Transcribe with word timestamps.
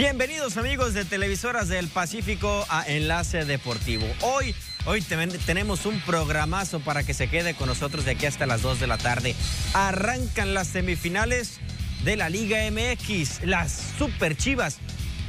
Bienvenidos 0.00 0.56
amigos 0.56 0.94
de 0.94 1.04
Televisoras 1.04 1.68
del 1.68 1.86
Pacífico 1.88 2.64
a 2.70 2.88
Enlace 2.88 3.44
Deportivo. 3.44 4.06
Hoy, 4.22 4.54
hoy 4.86 5.02
tenemos 5.02 5.84
un 5.84 6.00
programazo 6.00 6.80
para 6.80 7.02
que 7.02 7.12
se 7.12 7.28
quede 7.28 7.52
con 7.52 7.68
nosotros 7.68 8.06
de 8.06 8.12
aquí 8.12 8.24
hasta 8.24 8.46
las 8.46 8.62
2 8.62 8.80
de 8.80 8.86
la 8.86 8.96
tarde. 8.96 9.36
Arrancan 9.74 10.54
las 10.54 10.68
semifinales 10.68 11.60
de 12.02 12.16
la 12.16 12.30
Liga 12.30 12.60
MX, 12.70 13.44
las 13.44 13.72
Super 13.98 14.38
Chivas, 14.38 14.78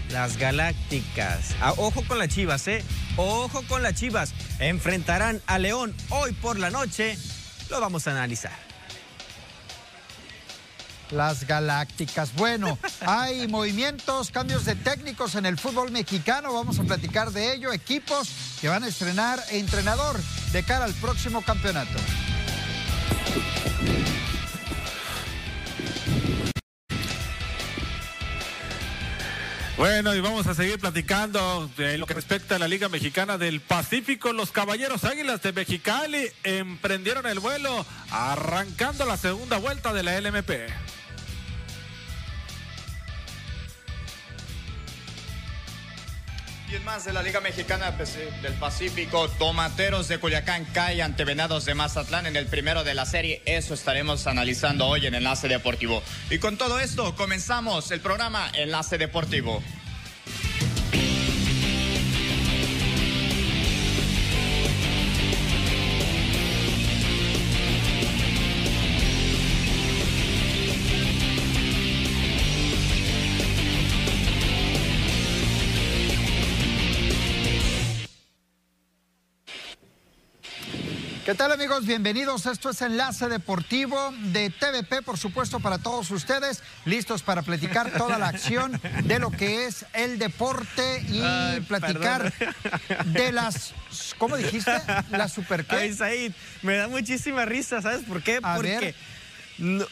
las 0.10 0.38
Galácticas. 0.38 1.54
Ah, 1.60 1.74
ojo 1.76 2.06
con 2.08 2.18
las 2.18 2.30
Chivas, 2.30 2.66
¿eh? 2.70 2.82
Ojo 3.18 3.64
con 3.68 3.84
las 3.84 3.96
Chivas. 3.96 4.34
Enfrentarán 4.60 5.42
a 5.48 5.60
León 5.60 5.94
hoy 6.12 6.32
por 6.32 6.58
la 6.58 6.70
noche. 6.70 7.18
Lo 7.70 7.82
vamos 7.82 8.08
a 8.08 8.12
analizar. 8.12 8.71
Las 11.12 11.46
Galácticas. 11.46 12.34
Bueno, 12.36 12.78
hay 13.02 13.48
movimientos, 13.48 14.32
cambios 14.32 14.66
de 14.66 14.76
técnicos 14.76 15.36
en 15.36 15.46
el 15.46 15.58
fútbol 15.58 15.92
mexicano. 15.92 16.54
Vamos 16.54 16.80
a 16.80 16.84
platicar 16.84 17.32
de 17.32 17.54
ello. 17.54 17.72
Equipos 17.74 18.30
que 18.60 18.70
van 18.70 18.84
a 18.84 18.88
estrenar 18.88 19.40
entrenador 19.52 20.20
de 20.52 20.64
cara 20.64 20.86
al 20.86 20.94
próximo 20.94 21.42
campeonato. 21.42 22.00
Bueno, 29.82 30.14
y 30.14 30.20
vamos 30.20 30.46
a 30.46 30.54
seguir 30.54 30.78
platicando 30.78 31.68
de 31.76 31.98
lo 31.98 32.06
que 32.06 32.14
respecta 32.14 32.56
a 32.56 32.60
la 32.60 32.68
Liga 32.68 32.88
Mexicana 32.88 33.40
del 33.40 33.62
Pacífico. 33.62 34.32
Los 34.32 34.52
Caballeros 34.52 35.06
Águilas 35.06 35.42
de 35.42 35.54
Mexicali 35.54 36.28
emprendieron 36.44 37.26
el 37.26 37.40
vuelo 37.40 37.84
arrancando 38.12 39.06
la 39.06 39.18
segunda 39.18 39.58
vuelta 39.58 39.92
de 39.92 40.04
la 40.04 40.22
LMP. 40.22 40.52
Y 46.72 46.76
es 46.76 46.84
más 46.86 47.04
de 47.04 47.12
la 47.12 47.22
Liga 47.22 47.42
Mexicana 47.42 47.92
del 47.92 48.54
Pacífico, 48.54 49.28
Tomateros 49.38 50.08
de 50.08 50.20
Culiacán 50.20 50.64
cae 50.74 51.02
ante 51.02 51.26
Venados 51.26 51.66
de 51.66 51.76
Mazatlán 51.76 52.28
en 52.28 52.38
el 52.38 52.46
primero 52.46 52.86
de 52.86 52.94
la 52.94 53.06
serie. 53.06 53.42
Eso 53.46 53.74
estaremos 53.74 54.26
analizando 54.26 54.88
hoy 54.88 55.06
en 55.06 55.14
Enlace 55.14 55.50
Deportivo. 55.50 56.02
Y 56.30 56.38
con 56.38 56.58
todo 56.58 56.80
esto 56.80 57.14
comenzamos 57.16 57.92
el 57.92 58.00
programa 58.00 58.50
Enlace 58.54 58.98
Deportivo. 58.98 59.62
¿Qué 81.32 81.38
tal 81.38 81.54
amigos? 81.54 81.86
Bienvenidos. 81.86 82.46
Esto 82.46 82.72
es 82.72 82.82
Enlace 82.82 83.30
Deportivo 83.30 84.14
de 84.34 84.50
TVP, 84.50 85.02
por 85.02 85.18
supuesto, 85.18 85.62
para 85.62 85.78
todos 85.78 86.12
ustedes, 86.12 86.62
listos 86.84 87.24
para 87.24 87.42
platicar 87.42 87.90
toda 87.94 88.20
la 88.20 88.28
acción 88.28 88.82
de 89.06 89.18
lo 89.18 89.32
que 89.32 89.66
es 89.66 89.86
el 89.94 90.20
deporte 90.20 91.02
y 91.08 91.62
platicar 91.70 92.34
de 93.06 93.32
las, 93.32 93.74
¿cómo 94.18 94.36
dijiste? 94.36 94.74
La 95.12 95.30
super 95.30 95.64
qué. 95.64 95.76
Ay, 95.78 95.94
Said, 95.94 96.34
me 96.64 96.76
da 96.76 96.90
muchísima 96.90 97.46
risa, 97.46 97.82
¿sabes 97.82 98.02
por 98.02 98.22
qué? 98.22 98.42
Porque 98.42 98.94
no... 99.58 99.86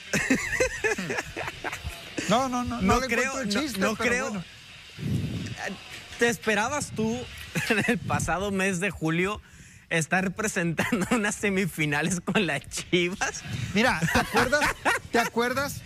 no, 2.27 2.49
no, 2.49 2.65
no, 2.65 2.81
no, 2.81 2.99
creo, 2.99 3.45
chiste, 3.45 3.79
no, 3.79 3.95
creo. 3.95 4.43
¿Te 6.17 6.27
esperabas 6.27 6.91
tú 6.93 7.17
en 7.69 7.81
el 7.87 7.97
pasado 7.97 8.51
mes 8.51 8.81
de 8.81 8.89
julio? 8.89 9.41
Estar 9.89 10.31
presentando 10.31 11.07
unas 11.11 11.35
semifinales 11.35 12.21
con 12.21 12.45
las 12.47 12.67
Chivas. 12.69 13.43
Mira, 13.73 13.99
¿te 14.13 14.19
acuerdas? 14.19 14.61
¿Te 15.11 15.19
acuerdas? 15.19 15.81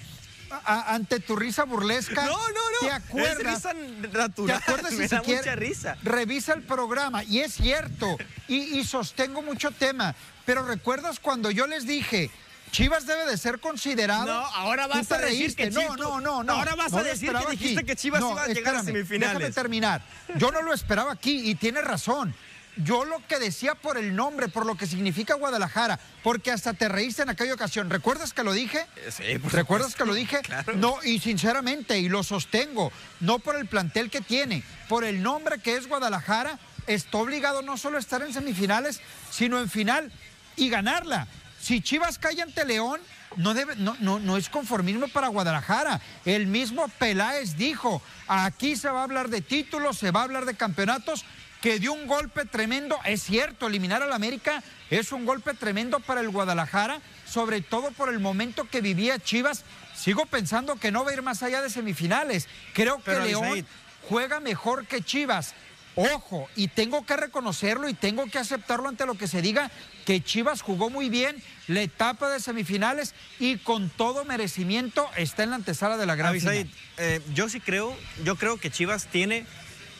ante 0.65 1.19
tu 1.19 1.35
risa 1.35 1.63
burlesca. 1.63 2.25
No, 2.25 2.37
no, 2.37 2.71
no. 2.81 2.87
¿Te 2.87 2.91
acuerdas? 2.91 3.65
Es 3.65 3.73
risa 3.73 3.73
natural. 4.13 4.59
¿Te 4.59 4.63
acuerdas 4.63 4.93
Me 4.99 5.07
da 5.07 5.23
mucha 5.23 5.55
risa. 5.55 5.97
Revisa 6.03 6.53
el 6.53 6.61
programa 6.61 7.23
y 7.23 7.39
es 7.39 7.53
cierto. 7.55 8.17
Y, 8.47 8.77
y 8.77 8.83
sostengo 8.83 9.41
mucho 9.41 9.71
tema. 9.71 10.13
Pero 10.45 10.63
¿recuerdas 10.63 11.19
cuando 11.19 11.49
yo 11.49 11.65
les 11.65 11.87
dije, 11.87 12.29
Chivas 12.73 13.05
debe 13.05 13.27
de 13.27 13.37
ser 13.37 13.59
considerado. 13.59 14.25
No, 14.25 14.33
ahora 14.33 14.87
vas 14.87 15.11
a 15.11 15.19
decir 15.19 15.55
que 15.55 15.69
no, 15.69 15.95
no, 15.95 16.19
no, 16.19 16.43
no. 16.43 16.53
Ahora 16.53 16.75
vas 16.75 16.91
a 16.93 17.03
decir 17.03 17.31
que 17.31 17.51
dijiste 17.51 17.83
que 17.85 17.95
Chivas 17.95 18.21
iba 18.21 18.43
a 18.43 18.47
llegar 18.47 18.75
a 18.75 18.83
semifinales. 18.83 19.37
Déjame 19.37 19.53
terminar. 19.53 20.01
Yo 20.37 20.51
no 20.51 20.63
lo 20.63 20.73
esperaba 20.73 21.11
aquí 21.11 21.49
y 21.51 21.53
tiene 21.53 21.81
razón. 21.81 22.33
Yo 22.77 23.05
lo 23.05 23.25
que 23.27 23.37
decía 23.37 23.75
por 23.75 23.97
el 23.97 24.15
nombre, 24.15 24.47
por 24.47 24.65
lo 24.65 24.75
que 24.75 24.87
significa 24.87 25.35
Guadalajara, 25.35 25.99
porque 26.23 26.51
hasta 26.51 26.73
te 26.73 26.89
reíste 26.89 27.21
en 27.21 27.29
aquella 27.29 27.53
ocasión. 27.53 27.89
¿Recuerdas 27.89 28.33
que 28.33 28.43
lo 28.43 28.51
dije? 28.51 28.85
Sí, 29.09 29.37
por 29.37 29.53
¿Recuerdas 29.53 29.95
que 29.95 30.05
lo 30.05 30.13
dije? 30.13 30.41
Claro. 30.43 30.73
No, 30.75 30.97
y 31.03 31.19
sinceramente, 31.19 31.99
y 31.99 32.09
lo 32.09 32.23
sostengo, 32.23 32.91
no 33.19 33.39
por 33.39 33.55
el 33.55 33.65
plantel 33.67 34.09
que 34.09 34.21
tiene, 34.21 34.63
por 34.89 35.03
el 35.03 35.23
nombre 35.23 35.59
que 35.59 35.77
es 35.77 35.87
Guadalajara, 35.87 36.59
está 36.87 37.17
obligado 37.17 37.61
no 37.61 37.77
solo 37.77 37.97
a 37.97 37.99
estar 37.99 38.21
en 38.21 38.33
semifinales, 38.33 38.99
sino 39.31 39.59
en 39.59 39.69
final 39.69 40.11
y 40.55 40.69
ganarla. 40.69 41.27
Si 41.61 41.81
Chivas 41.81 42.19
cae 42.19 42.41
ante 42.41 42.65
León, 42.65 42.99
no, 43.37 43.53
debe, 43.53 43.75
no, 43.77 43.95
no, 43.99 44.19
no 44.19 44.37
es 44.37 44.49
conformismo 44.49 45.07
para 45.07 45.27
Guadalajara. 45.27 46.01
El 46.25 46.47
mismo 46.47 46.87
Peláez 46.99 47.55
dijo, 47.55 48.01
aquí 48.27 48.75
se 48.75 48.89
va 48.89 49.01
a 49.01 49.03
hablar 49.03 49.29
de 49.29 49.41
títulos, 49.41 49.97
se 49.97 50.11
va 50.11 50.21
a 50.21 50.23
hablar 50.23 50.45
de 50.45 50.55
campeonatos, 50.55 51.25
que 51.63 51.79
dio 51.79 51.93
un 51.93 52.07
golpe 52.07 52.43
tremendo. 52.43 52.99
Es 53.05 53.23
cierto, 53.23 53.67
eliminar 53.67 54.03
al 54.03 54.11
América 54.11 54.61
es 54.89 55.13
un 55.13 55.25
golpe 55.25 55.53
tremendo 55.53 56.01
para 56.01 56.19
el 56.19 56.29
Guadalajara, 56.29 56.99
sobre 57.25 57.61
todo 57.61 57.91
por 57.91 58.09
el 58.09 58.19
momento 58.19 58.67
que 58.69 58.81
vivía 58.81 59.17
Chivas. 59.17 59.63
Sigo 59.95 60.25
pensando 60.25 60.75
que 60.75 60.91
no 60.91 61.05
va 61.05 61.11
a 61.11 61.13
ir 61.13 61.21
más 61.21 61.41
allá 61.41 61.61
de 61.61 61.69
semifinales. 61.69 62.49
Creo 62.73 63.01
que 63.01 63.17
León 63.17 63.65
juega 64.09 64.41
mejor 64.41 64.85
que 64.87 65.01
Chivas. 65.01 65.53
Ojo, 65.95 66.49
y 66.57 66.67
tengo 66.67 67.05
que 67.05 67.15
reconocerlo 67.15 67.87
y 67.87 67.93
tengo 67.93 68.25
que 68.25 68.39
aceptarlo 68.39 68.89
ante 68.89 69.05
lo 69.05 69.13
que 69.13 69.29
se 69.29 69.41
diga, 69.41 69.71
que 70.05 70.21
Chivas 70.21 70.61
jugó 70.61 70.89
muy 70.89 71.07
bien 71.07 71.41
la 71.67 71.81
etapa 71.81 72.29
de 72.29 72.41
semifinales 72.41 73.15
y 73.39 73.55
con 73.59 73.89
todo 73.89 74.25
merecimiento 74.25 75.09
está 75.15 75.43
en 75.43 75.51
la 75.51 75.55
antesala 75.55 75.95
de 75.95 76.07
la 76.07 76.15
gran 76.15 76.37
final. 76.37 76.69
Eh, 76.97 77.21
yo 77.33 77.47
sí 77.47 77.61
creo, 77.61 77.95
yo 78.25 78.35
creo 78.35 78.57
que 78.57 78.69
Chivas 78.69 79.07
tiene 79.07 79.45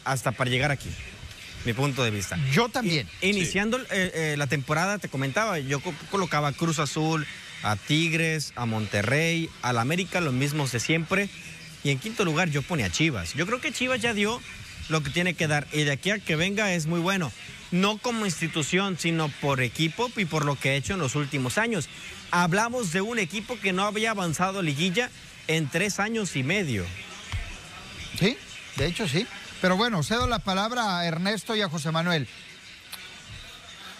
hasta 0.04 0.34
para 0.34 0.50
llegar 0.50 0.70
aquí 0.70 0.94
mi 1.66 1.74
punto 1.74 2.04
de 2.04 2.12
vista. 2.12 2.38
Yo 2.52 2.70
también. 2.70 3.08
iniciando 3.22 3.80
eh, 3.80 3.86
eh, 3.92 4.36
la 4.38 4.48
temporada, 4.48 4.98
te 5.00 5.10
comentaba, 5.10 5.60
yo 5.60 5.82
colocaba 6.12 6.52
Cruz 6.52 6.80
Azul, 6.80 7.26
a 7.64 7.76
Tigres, 7.76 8.52
a 8.56 8.66
Monterrey, 8.66 9.50
al 9.62 9.78
América, 9.78 10.22
los 10.22 10.34
mismos 10.34 10.72
de 10.72 10.80
siempre. 10.80 11.30
Y 11.84 11.90
en 11.90 12.00
quinto 12.00 12.26
lugar 12.26 12.50
yo 12.50 12.62
pone 12.62 12.84
a 12.84 12.92
Chivas. 12.92 13.34
Yo 13.34 13.46
creo 13.46 13.60
que 13.60 13.72
Chivas 13.72 14.02
ya 14.02 14.14
dio 14.14 14.42
lo 14.90 15.02
que 15.02 15.10
tiene 15.10 15.34
que 15.34 15.48
dar. 15.48 15.68
Y 15.72 15.84
de 15.84 15.92
aquí 15.92 16.12
a 16.12 16.20
que 16.20 16.36
venga 16.36 16.74
es 16.74 16.86
muy 16.86 17.00
bueno. 17.00 17.32
No 17.72 17.98
como 17.98 18.26
institución, 18.26 18.98
sino 19.00 19.30
por 19.42 19.62
equipo 19.62 20.10
y 20.16 20.26
por 20.26 20.46
lo 20.46 20.56
que 20.56 20.70
ha 20.70 20.74
hecho 20.76 20.94
en 20.94 21.00
los 21.00 21.16
últimos 21.16 21.58
años. 21.58 21.90
Hablamos 22.32 22.92
de 22.92 23.02
un 23.02 23.20
equipo 23.20 23.58
que 23.60 23.74
no 23.74 23.84
había 23.84 24.12
avanzado 24.12 24.62
liguilla 24.62 25.10
en 25.48 25.68
tres 25.68 26.00
años 26.00 26.36
y 26.36 26.44
medio. 26.44 26.86
Sí, 28.20 28.38
de 28.78 28.86
hecho 28.86 29.08
sí. 29.08 29.26
Pero 29.64 29.78
bueno, 29.78 30.04
cedo 30.04 30.28
la 30.28 30.40
palabra 30.40 31.00
a 31.00 31.06
Ernesto 31.06 31.56
y 31.56 31.62
a 31.62 31.70
José 31.70 31.90
Manuel. 31.90 32.28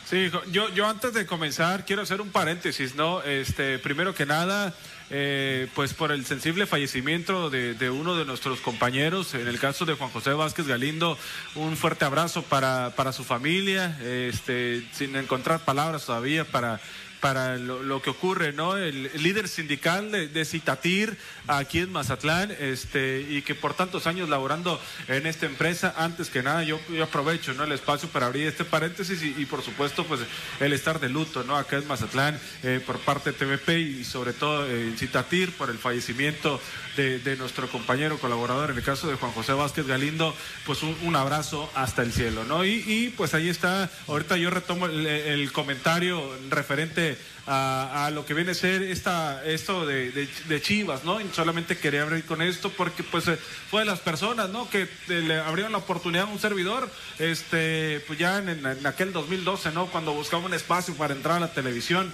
Sí, 0.06 0.30
yo, 0.52 0.68
yo 0.74 0.90
antes 0.90 1.14
de 1.14 1.26
comenzar 1.26 1.86
quiero 1.86 2.02
hacer 2.02 2.20
un 2.20 2.32
paréntesis, 2.32 2.96
¿no? 2.96 3.24
Este, 3.24 3.80
primero 3.80 4.14
que 4.14 4.26
nada, 4.26 4.74
eh, 5.10 5.70
pues 5.74 5.94
por 5.94 6.12
el 6.12 6.26
sensible 6.26 6.66
fallecimiento 6.66 7.50
de, 7.50 7.76
de, 7.76 7.90
uno 7.90 8.18
de 8.18 8.26
nuestros 8.26 8.60
compañeros, 8.60 9.36
en 9.36 9.48
el 9.48 9.58
caso 9.58 9.86
de 9.86 9.94
Juan 9.94 10.10
José 10.10 10.34
Vázquez 10.34 10.68
Galindo, 10.68 11.18
un 11.56 11.78
fuerte 11.78 12.04
abrazo 12.04 12.42
para, 12.42 12.92
para 12.98 13.14
su 13.14 13.24
familia, 13.24 13.98
este, 14.04 14.86
sin 14.92 15.16
encontrar 15.16 15.62
palabras 15.62 16.06
todavía 16.06 16.44
para 16.44 16.82
para 17.24 17.56
lo, 17.56 18.02
que 18.02 18.10
ocurre, 18.10 18.52
¿no? 18.52 18.76
El, 18.76 19.10
líder 19.24 19.48
sindical 19.48 20.12
de, 20.12 20.44
Citatir 20.44 21.18
aquí 21.48 21.80
en 21.80 21.90
Mazatlán, 21.90 22.54
este, 22.60 23.26
y 23.30 23.42
que 23.44 23.56
por 23.56 23.74
tantos 23.74 24.08
años 24.08 24.28
laborando 24.28 24.78
en 25.08 25.26
esta 25.26 25.46
empresa, 25.46 25.94
antes 25.96 26.30
que 26.30 26.44
nada 26.44 26.64
yo, 26.64 26.82
aprovecho, 27.02 27.54
¿no? 27.54 27.64
El 27.64 27.72
espacio 27.72 28.10
para 28.10 28.26
abrir 28.26 28.46
este 28.46 28.66
paréntesis 28.66 29.24
y, 29.24 29.46
por 29.46 29.62
supuesto, 29.62 30.04
pues 30.04 30.20
el 30.60 30.74
estar 30.74 31.00
de 31.00 31.08
luto, 31.08 31.46
¿no? 31.46 31.56
Acá 31.56 31.78
en 31.78 31.88
Mazatlán 31.88 32.38
eh, 32.62 32.82
por 32.86 33.00
parte 33.00 33.32
de 33.32 33.38
TVP 33.38 33.80
y 33.80 34.04
sobre 34.04 34.34
todo 34.34 34.70
en 34.70 34.98
Citatir 34.98 35.54
por 35.54 35.70
el 35.70 35.78
fallecimiento 35.78 36.60
de, 36.96 37.36
nuestro 37.38 37.68
compañero 37.70 38.20
colaborador, 38.20 38.70
en 38.70 38.78
el 38.78 38.84
caso 38.84 39.08
de 39.08 39.16
Juan 39.16 39.32
José 39.32 39.54
Vázquez 39.54 39.88
Galindo, 39.88 40.36
pues 40.66 40.84
un, 40.84 41.16
abrazo 41.16 41.72
hasta 41.76 42.02
el 42.02 42.12
cielo, 42.12 42.44
¿no? 42.44 42.66
Y, 42.66 43.14
pues 43.16 43.34
ahí 43.34 43.50
está, 43.50 43.90
ahorita 44.08 44.38
yo 44.38 44.50
retomo 44.50 44.86
el, 44.88 45.52
comentario 45.52 46.22
referente 46.50 47.13
a, 47.48 48.10
lo 48.14 48.26
que 48.26 48.34
viene 48.34 48.52
a 48.52 48.56
ser 48.56 48.84
esta, 48.84 49.44
esto 49.46 49.86
de, 49.86 50.62
Chivas, 50.62 51.04
¿no? 51.04 51.20
Y 51.20 51.30
solamente 51.34 51.78
quería 51.78 52.04
abrir 52.04 52.26
con 52.26 52.42
esto 52.42 52.70
porque 52.70 53.04
pues 53.04 53.28
eh, 53.28 53.38
fue 53.70 53.82
de 53.82 53.86
las 53.86 54.00
personas, 54.00 54.50
¿no? 54.50 54.70
Que 54.70 54.88
le 55.08 55.40
abrieron 55.40 55.72
la 55.72 55.80
oportunidad 55.80 56.24
a 56.24 56.28
un 56.28 56.40
servidor, 56.40 56.90
este, 57.20 58.04
pues 58.08 58.20
ya 58.20 58.38
en, 58.38 58.86
aquel 58.86 59.14
2012, 59.14 59.72
¿no? 59.72 59.88
Cuando 59.88 60.14
buscaba 60.14 60.46
un 60.46 60.54
espacio 60.54 60.94
para 60.96 61.14
entrar 61.14 61.38
a 61.38 61.40
la 61.42 61.54
televisión 61.54 62.14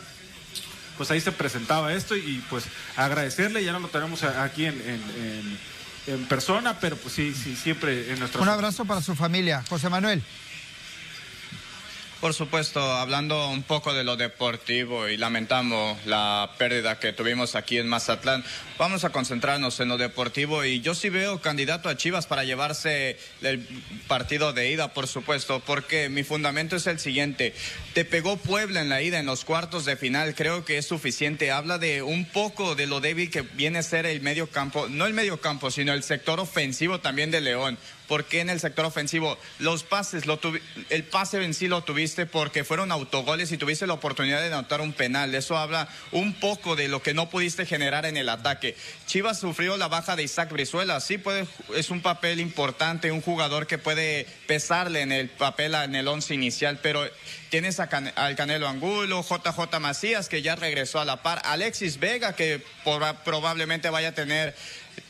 pues 0.98 1.12
ahí 1.12 1.22
se 1.22 1.32
presentaba 1.32 1.94
esto 1.94 2.14
y, 2.18 2.44
pues 2.50 2.66
agradecerle, 2.98 3.64
ya 3.64 3.72
no 3.72 3.80
lo 3.80 3.88
tenemos 3.88 4.22
aquí 4.24 4.66
en, 4.66 4.82
en, 6.08 6.26
persona, 6.28 6.78
pero 6.78 6.98
pues 6.98 7.14
sí, 7.14 7.34
sí, 7.34 7.56
siempre 7.56 8.12
en 8.12 8.20
nuestra... 8.20 8.42
Un 8.42 8.50
abrazo 8.50 8.84
para 8.84 9.02
su 9.02 9.16
familia, 9.16 9.64
José 9.70 9.88
Manuel. 9.88 10.22
Por 12.22 12.34
supuesto, 12.34 12.82
hablando 12.82 13.50
un 13.50 13.64
poco 13.64 13.94
de 13.94 14.04
lo 14.04 14.18
deportivo 14.18 15.08
y 15.08 15.16
lamentamos 15.16 16.06
la 16.06 16.52
pérdida 16.58 17.00
que 17.00 17.14
tuvimos 17.14 17.56
aquí 17.56 17.78
en 17.78 17.88
Mazatlán, 17.88 18.44
vamos 18.78 19.06
a 19.06 19.12
concentrarnos 19.12 19.80
en 19.80 19.88
lo 19.88 19.98
deportivo 19.98 20.66
y 20.66 20.82
yo 20.82 20.96
sí 20.96 21.08
veo 21.08 21.40
candidato 21.40 21.88
a 21.88 21.96
Chivas 21.96 22.28
para 22.28 22.44
llevarse 22.44 23.18
el 23.42 23.66
partido 24.10 24.52
de 24.52 24.70
ida, 24.70 24.94
por 24.94 25.08
supuesto, 25.08 25.62
porque 25.62 26.10
mi 26.10 26.24
fundamento 26.24 26.76
es 26.76 26.88
el 26.88 27.00
siguiente. 27.00 27.56
Te 27.94 28.04
pegó 28.04 28.36
Puebla 28.36 28.82
en 28.82 28.90
la 28.90 29.02
ida 29.02 29.20
en 29.20 29.26
los 29.26 29.46
cuartos 29.46 29.86
de 29.86 29.96
final, 29.96 30.36
creo 30.36 30.66
que 30.66 30.78
es 30.78 30.86
suficiente. 30.86 31.52
Habla 31.52 31.78
de 31.78 32.02
un 32.02 32.26
poco 32.26 32.76
de 32.76 32.86
lo 32.86 33.00
débil 33.00 33.32
que 33.32 33.44
viene 33.44 33.80
a 33.80 33.84
ser 33.84 34.06
el 34.06 34.20
medio 34.20 34.48
campo, 34.48 34.90
no 34.90 35.06
el 35.06 35.14
medio 35.14 35.40
campo, 35.40 35.72
sino 35.72 35.94
el 35.94 36.04
sector 36.04 36.42
ofensivo 36.42 37.00
también 37.00 37.32
de 37.32 37.40
León 37.40 37.78
porque 38.10 38.42
en 38.42 38.50
el 38.50 38.60
sector 38.60 38.84
ofensivo 38.86 39.38
los 39.60 39.84
pases, 39.84 40.26
lo 40.26 40.40
el 40.90 41.04
pase 41.04 41.42
en 41.44 41.54
sí 41.54 41.68
lo 41.68 41.84
tuviste 41.84 42.26
porque 42.26 42.64
fueron 42.64 42.92
autogoles 42.92 43.52
y 43.52 43.58
tuviste 43.58 43.86
la 43.88 43.94
oportunidad 43.94 44.42
de 44.42 44.48
anotar 44.48 44.82
un 44.82 44.94
penal. 44.94 45.34
Eso 45.36 45.56
habla 45.56 45.88
un 46.12 46.34
poco 46.34 46.76
de 46.76 46.88
lo 46.88 47.02
que 47.04 47.14
no 47.14 47.30
pudiste 47.30 47.68
generar 47.68 48.08
en 48.08 48.18
el 48.18 48.28
ataque. 48.28 48.76
Chivas 49.06 49.40
sufrió 49.40 49.78
la 49.78 49.88
baja 49.88 50.16
de 50.16 50.24
Isaac 50.24 50.52
Brizuela, 50.52 51.00
sí 51.00 51.20
puede, 51.20 51.46
es 51.76 51.92
un 51.92 52.02
papel 52.02 52.40
importante, 52.40 53.12
un 53.12 53.22
jugador 53.22 53.68
que 53.68 53.78
puede 53.78 54.26
pesarle 54.48 55.02
en 55.02 55.12
el 55.12 55.30
papel 55.30 55.76
en 55.76 55.94
el 55.94 56.08
once 56.08 56.34
inicial, 56.34 56.80
pero 56.82 57.08
tienes 57.50 57.80
al 57.80 58.36
Canelo 58.36 58.68
Angulo, 58.68 59.24
JJ 59.24 59.80
Macías 59.80 60.30
que 60.30 60.42
ya 60.42 60.56
regresó 60.56 61.00
a 61.00 61.06
la 61.06 61.22
par, 61.22 61.42
Alexis 61.46 62.00
Vega 62.00 62.34
que 62.34 62.64
probablemente 63.24 63.90
vaya 63.92 64.10
a 64.10 64.16
tener 64.16 64.56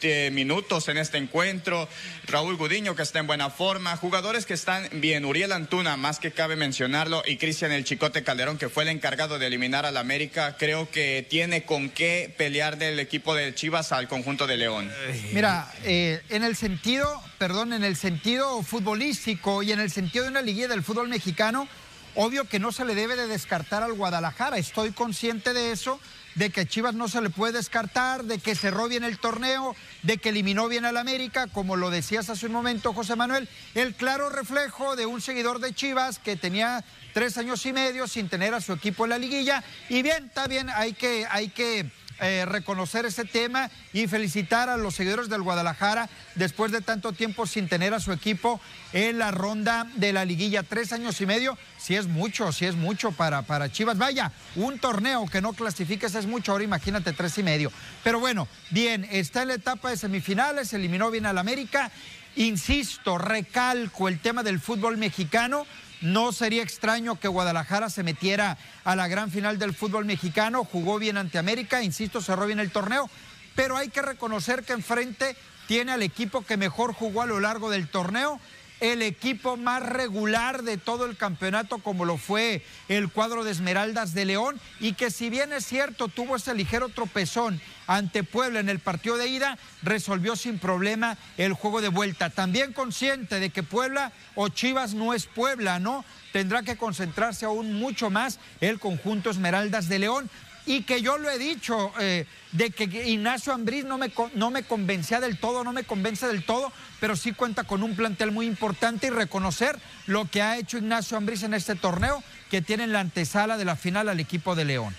eh, 0.01 0.29
minutos 0.31 0.87
en 0.87 0.97
este 0.97 1.17
encuentro. 1.17 1.87
Raúl 2.25 2.57
Gudiño, 2.57 2.95
que 2.95 3.03
está 3.03 3.19
en 3.19 3.27
buena 3.27 3.49
forma. 3.49 3.95
Jugadores 3.97 4.45
que 4.45 4.53
están 4.53 4.87
bien. 4.93 5.25
Uriel 5.25 5.51
Antuna, 5.51 5.97
más 5.97 6.19
que 6.19 6.31
cabe 6.31 6.55
mencionarlo. 6.55 7.23
Y 7.25 7.37
Cristian 7.37 7.71
El 7.71 7.83
Chicote 7.83 8.23
Calderón, 8.23 8.57
que 8.57 8.69
fue 8.69 8.83
el 8.83 8.89
encargado 8.89 9.39
de 9.39 9.47
eliminar 9.47 9.85
al 9.85 9.97
América. 9.97 10.55
Creo 10.57 10.89
que 10.89 11.25
tiene 11.29 11.63
con 11.63 11.89
qué 11.89 12.33
pelear 12.37 12.77
del 12.77 12.99
equipo 12.99 13.35
de 13.35 13.53
Chivas 13.53 13.91
al 13.91 14.07
conjunto 14.07 14.47
de 14.47 14.57
León. 14.57 14.91
Mira, 15.33 15.71
eh, 15.83 16.21
en 16.29 16.43
el 16.43 16.55
sentido, 16.55 17.21
perdón, 17.37 17.73
en 17.73 17.83
el 17.83 17.95
sentido 17.95 18.61
futbolístico 18.63 19.63
y 19.63 19.71
en 19.71 19.79
el 19.79 19.91
sentido 19.91 20.25
de 20.25 20.31
una 20.31 20.41
liguilla 20.41 20.67
del 20.67 20.83
fútbol 20.83 21.09
mexicano, 21.09 21.67
obvio 22.15 22.45
que 22.45 22.59
no 22.59 22.71
se 22.71 22.85
le 22.85 22.95
debe 22.95 23.15
de 23.15 23.27
descartar 23.27 23.83
al 23.83 23.93
Guadalajara. 23.93 24.57
Estoy 24.57 24.91
consciente 24.91 25.53
de 25.53 25.71
eso 25.71 25.99
de 26.39 26.51
que 26.51 26.65
Chivas 26.65 26.95
no 26.95 27.09
se 27.09 27.21
le 27.21 27.29
puede 27.29 27.51
descartar, 27.51 28.23
de 28.23 28.39
que 28.39 28.55
cerró 28.55 28.87
bien 28.87 29.03
el 29.03 29.19
torneo, 29.19 29.75
de 30.03 30.19
que 30.19 30.29
eliminó 30.29 30.69
bien 30.69 30.85
al 30.85 30.95
América, 30.95 31.47
como 31.47 31.75
lo 31.75 31.89
decías 31.89 32.29
hace 32.29 32.45
un 32.45 32.53
momento, 32.53 32.93
José 32.93 33.17
Manuel, 33.17 33.49
el 33.75 33.93
claro 33.93 34.29
reflejo 34.29 34.95
de 34.95 35.05
un 35.05 35.19
seguidor 35.19 35.59
de 35.59 35.73
Chivas 35.73 36.17
que 36.17 36.37
tenía 36.37 36.85
tres 37.13 37.37
años 37.37 37.65
y 37.65 37.73
medio 37.73 38.07
sin 38.07 38.29
tener 38.29 38.53
a 38.53 38.61
su 38.61 38.71
equipo 38.71 39.03
en 39.03 39.09
la 39.09 39.17
liguilla. 39.17 39.65
Y 39.89 40.01
bien, 40.01 40.27
está 40.27 40.47
bien, 40.47 40.69
hay 40.69 40.93
que, 40.93 41.27
hay 41.29 41.49
que 41.49 41.91
eh, 42.21 42.45
reconocer 42.45 43.05
ese 43.05 43.25
tema 43.25 43.69
y 43.93 44.07
felicitar 44.07 44.69
a 44.69 44.77
los 44.77 44.95
seguidores 44.95 45.29
del 45.29 45.41
Guadalajara 45.41 46.09
después 46.35 46.71
de 46.71 46.81
tanto 46.81 47.13
tiempo 47.13 47.47
sin 47.47 47.67
tener 47.67 47.93
a 47.93 47.99
su 47.99 48.11
equipo 48.11 48.59
en 48.93 49.19
la 49.19 49.31
ronda 49.31 49.87
de 49.95 50.13
la 50.13 50.25
liguilla. 50.25 50.63
Tres 50.63 50.91
años 50.91 51.19
y 51.21 51.25
medio, 51.25 51.57
si 51.77 51.95
es 51.95 52.07
mucho, 52.07 52.51
si 52.51 52.65
es 52.65 52.75
mucho 52.75 53.11
para, 53.11 53.41
para 53.43 53.71
Chivas. 53.71 53.97
Vaya, 53.97 54.31
un 54.55 54.79
torneo 54.79 55.25
que 55.27 55.41
no 55.41 55.53
clasifiques 55.53 56.15
es 56.15 56.25
mucho, 56.25 56.51
ahora 56.51 56.63
imagínate 56.63 57.13
tres 57.13 57.37
y 57.37 57.43
medio. 57.43 57.71
Pero 58.03 58.19
bueno, 58.19 58.47
bien, 58.69 59.07
está 59.11 59.41
en 59.41 59.49
la 59.49 59.53
etapa 59.55 59.89
de 59.89 59.97
semifinales, 59.97 60.73
eliminó 60.73 61.11
bien 61.11 61.25
al 61.25 61.37
América. 61.37 61.91
Insisto, 62.35 63.17
recalco 63.17 64.07
el 64.07 64.19
tema 64.19 64.43
del 64.43 64.59
fútbol 64.59 64.97
mexicano 64.97 65.65
no 66.01 66.31
sería 66.31 66.63
extraño 66.63 67.19
que 67.19 67.27
Guadalajara 67.27 67.89
se 67.89 68.03
metiera 68.03 68.57
a 68.83 68.95
la 68.95 69.07
gran 69.07 69.31
final 69.31 69.59
del 69.59 69.73
fútbol 69.73 70.05
mexicano, 70.05 70.63
jugó 70.63 70.99
bien 70.99 71.17
ante 71.17 71.37
América, 71.37 71.83
insisto, 71.83 72.21
cerró 72.21 72.45
bien 72.45 72.59
el 72.59 72.71
torneo, 72.71 73.09
pero 73.55 73.77
hay 73.77 73.89
que 73.89 74.01
reconocer 74.01 74.63
que 74.63 74.73
enfrente 74.73 75.35
tiene 75.67 75.91
al 75.91 76.01
equipo 76.01 76.43
que 76.43 76.57
mejor 76.57 76.93
jugó 76.93 77.21
a 77.21 77.27
lo 77.27 77.39
largo 77.39 77.69
del 77.69 77.89
torneo 77.89 78.39
el 78.79 79.01
equipo 79.01 79.57
más 79.57 79.83
regular 79.83 80.63
de 80.63 80.77
todo 80.77 81.05
el 81.05 81.17
campeonato 81.17 81.79
como 81.79 82.05
lo 82.05 82.17
fue 82.17 82.63
el 82.87 83.09
cuadro 83.09 83.43
de 83.43 83.51
Esmeraldas 83.51 84.13
de 84.13 84.25
León 84.25 84.59
y 84.79 84.93
que 84.93 85.11
si 85.11 85.29
bien 85.29 85.53
es 85.53 85.65
cierto 85.65 86.07
tuvo 86.07 86.35
ese 86.35 86.53
ligero 86.53 86.89
tropezón 86.89 87.61
ante 87.87 88.23
Puebla 88.23 88.59
en 88.59 88.69
el 88.69 88.79
partido 88.79 89.17
de 89.17 89.27
ida, 89.27 89.57
resolvió 89.81 90.35
sin 90.35 90.59
problema 90.59 91.17
el 91.37 91.53
juego 91.53 91.81
de 91.81 91.87
vuelta. 91.89 92.29
También 92.29 92.71
consciente 92.71 93.39
de 93.39 93.49
que 93.49 93.63
Puebla 93.63 94.11
o 94.35 94.49
Chivas 94.49 94.93
no 94.93 95.15
es 95.15 95.25
Puebla, 95.25 95.79
¿no? 95.79 96.05
Tendrá 96.31 96.61
que 96.61 96.77
concentrarse 96.77 97.45
aún 97.45 97.73
mucho 97.73 98.11
más 98.11 98.39
el 98.61 98.79
conjunto 98.79 99.31
Esmeraldas 99.31 99.89
de 99.89 99.97
León 99.97 100.29
y 100.69 100.83
que 100.83 101.01
yo 101.01 101.17
lo 101.17 101.31
he 101.31 101.39
dicho, 101.39 101.91
eh, 101.99 102.27
de 102.51 102.69
que 102.69 102.83
Ignacio 103.09 103.53
Ambriz 103.53 103.85
no 103.85 103.97
me, 103.97 104.13
no 104.35 104.51
me 104.51 104.61
convencía 104.61 105.19
del 105.19 105.39
todo, 105.39 105.63
no 105.63 105.73
me 105.73 105.83
convence 105.83 106.27
del 106.27 106.45
todo, 106.45 106.71
pero 106.99 107.15
sí 107.15 107.31
cuenta 107.31 107.63
con 107.63 107.81
un 107.81 107.95
plantel 107.95 108.31
muy 108.31 108.45
importante 108.45 109.07
y 109.07 109.09
reconocer 109.09 109.79
lo 110.05 110.25
que 110.29 110.43
ha 110.43 110.57
hecho 110.57 110.77
Ignacio 110.77 111.17
Ambriz 111.17 111.41
en 111.41 111.55
este 111.55 111.73
torneo, 111.73 112.23
que 112.51 112.61
tiene 112.61 112.83
en 112.83 112.93
la 112.93 112.99
antesala 112.99 113.57
de 113.57 113.65
la 113.65 113.75
final 113.75 114.09
al 114.09 114.19
equipo 114.19 114.53
de 114.53 114.65
León. 114.65 114.95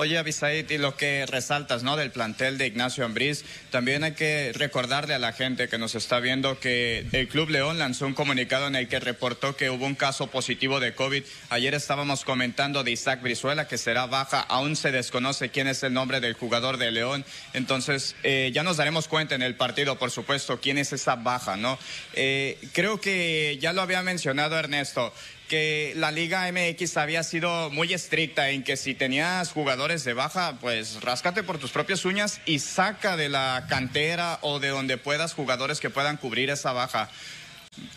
Oye, 0.00 0.16
Abisaid, 0.16 0.70
y 0.70 0.78
lo 0.78 0.96
que 0.96 1.26
resaltas, 1.26 1.82
¿no? 1.82 1.96
Del 1.96 2.12
plantel 2.12 2.56
de 2.56 2.68
Ignacio 2.68 3.04
Ambriz, 3.04 3.44
también 3.72 4.04
hay 4.04 4.12
que 4.12 4.52
recordarle 4.54 5.12
a 5.12 5.18
la 5.18 5.32
gente 5.32 5.68
que 5.68 5.76
nos 5.76 5.96
está 5.96 6.20
viendo 6.20 6.60
que 6.60 7.04
el 7.10 7.26
Club 7.26 7.50
León 7.50 7.80
lanzó 7.80 8.06
un 8.06 8.14
comunicado 8.14 8.68
en 8.68 8.76
el 8.76 8.86
que 8.86 9.00
reportó 9.00 9.56
que 9.56 9.70
hubo 9.70 9.84
un 9.84 9.96
caso 9.96 10.28
positivo 10.28 10.78
de 10.78 10.94
COVID. 10.94 11.24
Ayer 11.50 11.74
estábamos 11.74 12.24
comentando 12.24 12.84
de 12.84 12.92
Isaac 12.92 13.22
Brizuela, 13.22 13.66
que 13.66 13.76
será 13.76 14.06
baja. 14.06 14.40
Aún 14.40 14.76
se 14.76 14.92
desconoce 14.92 15.48
quién 15.48 15.66
es 15.66 15.82
el 15.82 15.92
nombre 15.92 16.20
del 16.20 16.34
jugador 16.34 16.76
de 16.76 16.92
León. 16.92 17.24
Entonces, 17.52 18.14
eh, 18.22 18.52
ya 18.54 18.62
nos 18.62 18.76
daremos 18.76 19.08
cuenta 19.08 19.34
en 19.34 19.42
el 19.42 19.56
partido, 19.56 19.98
por 19.98 20.12
supuesto, 20.12 20.60
quién 20.60 20.78
es 20.78 20.92
esa 20.92 21.16
baja, 21.16 21.56
¿no? 21.56 21.76
Eh, 22.14 22.56
creo 22.72 23.00
que 23.00 23.58
ya 23.60 23.72
lo 23.72 23.82
había 23.82 24.04
mencionado 24.04 24.56
Ernesto 24.56 25.12
que 25.48 25.94
la 25.96 26.12
Liga 26.12 26.50
MX 26.52 26.96
había 26.96 27.22
sido 27.22 27.70
muy 27.70 27.92
estricta 27.92 28.50
en 28.50 28.62
que 28.62 28.76
si 28.76 28.94
tenías 28.94 29.50
jugadores 29.50 30.04
de 30.04 30.12
baja, 30.12 30.58
pues 30.60 31.00
ráscate 31.02 31.42
por 31.42 31.58
tus 31.58 31.72
propias 31.72 32.04
uñas 32.04 32.40
y 32.46 32.60
saca 32.60 33.16
de 33.16 33.28
la 33.28 33.66
cantera 33.68 34.38
o 34.42 34.60
de 34.60 34.68
donde 34.68 34.98
puedas 34.98 35.34
jugadores 35.34 35.80
que 35.80 35.90
puedan 35.90 36.18
cubrir 36.18 36.50
esa 36.50 36.72
baja. 36.72 37.08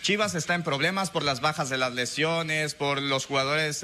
Chivas 0.01 0.35
está 0.35 0.55
en 0.55 0.63
problemas 0.63 1.09
por 1.09 1.23
las 1.23 1.41
bajas 1.41 1.69
de 1.69 1.77
las 1.77 1.93
lesiones, 1.93 2.75
por 2.75 3.01
los 3.01 3.25
jugadores, 3.25 3.83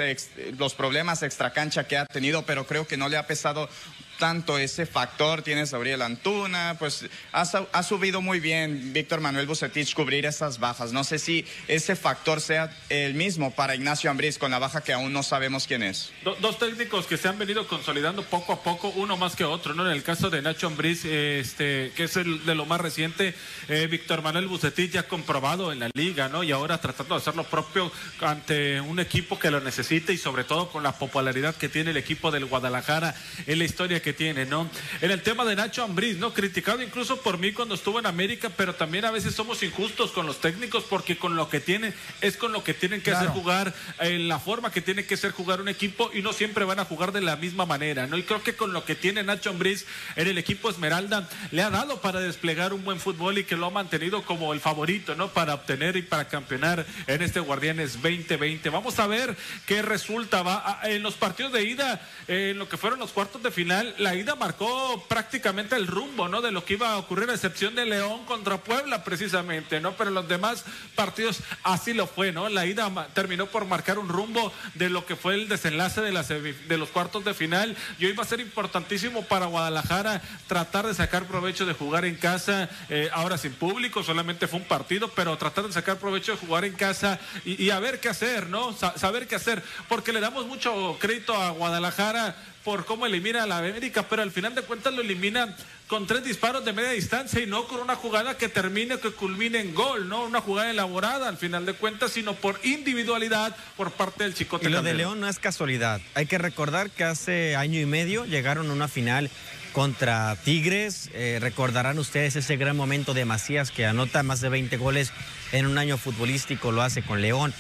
los 0.58 0.74
problemas 0.74 1.24
extracancha 1.24 1.88
que 1.88 1.98
ha 1.98 2.06
tenido, 2.06 2.44
pero 2.44 2.66
creo 2.66 2.88
que 2.88 2.98
no 2.98 3.10
le 3.10 3.18
ha 3.18 3.28
pesado 3.28 3.70
tanto 4.18 4.58
ese 4.58 4.86
factor. 4.86 5.42
Tienes 5.42 5.74
a 5.74 5.78
Antuna, 6.06 6.76
pues 6.80 7.06
ha, 7.32 7.84
subido 7.84 8.22
muy 8.22 8.40
bien 8.40 8.94
Víctor 8.94 9.22
Manuel 9.22 9.48
Bucetich 9.48 9.94
cubrir 9.94 10.26
esas 10.26 10.60
bajas. 10.60 10.92
No 10.92 11.04
sé 11.04 11.20
si 11.20 11.46
ese 11.68 11.96
factor 11.96 12.42
sea 12.42 12.76
el 12.90 13.14
mismo 13.14 13.52
para 13.52 13.76
Ignacio 13.76 14.12
Ambriz 14.12 14.38
con 14.38 14.52
la 14.52 14.60
baja 14.60 14.82
que 14.82 14.94
aún 14.94 15.14
no 15.14 15.24
sabemos 15.24 15.68
quién 15.68 15.84
es. 15.84 16.12
dos 16.42 16.60
técnicos 16.60 17.06
que 17.06 17.18
se 17.18 17.28
han 17.28 17.38
venido 17.38 17.68
consolidando 17.68 18.24
poco 18.24 18.54
a 18.54 18.64
poco, 18.64 18.90
uno 18.96 19.18
más 19.18 19.36
que 19.36 19.44
otro, 19.44 19.74
¿no? 19.74 19.86
En 19.86 19.92
el 19.92 20.04
caso 20.04 20.30
de 20.30 20.42
Nacho 20.42 20.68
Ambriz, 20.68 21.06
este, 21.06 21.92
que 21.96 22.04
es 22.04 22.18
el 22.18 22.46
de 22.46 22.56
lo 22.56 22.66
más 22.66 22.82
reciente, 22.82 23.34
eh, 23.70 23.88
Víctor 23.90 24.22
Manuel 24.22 24.48
Bucetich 24.48 24.92
ya 24.92 25.04
comprobado 25.04 25.72
en 25.72 25.80
la 25.80 25.90
liga, 25.94 26.30
¿no? 26.30 26.44
Y 26.44 26.52
ahora 26.52 26.80
tratando 26.80 27.16
de 27.16 27.22
hacer 27.22 27.36
lo 27.36 27.44
propio 27.44 27.92
ante 28.22 28.82
un 28.82 29.00
equipo 29.00 29.40
que 29.40 29.52
lo 29.52 29.62
necesite 29.62 30.14
y 30.14 30.18
sobre 30.18 30.44
todo 30.44 30.70
con 30.70 30.84
la 30.84 30.94
popularidad 30.94 31.56
que 31.56 31.70
tiene 31.70 31.92
el 31.92 31.98
equipo 31.98 32.32
del 32.32 32.46
Guadalajara 32.46 33.16
en 33.46 33.60
la 33.60 33.66
historia 33.66 34.02
que 34.02 34.07
que 34.08 34.14
tiene, 34.14 34.46
¿no? 34.46 34.70
En 35.02 35.12
el 35.12 35.22
tema 35.22 35.44
de 35.44 35.54
Nacho 35.54 35.84
Ambriz, 35.84 36.16
¿no? 36.16 36.34
Criticado 36.34 36.82
incluso 36.82 37.18
por 37.18 37.38
mí 37.40 37.52
cuando 37.52 37.76
estuvo 37.76 38.00
en 38.00 38.06
América, 38.06 38.50
pero 38.56 38.74
también 38.74 39.04
a 39.04 39.12
veces 39.12 39.36
somos 39.36 39.62
injustos 39.64 40.12
con 40.12 40.26
los 40.26 40.40
técnicos 40.40 40.86
porque 40.86 41.18
con 41.18 41.36
lo 41.36 41.50
que 41.50 41.60
tienen 41.60 41.94
es 42.22 42.38
con 42.38 42.54
lo 42.54 42.64
que 42.64 42.74
tienen 42.74 43.02
que 43.02 43.12
hacer 43.12 43.28
jugar, 43.28 43.74
en 44.00 44.30
la 44.30 44.40
forma 44.40 44.72
que 44.72 44.80
tiene 44.80 45.06
que 45.06 45.18
ser 45.18 45.32
jugar 45.32 45.60
un 45.60 45.68
equipo 45.68 46.10
y 46.14 46.22
no 46.22 46.32
siempre 46.32 46.64
van 46.64 46.80
a 46.80 46.86
jugar 46.86 47.12
de 47.12 47.20
la 47.20 47.36
misma 47.36 47.66
manera, 47.66 48.08
¿no? 48.08 48.18
Y 48.18 48.24
creo 48.24 48.42
que 48.42 48.56
con 48.56 48.72
lo 48.72 48.86
que 48.86 48.96
tiene 48.96 49.24
Nacho 49.24 49.50
Ambriz 49.50 49.86
en 50.16 50.30
el 50.30 50.38
equipo 50.38 50.70
Esmeralda 50.70 51.28
le 51.52 51.62
ha 51.62 51.70
dado 51.70 52.00
para 52.00 52.22
desplegar 52.22 52.72
un 52.72 52.86
buen 52.86 53.02
fútbol 53.02 53.40
y 53.40 53.44
que 53.44 53.58
lo 53.58 53.66
ha 53.66 53.72
mantenido 53.72 54.22
como 54.22 54.54
el 54.54 54.62
favorito, 54.62 55.16
¿no? 55.16 55.34
Para 55.34 55.54
obtener 55.54 55.98
y 55.98 56.02
para 56.02 56.30
campeonar 56.30 56.86
en 57.08 57.22
este 57.22 57.42
Guardianes 57.42 58.02
2020. 58.02 58.70
Vamos 58.70 59.00
a 59.00 59.08
ver 59.08 59.36
qué 59.66 59.82
resulta. 59.82 60.44
Va 60.44 60.80
en 60.84 61.04
los 61.04 61.16
partidos 61.16 61.52
de 61.52 61.64
ida, 61.64 62.00
en 62.30 62.58
lo 62.58 62.70
que 62.70 62.78
fueron 62.78 63.00
los 63.00 63.12
cuartos 63.12 63.44
de 63.44 63.52
final, 63.52 63.94
la 63.98 64.16
ida 64.16 64.36
marcó 64.36 65.04
prácticamente 65.08 65.76
el 65.76 65.88
rumbo, 65.88 66.28
¿no? 66.28 66.42
De 66.42 66.52
lo 66.52 66.64
que 66.66 66.74
iba 66.74 66.92
a 66.92 66.98
ocurrir, 66.98 67.30
a 67.30 67.34
excepción 67.34 67.76
de 67.76 67.86
León 67.86 68.26
contra 68.26 68.58
Puebla, 68.58 69.04
precisamente, 69.04 69.80
¿no? 69.80 69.94
Pero 69.94 70.12
los 70.12 70.28
demás 70.28 70.66
partidos 70.96 71.40
así 71.64 71.94
lo 71.94 72.08
fue, 72.08 72.32
¿no? 72.32 72.50
La 72.50 72.66
ida 72.66 73.08
terminó 73.14 73.48
por 73.48 73.66
marcar 73.66 74.00
un 74.00 74.10
rumbo 74.10 74.52
de 74.76 74.90
lo 74.90 75.06
que 75.06 75.16
fue 75.16 75.36
el 75.36 75.48
desenlace 75.48 76.02
de, 76.02 76.54
de 76.68 76.78
los 76.78 76.90
cuartos 76.90 77.26
de 77.26 77.34
final. 77.34 77.76
Y 78.00 78.06
hoy 78.06 78.14
va 78.14 78.24
a 78.24 78.28
ser 78.28 78.40
importantísimo 78.40 79.24
para 79.24 79.46
Guadalajara 79.46 80.22
tratar 80.48 80.88
de 80.88 80.94
sacar 80.94 81.26
provecho 81.26 81.66
de 81.66 81.74
jugar 81.74 82.06
en 82.06 82.16
casa, 82.16 82.70
eh, 82.90 83.10
ahora 83.14 83.38
sin 83.38 83.54
público, 83.54 84.04
solamente 84.04 84.48
fue 84.48 84.60
un 84.60 84.66
partido, 84.66 85.10
pero 85.10 85.38
tratar 85.38 85.66
de 85.66 85.74
sacar 85.74 85.98
provecho 85.98 86.34
de 86.34 86.38
jugar 86.38 86.66
en 86.66 86.74
casa 86.74 87.20
y 87.46 87.70
a 87.70 87.80
ver 87.80 88.00
qué 88.00 88.10
hacer, 88.10 88.50
¿no? 88.50 88.74
saber 88.74 89.28
qué 89.28 89.36
hacer, 89.36 89.64
porque 89.88 90.14
le 90.14 90.20
damos 90.20 90.46
mucho 90.46 90.98
crédito 91.00 91.34
a 91.34 91.52
Guadalajara 91.52 92.36
por 92.68 92.84
cómo 92.84 93.06
elimina 93.06 93.44
a 93.44 93.48
la 93.48 93.60
América, 93.60 94.10
pero 94.10 94.24
al 94.24 94.32
final 94.32 94.54
de 94.54 94.62
cuentas 94.62 94.94
lo 94.94 95.00
elimina 95.00 95.56
con 95.88 96.06
tres 96.06 96.26
disparos 96.26 96.66
de 96.66 96.74
media 96.74 96.90
distancia 96.90 97.40
y 97.40 97.46
no 97.46 97.66
con 97.66 97.80
una 97.80 97.96
jugada 97.96 98.38
que 98.38 98.50
termine, 98.50 99.00
que 99.00 99.12
culmine 99.12 99.62
en 99.62 99.74
gol, 99.74 100.10
no 100.10 100.26
una 100.26 100.42
jugada 100.42 100.70
elaborada 100.70 101.30
al 101.30 101.38
final 101.38 101.66
de 101.66 101.72
cuentas, 101.72 102.12
sino 102.12 102.34
por 102.34 102.60
individualidad 102.64 103.56
por 103.78 103.92
parte 103.92 104.26
del 104.26 104.34
Chicote. 104.34 104.66
Y 104.66 104.70
lo 104.70 104.82
de 104.82 104.96
León 104.96 105.22
no 105.22 105.30
es 105.30 105.40
casualidad. 105.40 106.02
Hay 106.14 106.26
que 106.26 106.38
recordar 106.38 106.90
que 106.90 107.06
hace 107.06 107.56
año 107.56 107.80
y 107.80 107.86
medio 107.86 108.26
llegaron 108.26 108.70
a 108.70 108.74
una 108.74 108.90
final 108.90 109.30
contra 109.72 110.36
Tigres. 110.36 111.10
Eh, 111.14 111.38
recordarán 111.40 111.98
ustedes 112.00 112.36
ese 112.36 112.58
gran 112.58 112.76
momento 112.76 113.14
de 113.14 113.24
Macías 113.24 113.72
que 113.72 113.86
anota 113.86 114.24
más 114.24 114.42
de 114.42 114.50
20 114.50 114.76
goles 114.76 115.14
en 115.54 115.68
un 115.68 115.78
año 115.78 115.98
futbolístico, 115.98 116.74
lo 116.74 116.82
hace 116.82 117.02
con 117.02 117.22
León. 117.22 117.54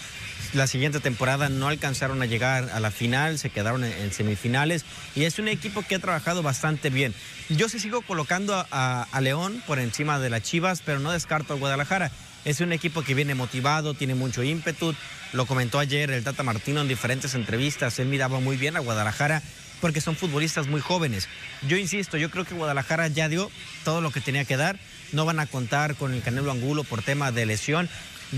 La 0.53 0.67
siguiente 0.67 0.99
temporada 0.99 1.49
no 1.49 1.67
alcanzaron 1.67 2.21
a 2.21 2.25
llegar 2.25 2.69
a 2.73 2.79
la 2.79 2.91
final, 2.91 3.37
se 3.37 3.49
quedaron 3.49 3.83
en, 3.83 4.11
semifinales 4.13 4.85
y 5.15 5.25
es 5.25 5.39
un 5.39 5.47
equipo 5.47 5.81
que 5.81 5.95
ha 5.95 5.99
trabajado 5.99 6.41
bastante 6.41 6.89
bien. 6.89 7.13
Yo 7.49 7.69
sí 7.69 7.79
sigo 7.79 8.01
colocando 8.01 8.65
a, 8.71 9.07
León 9.21 9.61
por 9.67 9.79
encima 9.79 10.19
de 10.19 10.29
las 10.29 10.43
Chivas, 10.43 10.81
pero 10.85 10.99
no 10.99 11.11
descarto 11.11 11.53
a 11.53 11.57
Guadalajara. 11.57 12.11
Es 12.45 12.61
un 12.61 12.71
equipo 12.71 13.01
que 13.01 13.13
viene 13.13 13.35
motivado, 13.35 13.93
tiene 13.93 14.15
mucho 14.15 14.41
ímpetu. 14.41 14.95
Lo 15.33 15.45
comentó 15.45 15.79
ayer 15.79 16.11
el 16.11 16.23
Tata 16.23 16.43
Martino 16.43 16.81
en 16.81 16.87
diferentes 16.87 17.35
entrevistas. 17.35 17.99
Él 17.99 18.07
miraba 18.07 18.39
muy 18.39 18.55
bien 18.55 18.77
a 18.77 18.79
Guadalajara 18.79 19.41
porque 19.81 20.01
son 20.01 20.15
futbolistas 20.15 20.67
muy 20.67 20.81
jóvenes. 20.81 21.27
Yo 21.67 21.77
insisto, 21.77 22.17
yo 22.17 22.31
creo 22.31 22.45
que 22.45 22.55
Guadalajara 22.55 23.07
ya 23.09 23.27
dio 23.27 23.51
todo 23.83 24.01
lo 24.01 24.11
que 24.11 24.21
tenía 24.21 24.45
que 24.45 24.57
dar. 24.57 24.79
No 25.11 25.25
van 25.25 25.39
a 25.39 25.45
contar 25.45 25.95
con 25.95 26.13
el 26.13 26.21
Canelo 26.21 26.51
Angulo 26.51 26.83
por 26.83 27.01
tema 27.01 27.31
de 27.31 27.45
lesión. 27.45 27.89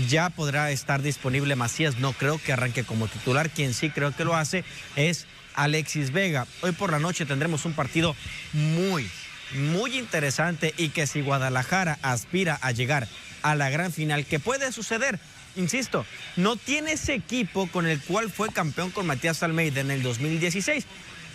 Ya 0.08 0.30
podrá 0.30 0.70
estar 0.70 1.02
disponible 1.02 1.56
Macías. 1.56 1.98
No 1.98 2.12
creo 2.12 2.38
que 2.38 2.52
arranque 2.52 2.84
como 2.84 3.08
titular. 3.08 3.50
Quien 3.50 3.74
sí 3.74 3.90
creo 3.90 4.14
que 4.14 4.24
lo 4.24 4.36
hace 4.36 4.64
es 4.96 5.26
Alexis 5.54 6.12
Vega. 6.12 6.46
Hoy 6.62 6.72
por 6.72 6.92
la 6.92 6.98
noche 6.98 7.26
tendremos 7.26 7.64
un 7.64 7.72
partido 7.72 8.14
muy, 8.52 9.08
muy 9.54 9.98
interesante 9.98 10.74
y 10.76 10.90
que 10.90 11.06
si 11.06 11.20
Guadalajara 11.22 11.98
aspira 12.02 12.58
a 12.62 12.70
llegar 12.72 13.08
a 13.42 13.54
la 13.54 13.70
gran 13.70 13.92
final, 13.92 14.26
que 14.26 14.38
puede 14.38 14.70
suceder, 14.70 15.18
insisto, 15.56 16.06
no 16.36 16.56
tiene 16.56 16.92
ese 16.92 17.14
equipo 17.14 17.66
con 17.68 17.86
el 17.86 18.00
cual 18.00 18.30
fue 18.30 18.52
campeón 18.52 18.90
con 18.90 19.06
Matías 19.06 19.42
Almeida 19.42 19.80
en 19.80 19.90
el 19.90 20.02
2016 20.02 20.86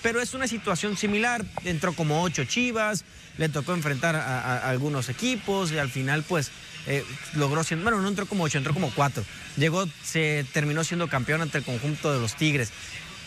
pero 0.05 0.21
es 0.21 0.35
una 0.35 0.47
situación 0.47 0.97
similar. 0.97 1.43
Entró 1.63 1.93
como 1.93 2.21
ocho 2.21 2.45
chivas, 2.45 3.05
le 3.39 3.49
tocó 3.49 3.73
enfrentar 3.73 4.15
a, 4.15 4.69
algunos 4.69 5.09
equipos 5.09 5.71
y 5.71 5.79
al 5.79 5.89
final, 5.89 6.21
pues, 6.21 6.51
eh, 6.87 7.03
logró 7.33 7.63
siendo, 7.63 7.83
bueno, 7.83 8.01
no 8.01 8.07
entró 8.07 8.25
como 8.25 8.43
ocho, 8.43 8.57
entró 8.57 8.73
como 8.73 8.91
cuatro. 8.91 9.23
Llegó, 9.57 9.87
se 10.03 10.45
terminó 10.53 10.83
siendo 10.83 11.07
campeón 11.07 11.41
ante 11.41 11.57
el 11.57 11.63
conjunto 11.63 12.13
de 12.13 12.19
los 12.19 12.35
Tigres. 12.35 12.71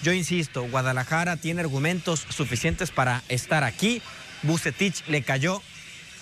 Yo 0.03 0.13
insisto, 0.13 0.63
Guadalajara 0.63 1.37
tiene 1.37 1.61
argumentos 1.61 2.25
suficientes 2.29 2.91
para 2.91 3.23
estar 3.29 3.65
aquí. 3.65 4.01
Bucetich 4.43 5.07
le 5.09 5.23
cayó 5.23 5.61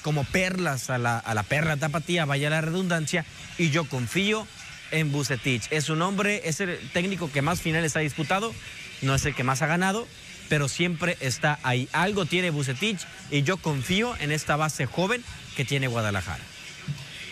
como 0.02 0.24
perlas 0.24 0.88
a 0.88 0.98
la, 0.98 1.18
a 1.18 1.34
la 1.34 1.42
perla 1.42 1.76
tapatía, 1.76 2.24
vaya 2.24 2.48
la 2.48 2.60
redundancia, 2.60 3.26
y 3.58 3.70
yo 3.70 3.84
confío 3.84 4.46
en 4.92 5.12
Bucetich. 5.12 5.66
Es 5.70 5.88
un 5.90 6.00
hombre, 6.00 6.42
es 6.44 6.60
el 6.60 6.78
técnico 6.92 7.30
que 7.30 7.42
más 7.42 7.60
finales 7.60 7.96
ha 7.96 8.00
disputado, 8.00 8.54
no 9.02 9.14
es 9.14 9.24
el 9.26 9.34
que 9.34 9.44
más 9.44 9.62
ha 9.62 9.66
ganado, 9.66 10.06
pero 10.48 10.68
siempre 10.68 11.16
está 11.20 11.58
ahí. 11.62 11.88
Algo 11.92 12.24
tiene 12.24 12.50
Bucetich 12.50 13.00
y 13.30 13.42
yo 13.42 13.56
confío 13.56 14.16
en 14.20 14.32
esta 14.32 14.56
base 14.56 14.86
joven 14.86 15.24
que 15.56 15.64
tiene 15.64 15.88
Guadalajara. 15.88 16.42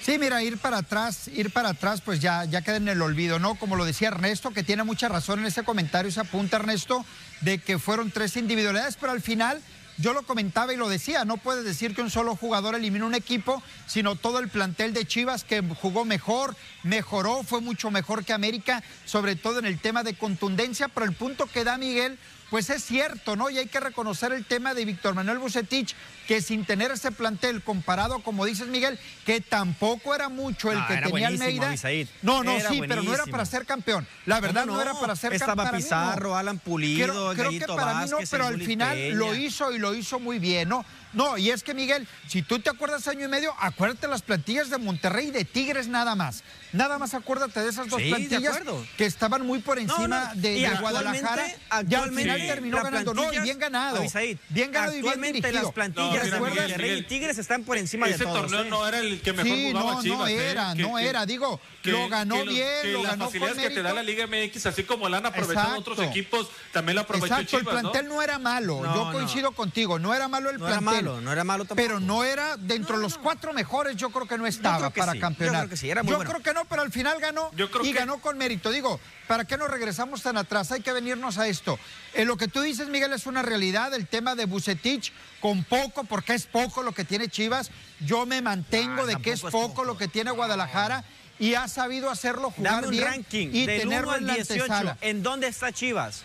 Sí, 0.05 0.19
mira, 0.19 0.43
ir 0.43 0.59
para 0.59 0.77
atrás, 0.77 1.29
ir 1.29 1.51
para 1.51 1.71
atrás, 1.71 2.03
pues 2.03 2.21
ya, 2.21 2.45
ya 2.45 2.61
queda 2.61 2.77
en 2.77 2.89
el 2.89 3.01
olvido, 3.01 3.39
¿no? 3.39 3.55
Como 3.55 3.75
lo 3.75 3.87
decía 3.87 4.09
Ernesto, 4.09 4.51
que 4.51 4.63
tiene 4.63 4.85
mucha 4.85 5.09
razón 5.09 5.39
en 5.39 5.47
ese 5.47 5.63
comentario, 5.63 6.13
se 6.13 6.21
apunta 6.21 6.59
Ernesto, 6.59 7.07
de 7.41 7.57
que 7.57 7.79
fueron 7.79 8.11
tres 8.11 8.37
individualidades, 8.37 8.99
pero 9.01 9.13
al 9.13 9.23
final 9.23 9.63
yo 9.97 10.13
lo 10.13 10.23
comentaba 10.25 10.75
y 10.75 10.77
lo 10.77 10.91
decía, 10.91 11.25
no 11.25 11.39
puedes 11.39 11.65
decir 11.65 11.95
que 11.95 12.03
un 12.03 12.11
solo 12.11 12.37
jugador 12.37 12.75
eliminó 12.75 13.07
un 13.07 13.15
equipo, 13.15 13.63
sino 13.87 14.15
todo 14.15 14.41
el 14.41 14.49
plantel 14.49 14.93
de 14.93 15.07
Chivas 15.07 15.43
que 15.43 15.63
jugó 15.81 16.05
mejor, 16.05 16.55
mejoró, 16.83 17.43
fue 17.43 17.63
mucho 17.63 17.91
mejor 17.91 18.27
que 18.27 18.35
América, 18.35 18.83
sobre 19.07 19.37
todo 19.37 19.59
en 19.61 19.65
el 19.65 19.79
tema 19.79 20.03
de 20.03 20.19
contundencia, 20.19 20.89
pero 20.89 21.07
el 21.07 21.15
punto 21.15 21.47
que 21.47 21.65
da 21.65 21.79
Miguel 21.79 22.19
pues 22.51 22.71
es 22.71 22.85
cierto, 22.85 23.37
¿no? 23.37 23.51
Y 23.51 23.59
hay 23.59 23.67
que 23.67 23.81
reconocer 23.81 24.33
el 24.33 24.45
tema 24.45 24.75
de 24.75 24.85
Víctor 24.85 25.15
Manuel 25.15 25.39
Bucetich, 25.39 25.95
que 26.27 26.41
sin 26.41 26.65
tener 26.65 26.91
ese 26.91 27.13
plantel 27.13 27.63
comparado, 27.63 28.21
como 28.21 28.45
dices 28.45 28.69
Miguel, 28.69 28.99
que 29.27 29.41
tampoco 29.41 30.15
era 30.15 30.29
mucho 30.29 30.71
el 30.71 30.85
que 30.87 30.97
tenía 30.99 31.29
Almeida. 31.29 31.75
No, 32.23 32.43
no, 32.43 32.59
sí, 32.61 32.83
pero 32.87 33.03
no 33.03 33.15
era 33.15 33.27
para 33.27 33.45
ser 33.45 33.67
campeón. 33.67 34.07
La 34.27 34.41
verdad 34.41 34.67
no, 34.67 34.81
era 34.81 34.95
para 34.95 35.17
ser 35.17 35.31
campeón. 35.39 35.51
Estaba 35.51 35.73
Pizarro, 35.73 36.37
Alan 36.37 36.59
Pulido, 36.59 37.35
creo, 37.35 37.51
creo 37.51 37.61
que 37.61 37.67
para 37.67 37.95
mí 37.95 38.11
no, 38.11 38.19
pero 38.31 38.47
al 38.47 38.61
final 38.61 39.11
lo 39.11 39.35
hizo 39.35 39.73
y 39.73 39.79
lo 39.79 39.95
hizo 39.95 40.19
muy 40.19 40.39
bien, 40.39 40.69
¿no? 40.69 40.85
No, 41.15 41.39
y 41.39 41.51
es 41.51 41.63
que 41.63 41.75
Miguel, 41.75 42.07
si 42.29 42.43
tú 42.43 42.59
te 42.59 42.71
acuerdas 42.71 43.07
año 43.09 43.25
y 43.25 43.29
medio, 43.29 43.55
acuérdate 43.59 44.09
las 44.09 44.23
plantillas 44.23 44.71
de 44.71 44.79
Monterrey 44.79 45.29
y 45.29 45.31
de 45.31 45.45
Tigres 45.45 45.89
nada 45.89 46.15
más. 46.15 46.43
Nada 46.73 46.99
más 46.99 47.15
acuérdate 47.15 47.61
de 47.61 47.71
esas 47.71 47.89
dos 47.89 48.03
plantillas 48.03 48.61
que 48.97 49.07
estaban 49.07 49.47
muy 49.47 49.61
por 49.61 49.79
encima 49.79 50.33
de, 50.35 50.69
Guadalajara. 50.81 51.47
Ya 51.87 52.03
al 52.03 52.13
final 52.13 52.39
terminó 52.47 52.83
ganando. 52.83 53.15
No, 53.15 53.33
y 53.33 53.39
bien 53.41 53.59
ganado. 53.59 54.03
bien 54.49 54.73
ganado 54.73 54.97
y 54.97 55.03
bien 55.03 55.23
dirigido. 55.23 55.63
las 55.63 55.73
plantillas 55.73 56.31
de 56.31 56.41
Monterrey 56.41 56.99
y 56.99 57.03
Tigres 57.03 57.39
están 57.39 57.65
por 57.65 57.79
encima 57.79 58.09
de 58.09 58.19
todos. 58.19 58.35
Ese 58.35 58.41
torneo 58.41 58.65
¿eh? 58.65 58.71
no 58.71 58.87
era 58.87 58.99
el 58.99 59.21
que 59.21 59.33
mejor 59.33 59.57
sí, 59.57 59.69
jugaba 59.71 59.95
no, 59.95 60.03
Chivas. 60.03 60.19
no 60.19 60.27
¿eh? 60.27 60.51
era, 60.51 60.75
no 60.75 60.99
era. 60.99 61.27
Digo, 61.27 61.61
lo 61.85 62.09
ganó 62.09 62.45
bien, 62.45 62.93
lo 62.93 63.03
ganó 63.03 63.31
con 63.31 63.41
mérito. 63.41 63.61
que 63.61 63.71
te 63.71 63.83
da 63.83 63.93
la 63.93 64.03
Liga 64.03 64.27
MX, 64.27 64.67
así 64.67 64.85
como 64.85 65.09
la 65.09 65.19
han 65.19 65.27
aprovechado 65.27 65.79
otros 65.79 65.99
equipos, 66.01 66.49
también 66.73 66.97
la 66.97 67.03
aprovechó 67.03 67.35
Exacto, 67.35 67.59
el 67.59 67.65
plantel 67.65 68.09
no 68.09 68.23
era 68.23 68.39
malo. 68.39 68.83
Yo 68.95 69.13
coincido 69.13 69.53
contigo, 69.53 69.99
no 69.99 70.15
era 70.15 70.29
malo 70.29 70.51
el 70.51 70.59
plantel. 70.59 70.85
No 70.85 70.91
era 70.93 71.03
malo, 71.03 71.21
no 71.21 71.33
era 71.33 71.45
malo 71.45 71.65
tampoco. 71.65 71.87
Pero 71.87 72.01
no 72.01 72.25
era 72.25 72.57
dentro 72.57 72.97
de 72.97 73.03
los 73.03 73.19
cuatro 73.19 73.53
mejores, 73.53 73.97
yo 73.97 74.11
creo 74.11 74.27
que 74.27 74.39
no 74.39 74.47
estaba 74.47 74.91
para 74.91 75.19
campeonar. 75.19 75.55
Yo 75.55 75.61
creo 75.61 75.71
que 75.71 75.77
sí, 75.77 75.91
era 75.91 76.03
muy 76.03 76.13
Yo 76.13 76.19
creo 76.21 76.43
que 76.43 76.55
no, 76.55 76.65
pero 76.65 76.83
al 76.83 76.93
final 76.93 77.21
ganó 77.21 77.51
y 77.83 77.93
ganó 77.93 78.19
con 78.19 78.39
mérito. 78.39 78.71
Digo, 78.71 79.01
¿para 79.27 79.45
qué 79.45 79.57
nos 79.57 79.71
regresamos 79.71 80.23
tan 80.23 80.37
atrás? 80.37 80.73
Hay 80.73 80.81
que 80.81 80.93
venirnos 80.93 81.39
a 81.39 81.49
esto. 81.49 81.79
En 82.15 82.29
lo 82.29 82.37
que 82.37 82.49
tú 82.49 82.61
dices, 82.61 82.89
Miguel, 82.89 83.13
es 83.13 83.27
una 83.27 83.43
realidad. 83.43 83.93
El 83.95 84.07
tema 84.07 84.35
de 84.35 84.47
Bucetich, 84.47 85.13
con 85.41 85.65
poco, 85.65 86.05
porque 86.05 86.35
es 86.35 86.47
poco 86.47 86.83
lo 86.83 86.93
que 86.93 87.05
tiene 87.05 87.29
Chivas. 87.29 87.71
Yo 88.01 88.27
me 88.27 88.43
mantengo 88.43 89.03
ah, 89.03 89.07
de 89.07 89.17
que 89.17 89.33
es 89.33 89.41
poco, 89.41 89.85
lo 89.85 89.97
que 89.97 90.09
tiene 90.09 90.31
Guadalajara 90.31 91.05
y 91.39 91.55
ha 91.55 91.69
sabido 91.69 92.11
hacerlo 92.11 92.51
jugar 92.51 92.83
Dame 92.83 92.97
un 92.97 93.03
ranking 93.03 93.49
y 93.53 93.67
tenerlo 93.67 94.17
en 94.17 94.27
18. 94.27 94.97
¿En 95.01 95.23
dónde 95.23 95.49
está 95.49 95.73
Chivas? 95.73 96.23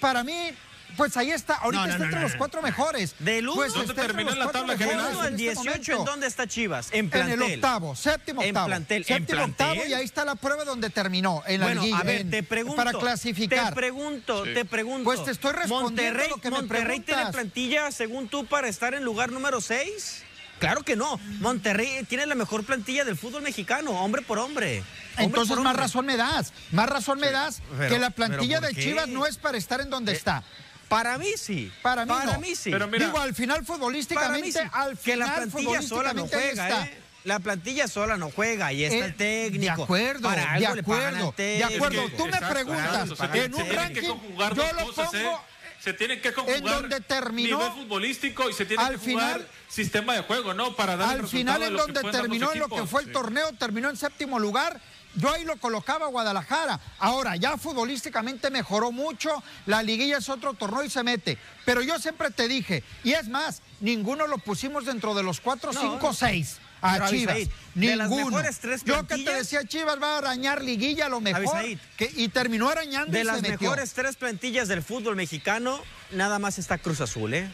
Para 0.00 0.22
mí, 0.22 0.52
pues 0.96 1.16
ahí 1.16 1.30
está, 1.30 1.54
ahorita 1.54 1.88
está 1.88 2.04
entre 2.04 2.20
los 2.20 2.34
cuatro 2.36 2.62
mejores. 2.62 3.14
Del 3.18 3.48
1 3.48 3.54
pues 3.54 3.72
¿Dónde 3.72 3.94
terminó 3.94 4.34
la 4.34 4.50
tabla 4.50 4.76
general? 4.76 5.18
al 5.20 5.36
18, 5.36 5.70
este 5.70 5.92
¿en 5.92 6.04
dónde 6.04 6.26
está 6.26 6.46
Chivas? 6.46 6.88
En 6.92 7.10
plantel. 7.10 7.42
En 7.42 7.42
el 7.42 7.54
octavo, 7.54 7.96
séptimo 7.96 8.40
octavo. 8.40 8.66
En 8.66 8.70
plantel. 8.70 9.04
Séptimo 9.04 9.44
octavo 9.44 9.80
y 9.86 9.92
ahí 9.92 10.04
está 10.04 10.24
la 10.24 10.34
prueba 10.34 10.64
donde 10.64 10.90
terminó, 10.90 11.42
en 11.46 11.60
la 11.60 11.66
bueno, 11.66 11.96
a 11.96 12.02
ver, 12.02 12.28
te 12.30 12.42
pregunto. 12.42 12.76
Para 12.76 12.92
clasificar. 12.92 13.70
Te 13.70 13.74
pregunto, 13.74 14.44
te 14.44 14.64
pregunto. 14.64 15.04
Pues 15.04 15.24
te 15.24 15.30
estoy 15.30 15.52
respondiendo 15.52 16.02
Monterrey, 16.02 16.30
lo 16.30 16.36
que 16.36 16.50
Monterrey 16.50 16.98
me 17.00 17.04
tiene 17.04 17.26
plantilla, 17.32 17.90
según 17.90 18.28
tú, 18.28 18.46
para 18.46 18.68
estar 18.68 18.94
en 18.94 19.04
lugar 19.04 19.32
número 19.32 19.60
6. 19.60 20.24
Claro 20.62 20.82
que 20.84 20.94
no. 20.94 21.18
Monterrey 21.40 22.04
tiene 22.08 22.24
la 22.24 22.36
mejor 22.36 22.64
plantilla 22.64 23.04
del 23.04 23.16
fútbol 23.16 23.42
mexicano, 23.42 23.90
hombre 23.90 24.22
por 24.22 24.38
hombre. 24.38 24.84
Entonces 25.18 25.56
más 25.58 25.74
razón 25.74 26.06
me 26.06 26.16
das, 26.16 26.52
más 26.70 26.88
razón 26.88 27.18
me 27.18 27.30
das 27.32 27.60
que 27.88 27.98
la 27.98 28.10
plantilla 28.10 28.60
de 28.60 28.72
Chivas 28.74 29.08
no 29.08 29.26
es 29.26 29.38
para 29.38 29.58
estar 29.58 29.80
en 29.80 29.90
donde 29.90 30.12
eh, 30.12 30.16
está 30.16 30.42
Para 30.88 31.18
mí 31.18 31.32
sí. 31.36 31.70
Para 31.82 32.04
mí 32.06 32.08
Para 32.10 32.34
no. 32.34 32.40
mí 32.40 32.54
sí. 32.54 32.70
Pero 32.70 32.86
mira, 32.86 33.06
Digo, 33.06 33.18
al 33.18 33.34
final 33.34 33.64
futbolísticamente, 33.66 34.52
sí. 34.52 34.58
al 34.72 34.96
que 34.96 35.16
la 35.16 35.26
final 35.26 35.48
plantilla 35.50 35.82
sola 35.82 36.14
no 36.14 36.28
juega, 36.28 36.68
está. 36.68 36.86
¿eh? 36.86 36.98
La 37.24 37.38
plantilla 37.38 37.88
sola 37.88 38.16
no 38.16 38.30
juega, 38.30 38.66
ahí 38.66 38.84
está 38.84 38.96
Eh, 38.96 39.04
el 39.04 39.14
técnico. 39.16 39.76
De 39.76 39.82
acuerdo, 39.82 40.28
Para 40.28 40.42
de 40.42 40.66
algo 40.66 40.74
le 40.76 40.82
pagan 40.82 41.14
al 41.14 41.22
acuerdo, 41.28 41.34
de 41.36 41.64
acuerdo. 41.64 42.02
Tú 42.16 42.24
me 42.24 42.30
exacto, 42.30 42.54
preguntas, 42.54 43.10
en 43.34 43.54
un 43.54 43.68
ranking, 43.70 44.02
yo 44.02 44.72
lo 44.72 44.86
cosas, 44.86 45.14
¿eh? 45.14 45.22
pongo 45.24 45.44
Se 45.82 45.92
tienen 45.92 46.20
que 46.20 46.32
conjugar 46.32 46.62
donde 46.82 47.00
terminó- 47.00 47.58
nivel 47.58 47.72
futbolístico 47.72 48.48
y 48.48 48.52
se 48.52 48.64
tiene 48.66 48.82
al 48.84 49.00
que 49.00 49.12
jugar 49.12 49.32
final- 49.38 49.48
sistema 49.68 50.14
de 50.14 50.22
juego, 50.22 50.54
¿no? 50.54 50.76
Para 50.76 50.96
dar 50.96 51.18
Al 51.18 51.26
final, 51.26 51.60
en 51.62 51.76
donde 51.76 52.00
terminó, 52.02 52.52
en 52.52 52.60
lo 52.60 52.68
que 52.68 52.86
fue 52.86 53.00
el 53.02 53.08
Sí. 53.08 53.12
torneo, 53.12 53.52
terminó 53.54 53.90
en 53.90 53.96
séptimo 53.96 54.38
lugar. 54.38 54.80
Yo 55.16 55.30
ahí 55.30 55.44
lo 55.44 55.56
colocaba 55.56 56.06
a 56.06 56.08
Guadalajara. 56.08 56.80
Ahora, 56.98 57.36
ya 57.36 57.58
futbolísticamente 57.58 58.48
mejoró 58.50 58.92
mucho. 58.92 59.42
La 59.66 59.82
liguilla 59.82 60.18
es 60.18 60.28
otro 60.28 60.54
torneo 60.54 60.84
y 60.84 60.88
se 60.90 61.02
mete. 61.02 61.36
Pero 61.66 61.82
yo 61.82 61.98
siempre 61.98 62.30
te 62.30 62.48
dije, 62.48 62.82
y 63.04 63.12
es 63.12 63.28
más, 63.28 63.60
ninguno 63.80 64.26
lo 64.26 64.38
pusimos 64.38 64.86
dentro 64.86 65.14
de 65.14 65.22
los 65.22 65.40
cuatro, 65.40 65.72
No. 65.72 65.80
cinco, 65.80 66.14
seis. 66.14 66.58
A 66.82 66.94
Pero, 66.94 67.08
Chivas. 67.10 67.34
Abisaid, 67.36 67.48
de 67.74 67.96
las 67.96 68.10
Ninguno. 68.10 68.42
tres 68.60 68.82
Yo 68.84 69.06
que 69.06 69.18
te 69.18 69.32
decía, 69.34 69.64
Chivas 69.64 70.02
va 70.02 70.16
a 70.16 70.18
arañar 70.18 70.62
liguilla 70.62 71.06
a 71.06 71.08
lo 71.08 71.20
mejor. 71.20 71.56
Abisaid, 71.56 71.78
que- 71.96 72.10
y 72.16 72.28
terminó 72.28 72.68
arañando 72.68 73.12
De 73.12 73.20
y 73.20 73.24
las 73.24 73.36
se 73.36 73.42
metió. 73.42 73.58
mejores 73.70 73.92
tres 73.92 74.16
plantillas 74.16 74.66
del 74.68 74.82
fútbol 74.82 75.14
mexicano, 75.16 75.80
nada 76.10 76.38
más 76.40 76.58
está 76.58 76.78
Cruz 76.78 77.00
Azul, 77.00 77.32
¿eh? 77.34 77.48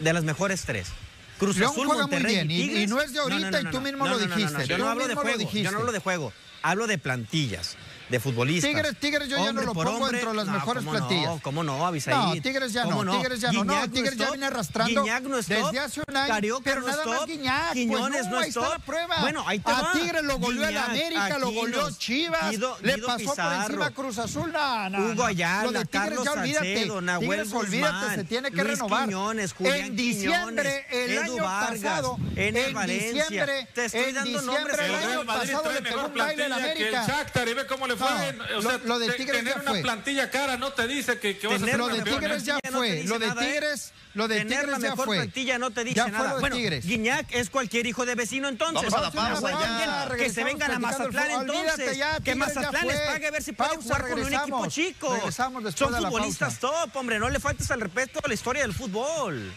De 0.00 0.12
las 0.14 0.24
mejores 0.24 0.62
tres. 0.62 0.88
Cruz 1.38 1.56
León 1.58 1.72
Azul, 1.72 1.86
juega 1.86 2.06
muy 2.06 2.12
Monterrey 2.16 2.34
bien, 2.34 2.50
y- 2.50 2.54
y 2.54 2.62
Tigres. 2.68 2.82
y 2.84 2.86
no 2.86 3.00
es 3.02 3.12
de 3.12 3.18
ahorita, 3.20 3.60
y 3.60 3.64
tú 3.66 3.80
mismo 3.80 4.06
lo 4.06 4.18
dijiste. 4.18 4.66
Yo 4.66 4.78
no 4.78 4.88
hablo 4.88 5.06
de 5.06 5.14
juego, 5.16 5.38
dijiste. 5.38 5.62
yo 5.62 5.70
no 5.70 5.78
hablo 5.78 5.92
de 5.92 5.98
juego, 5.98 6.32
hablo 6.62 6.86
de 6.86 6.98
plantillas, 6.98 7.76
de 8.12 8.20
futbolistas. 8.20 8.70
Tigres, 8.70 8.96
Tigres, 9.00 9.28
yo 9.28 9.36
ya 9.38 9.42
no 9.44 9.48
Hombre 9.50 9.66
lo 9.66 9.72
por 9.74 9.86
pongo 9.86 9.98
hombre, 10.04 10.12
dentro 10.18 10.30
de 10.30 10.36
las 10.36 10.46
no, 10.46 10.52
mejores 10.52 10.84
¿cómo 10.84 10.96
plantillas. 10.96 11.26
No, 11.26 11.40
¿Cómo 11.42 11.64
no, 11.64 11.86
Abisaid? 11.86 12.14
No, 12.36 12.42
Tigres 12.42 12.72
ya 12.72 12.84
¿Cómo 12.84 13.04
no, 13.04 13.16
Tigres 13.18 13.40
ya 13.40 13.52
no, 13.52 13.64
no, 13.64 13.90
Tigres 13.90 14.12
es 14.12 14.18
ya 14.18 14.30
viene 14.30 14.46
arrastrando 14.46 15.02
Guiñac 15.02 15.22
no 15.24 15.36
desde 15.36 15.78
hace 15.80 16.02
un 16.06 16.16
año, 16.16 16.28
Carioca 16.34 16.62
pero 16.64 16.80
no 16.82 16.86
nada 16.88 17.06
más 17.06 17.26
Guiñac, 17.26 17.72
Quiñones 17.72 18.10
pues 18.12 18.24
no, 18.26 18.30
no 18.30 18.38
ahí 18.38 18.48
es 18.50 18.56
está 18.56 18.68
la 18.68 18.78
prueba. 18.78 19.16
Bueno, 19.20 19.44
ahí 19.46 19.58
te 19.58 19.70
a 19.72 19.80
va. 19.82 19.92
Tigres 19.92 20.22
lo 20.22 20.38
goleó 20.38 20.68
el 20.68 20.76
América, 20.76 21.38
lo 21.38 21.50
goleó 21.50 21.90
Chivas, 21.92 22.50
Guido- 22.50 22.76
le 22.82 22.94
Guido 22.94 23.06
pasó 23.06 23.24
por 23.24 23.34
Pizarro, 23.34 23.62
encima 23.64 23.86
a 23.86 23.90
Cruz 23.90 24.18
Azul, 24.18 24.52
no, 24.52 24.90
no, 24.90 24.98
Hugo. 25.06 25.24
Ayala, 25.24 25.62
Lo 25.64 25.72
de 25.72 25.84
Tigres 25.86 25.90
Carlos 26.02 26.24
ya 26.24 26.32
olvídate, 26.32 26.74
Salcedo, 26.74 27.00
Nahuel 27.00 27.28
Tigres 27.30 27.52
olvídate, 27.54 27.92
Guzmán, 27.94 28.14
se 28.16 28.24
tiene 28.24 28.50
que 28.50 28.56
Luis 28.62 28.68
renovar. 28.78 29.04
Quiñones, 29.08 29.52
Julián 29.54 29.76
en 29.78 29.96
diciembre, 29.96 30.86
Quiñones, 30.90 31.10
el 31.10 31.18
año 31.22 31.42
Vargas, 31.44 31.80
pasado, 31.80 32.18
Ener 32.36 32.68
en 32.68 32.74
Valencia. 32.74 33.22
diciembre, 33.24 33.68
Te 33.74 33.84
estoy 33.86 34.00
en 34.02 34.14
dando 34.14 34.42
nombres 34.42 34.66
diciembre 34.76 34.86
el 34.86 34.94
año 34.94 35.08
Real 35.08 35.24
Madrid 35.24 35.40
pasado 35.52 35.62
trae 35.62 35.74
le 35.74 35.82
pegó 35.82 35.96
mejor 35.96 36.10
un 36.12 36.18
baile 36.18 36.44
plantilla 36.44 36.56
al 36.68 36.76
que 36.76 36.88
el 36.88 36.94
América. 36.94 37.16
Shakhtar 37.18 37.48
y 37.48 37.54
ve 37.54 37.66
cómo 37.66 37.86
le 37.86 37.96
fue. 38.02 38.32
No, 38.32 38.58
o 38.58 38.62
sea, 38.62 38.72
lo- 38.78 38.84
lo 38.86 38.98
de 38.98 39.12
Tigres 39.12 39.36
tener 39.38 39.54
ya 39.54 39.60
una 39.60 39.70
fue. 39.70 39.82
plantilla 39.82 40.30
cara 40.30 40.56
no 40.56 40.72
te 40.72 40.86
dice 40.88 41.18
que, 41.18 41.38
que 41.38 41.46
vas 41.46 41.56
a 41.56 41.58
Tener 41.60 41.70
ser 41.72 41.78
Lo 41.80 41.88
la 41.88 41.94
de. 41.94 42.02
Tigres 42.10 42.44
ya 42.44 42.58
plantilla 42.58 42.70
no 42.72 42.80
te 42.80 42.86
fue, 43.02 43.04
lo 43.04 43.18
de 43.18 43.26
nada, 43.28 43.42
¿eh? 43.42 43.46
Tigres, 43.52 43.92
lo 44.14 44.28
de 44.28 44.36
Tener 44.38 44.48
Tigres 44.60 44.70
la 44.70 44.78
ya 44.78 44.90
mejor 44.90 45.04
fue. 45.06 45.16
plantilla 45.16 45.58
no 45.58 45.70
te 45.70 45.84
dice 45.84 45.96
Ya 45.96 46.02
fue 46.04 46.12
nada. 46.12 46.40
bueno, 46.40 46.56
Tigres. 46.56 46.86
Guiñac 46.86 47.26
es 47.32 47.50
cualquier 47.50 47.86
hijo 47.86 48.04
de 48.06 48.14
vecino 48.14 48.48
entonces. 48.48 48.90
Vamos 48.90 48.94
a 48.94 49.00
la 49.00 49.10
pausa 49.30 49.40
muy 49.40 49.50
ya. 49.64 50.06
bien, 50.06 50.18
Que 50.18 50.30
se 50.30 50.44
vengan 50.44 50.70
a 50.70 50.78
Mazatlán 50.78 51.30
entonces. 51.42 51.96
Ya, 51.96 52.18
que 52.20 52.30
ya 52.30 52.36
Mazatlán 52.36 52.86
les 52.86 53.00
pague 53.00 53.26
a 53.26 53.30
ver 53.30 53.42
si 53.42 53.52
pueden 53.52 53.80
jugar 53.80 54.08
con 54.08 54.20
un 54.22 54.32
equipo 54.34 54.66
chico. 54.66 55.30
Son 55.32 55.52
futbolistas 55.94 56.58
top, 56.58 56.94
hombre. 56.96 57.18
No 57.18 57.28
le 57.30 57.40
faltes 57.40 57.70
al 57.70 57.80
respeto 57.80 58.20
a 58.22 58.28
la 58.28 58.34
historia 58.34 58.62
del 58.62 58.74
fútbol. 58.74 59.52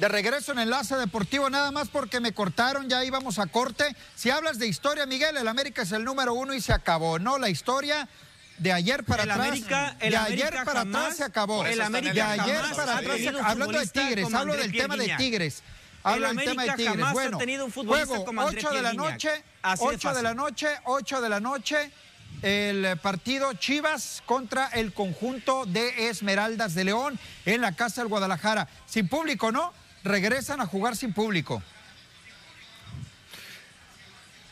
De 0.00 0.08
regreso 0.08 0.52
en 0.52 0.60
Enlace 0.60 0.96
Deportivo, 0.96 1.50
nada 1.50 1.70
más 1.72 1.88
porque 1.88 2.20
me 2.20 2.32
cortaron, 2.32 2.88
ya 2.88 3.04
íbamos 3.04 3.38
a 3.38 3.46
corte. 3.46 3.94
Si 4.16 4.30
hablas 4.30 4.58
de 4.58 4.66
historia, 4.66 5.04
Miguel, 5.04 5.36
el 5.36 5.46
América 5.46 5.82
es 5.82 5.92
el 5.92 6.04
número 6.04 6.32
uno 6.32 6.54
y 6.54 6.60
se 6.62 6.72
acabó. 6.72 7.18
No, 7.18 7.36
la 7.38 7.50
historia 7.50 8.08
de 8.56 8.72
ayer 8.72 9.04
para 9.04 9.24
El 9.24 9.30
atrás. 9.30 9.46
América- 9.48 9.96
el 10.00 10.10
de 10.12 10.16
América 10.16 10.46
ayer 10.48 10.64
para 10.64 10.80
jamás- 10.80 11.02
atrás 11.02 11.16
se 11.18 11.24
acabó. 11.24 11.66
El 11.66 11.72
el 11.72 11.78
de 11.78 11.84
América 11.84 12.30
ayer 12.32 12.56
jamás 12.56 12.76
para 12.76 12.92
ha 12.94 12.96
atrás, 12.98 13.12
se- 13.18 13.24
tenido 13.24 13.38
un 13.40 13.44
hablando 13.44 13.78
de 13.78 13.86
Tigres, 13.88 14.34
hablo 14.34 14.56
del 14.56 14.72
tema 14.72 14.96
de. 14.96 15.16
Tigres. 15.18 15.62
Hablo 16.02 16.30
El 16.30 16.36
del 16.36 16.44
tema 16.46 16.62
de 16.62 16.70
América 16.70 16.92
Tigres. 16.92 17.12
Bueno, 17.12 17.36
tenido 17.38 17.64
un 17.66 17.72
futbolista 17.72 18.06
juego, 18.06 18.24
como 18.24 18.40
André 18.40 18.58
8 18.58 18.70
de 18.74 18.80
la 18.82 18.92
noche, 18.94 19.44
Así 19.60 19.84
de 19.84 19.90
8 19.96 20.14
de 20.14 20.22
la 20.22 20.32
noche, 20.34 20.68
8 20.84 21.20
de 21.20 21.28
la 21.28 21.40
noche, 21.40 21.90
el 22.40 22.96
partido 23.02 23.52
Chivas 23.52 24.22
contra 24.24 24.68
el 24.68 24.94
conjunto 24.94 25.66
de 25.66 26.08
Esmeraldas 26.08 26.74
de 26.74 26.84
León 26.84 27.18
en 27.44 27.60
la 27.60 27.72
Casa 27.72 28.00
del 28.00 28.08
Guadalajara. 28.08 28.66
Sin 28.86 29.06
público, 29.08 29.52
¿no? 29.52 29.74
Regresan 30.04 30.60
a 30.60 30.66
jugar 30.66 30.96
sin 30.96 31.12
público. 31.12 31.62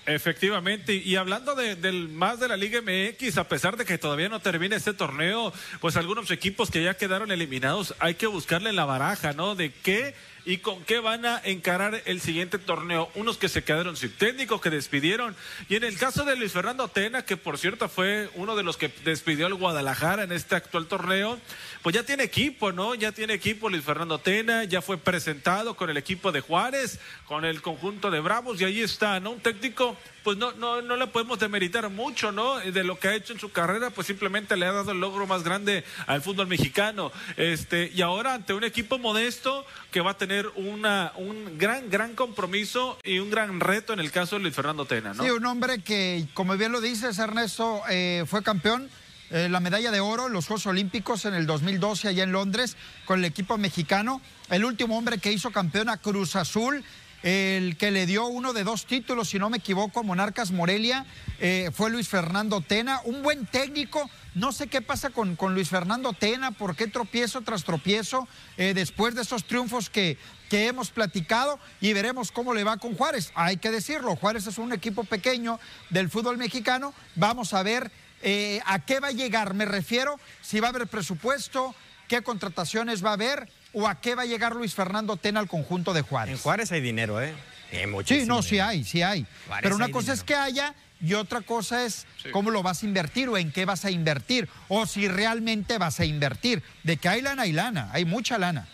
Efectivamente, 0.08 0.94
y 0.94 1.16
hablando 1.16 1.54
de, 1.54 1.76
del 1.76 2.08
más 2.08 2.40
de 2.40 2.48
la 2.48 2.56
Liga 2.56 2.80
MX, 2.80 3.36
a 3.36 3.46
pesar 3.46 3.76
de 3.76 3.84
que 3.84 3.98
todavía 3.98 4.30
no 4.30 4.40
termina 4.40 4.74
este 4.74 4.94
torneo, 4.94 5.52
pues 5.80 5.98
algunos 5.98 6.30
equipos 6.30 6.70
que 6.70 6.82
ya 6.82 6.96
quedaron 6.96 7.30
eliminados, 7.30 7.94
hay 7.98 8.14
que 8.14 8.26
buscarle 8.26 8.72
la 8.72 8.86
baraja, 8.86 9.34
¿no? 9.34 9.54
De 9.54 9.70
qué 9.70 10.14
y 10.48 10.56
con 10.56 10.82
qué 10.84 10.98
van 10.98 11.26
a 11.26 11.42
encarar 11.44 12.00
el 12.06 12.22
siguiente 12.22 12.58
torneo. 12.58 13.10
Unos 13.14 13.36
que 13.36 13.50
se 13.50 13.62
quedaron 13.62 13.98
sin 13.98 14.12
técnico, 14.12 14.62
que 14.62 14.70
despidieron. 14.70 15.36
Y 15.68 15.76
en 15.76 15.84
el 15.84 15.98
caso 15.98 16.24
de 16.24 16.36
Luis 16.36 16.52
Fernando 16.52 16.88
Tena, 16.88 17.22
que 17.22 17.36
por 17.36 17.58
cierto 17.58 17.86
fue 17.90 18.30
uno 18.34 18.56
de 18.56 18.62
los 18.62 18.78
que 18.78 18.90
despidió 19.04 19.44
al 19.44 19.52
Guadalajara 19.52 20.22
en 20.22 20.32
este 20.32 20.56
actual 20.56 20.86
torneo, 20.86 21.38
pues 21.82 21.94
ya 21.94 22.02
tiene 22.02 22.22
equipo, 22.22 22.72
¿no? 22.72 22.94
Ya 22.94 23.12
tiene 23.12 23.34
equipo 23.34 23.68
Luis 23.68 23.84
Fernando 23.84 24.20
Tena, 24.20 24.64
ya 24.64 24.80
fue 24.80 24.96
presentado 24.96 25.76
con 25.76 25.90
el 25.90 25.98
equipo 25.98 26.32
de 26.32 26.40
Juárez, 26.40 26.98
con 27.26 27.44
el 27.44 27.60
conjunto 27.60 28.10
de 28.10 28.20
Bravos, 28.20 28.58
y 28.58 28.64
ahí 28.64 28.80
está, 28.80 29.20
¿no? 29.20 29.32
Un 29.32 29.40
técnico, 29.40 29.98
pues 30.28 30.36
no, 30.36 30.52
no, 30.52 30.82
no 30.82 30.96
le 30.96 31.06
podemos 31.06 31.38
demeritar 31.38 31.88
mucho, 31.88 32.32
¿no? 32.32 32.58
De 32.58 32.84
lo 32.84 32.98
que 32.98 33.08
ha 33.08 33.14
hecho 33.14 33.32
en 33.32 33.40
su 33.40 33.50
carrera, 33.50 33.88
pues 33.88 34.06
simplemente 34.06 34.58
le 34.58 34.66
ha 34.66 34.72
dado 34.72 34.92
el 34.92 35.00
logro 35.00 35.26
más 35.26 35.42
grande 35.42 35.84
al 36.06 36.20
fútbol 36.20 36.46
mexicano. 36.48 37.10
Este, 37.38 37.90
y 37.94 38.02
ahora 38.02 38.34
ante 38.34 38.52
un 38.52 38.62
equipo 38.62 38.98
modesto 38.98 39.64
que 39.90 40.02
va 40.02 40.10
a 40.10 40.18
tener 40.18 40.46
una, 40.56 41.14
un 41.16 41.56
gran, 41.56 41.88
gran 41.88 42.14
compromiso 42.14 42.98
y 43.04 43.20
un 43.20 43.30
gran 43.30 43.58
reto 43.58 43.94
en 43.94 44.00
el 44.00 44.10
caso 44.10 44.36
de 44.36 44.42
Luis 44.42 44.54
Fernando 44.54 44.84
Tena, 44.84 45.14
¿no? 45.14 45.24
Sí, 45.24 45.30
un 45.30 45.46
hombre 45.46 45.80
que, 45.82 46.26
como 46.34 46.54
bien 46.58 46.72
lo 46.72 46.82
dices, 46.82 47.18
Ernesto, 47.18 47.80
eh, 47.88 48.24
fue 48.26 48.42
campeón. 48.42 48.90
eh, 49.30 49.48
la 49.48 49.60
medalla 49.60 49.90
de 49.90 50.00
oro 50.00 50.26
en 50.26 50.34
los 50.34 50.46
Juegos 50.46 50.66
Olímpicos 50.66 51.24
en 51.24 51.32
el 51.32 51.46
2012 51.46 52.08
allá 52.08 52.24
en 52.24 52.32
Londres 52.32 52.76
con 53.06 53.20
el 53.20 53.24
equipo 53.24 53.56
mexicano. 53.56 54.20
El 54.50 54.66
último 54.66 54.98
hombre 54.98 55.16
que 55.16 55.32
hizo 55.32 55.50
campeón 55.52 55.88
a 55.88 55.96
Cruz 55.96 56.36
Azul, 56.36 56.84
el 57.22 57.76
que 57.76 57.90
le 57.90 58.06
dio 58.06 58.26
uno 58.26 58.52
de 58.52 58.64
dos 58.64 58.86
títulos, 58.86 59.30
si 59.30 59.38
no 59.38 59.50
me 59.50 59.58
equivoco, 59.58 60.04
Monarcas 60.04 60.50
Morelia, 60.52 61.04
eh, 61.40 61.70
fue 61.74 61.90
Luis 61.90 62.08
Fernando 62.08 62.60
Tena. 62.60 63.00
Un 63.04 63.22
buen 63.22 63.46
técnico. 63.46 64.08
No 64.34 64.52
sé 64.52 64.68
qué 64.68 64.82
pasa 64.82 65.10
con, 65.10 65.34
con 65.34 65.54
Luis 65.54 65.68
Fernando 65.68 66.12
Tena, 66.12 66.52
por 66.52 66.76
qué 66.76 66.86
tropiezo 66.86 67.40
tras 67.40 67.64
tropiezo 67.64 68.28
eh, 68.56 68.72
después 68.72 69.14
de 69.16 69.22
esos 69.22 69.44
triunfos 69.44 69.90
que, 69.90 70.16
que 70.48 70.68
hemos 70.68 70.90
platicado 70.90 71.58
y 71.80 71.92
veremos 71.92 72.30
cómo 72.30 72.54
le 72.54 72.62
va 72.62 72.76
con 72.76 72.94
Juárez. 72.94 73.32
Hay 73.34 73.56
que 73.56 73.70
decirlo, 73.70 74.14
Juárez 74.16 74.46
es 74.46 74.58
un 74.58 74.72
equipo 74.72 75.04
pequeño 75.04 75.58
del 75.90 76.08
fútbol 76.08 76.38
mexicano. 76.38 76.94
Vamos 77.16 77.52
a 77.52 77.62
ver 77.64 77.90
eh, 78.22 78.60
a 78.64 78.84
qué 78.84 79.00
va 79.00 79.08
a 79.08 79.12
llegar. 79.12 79.54
Me 79.54 79.64
refiero 79.64 80.20
si 80.40 80.60
va 80.60 80.68
a 80.68 80.70
haber 80.70 80.86
presupuesto, 80.86 81.74
qué 82.06 82.22
contrataciones 82.22 83.04
va 83.04 83.10
a 83.10 83.14
haber 83.14 83.48
o 83.72 83.86
a 83.86 84.00
qué 84.00 84.14
va 84.14 84.22
a 84.22 84.26
llegar 84.26 84.54
Luis 84.56 84.74
Fernando 84.74 85.16
Tena 85.16 85.40
al 85.40 85.48
conjunto 85.48 85.92
de 85.92 86.00
En 86.00 86.06
Juárez. 86.06 86.40
Juárez 86.40 86.72
hay 86.72 86.80
dinero, 86.80 87.22
¿eh? 87.22 87.34
Eh, 87.70 87.86
Sí, 88.06 88.24
no, 88.26 88.42
sí 88.42 88.58
hay, 88.58 88.84
sí 88.84 89.02
hay. 89.02 89.26
Juárez 89.46 89.62
Pero 89.62 89.76
una 89.76 89.86
hay 89.86 89.92
cosa 89.92 90.12
es 90.12 90.22
que 90.22 90.34
haya 90.34 90.74
y 91.00 91.14
otra 91.14 91.42
cosa 91.42 91.84
es 91.84 92.06
cómo 92.32 92.50
lo 92.50 92.62
vas 92.62 92.82
a 92.82 92.86
invertir 92.86 93.28
o 93.28 93.36
en 93.36 93.52
qué 93.52 93.64
vas 93.64 93.84
a 93.84 93.90
invertir 93.90 94.48
o 94.68 94.86
si 94.86 95.06
realmente 95.06 95.78
vas 95.78 96.00
a 96.00 96.04
invertir. 96.04 96.62
De 96.82 96.96
que 96.96 97.08
hay 97.08 97.22
lana, 97.22 97.42
hay 97.42 97.52
lana, 97.52 97.90
hay 97.92 98.04
mucha 98.04 98.38
lana. 98.38 98.66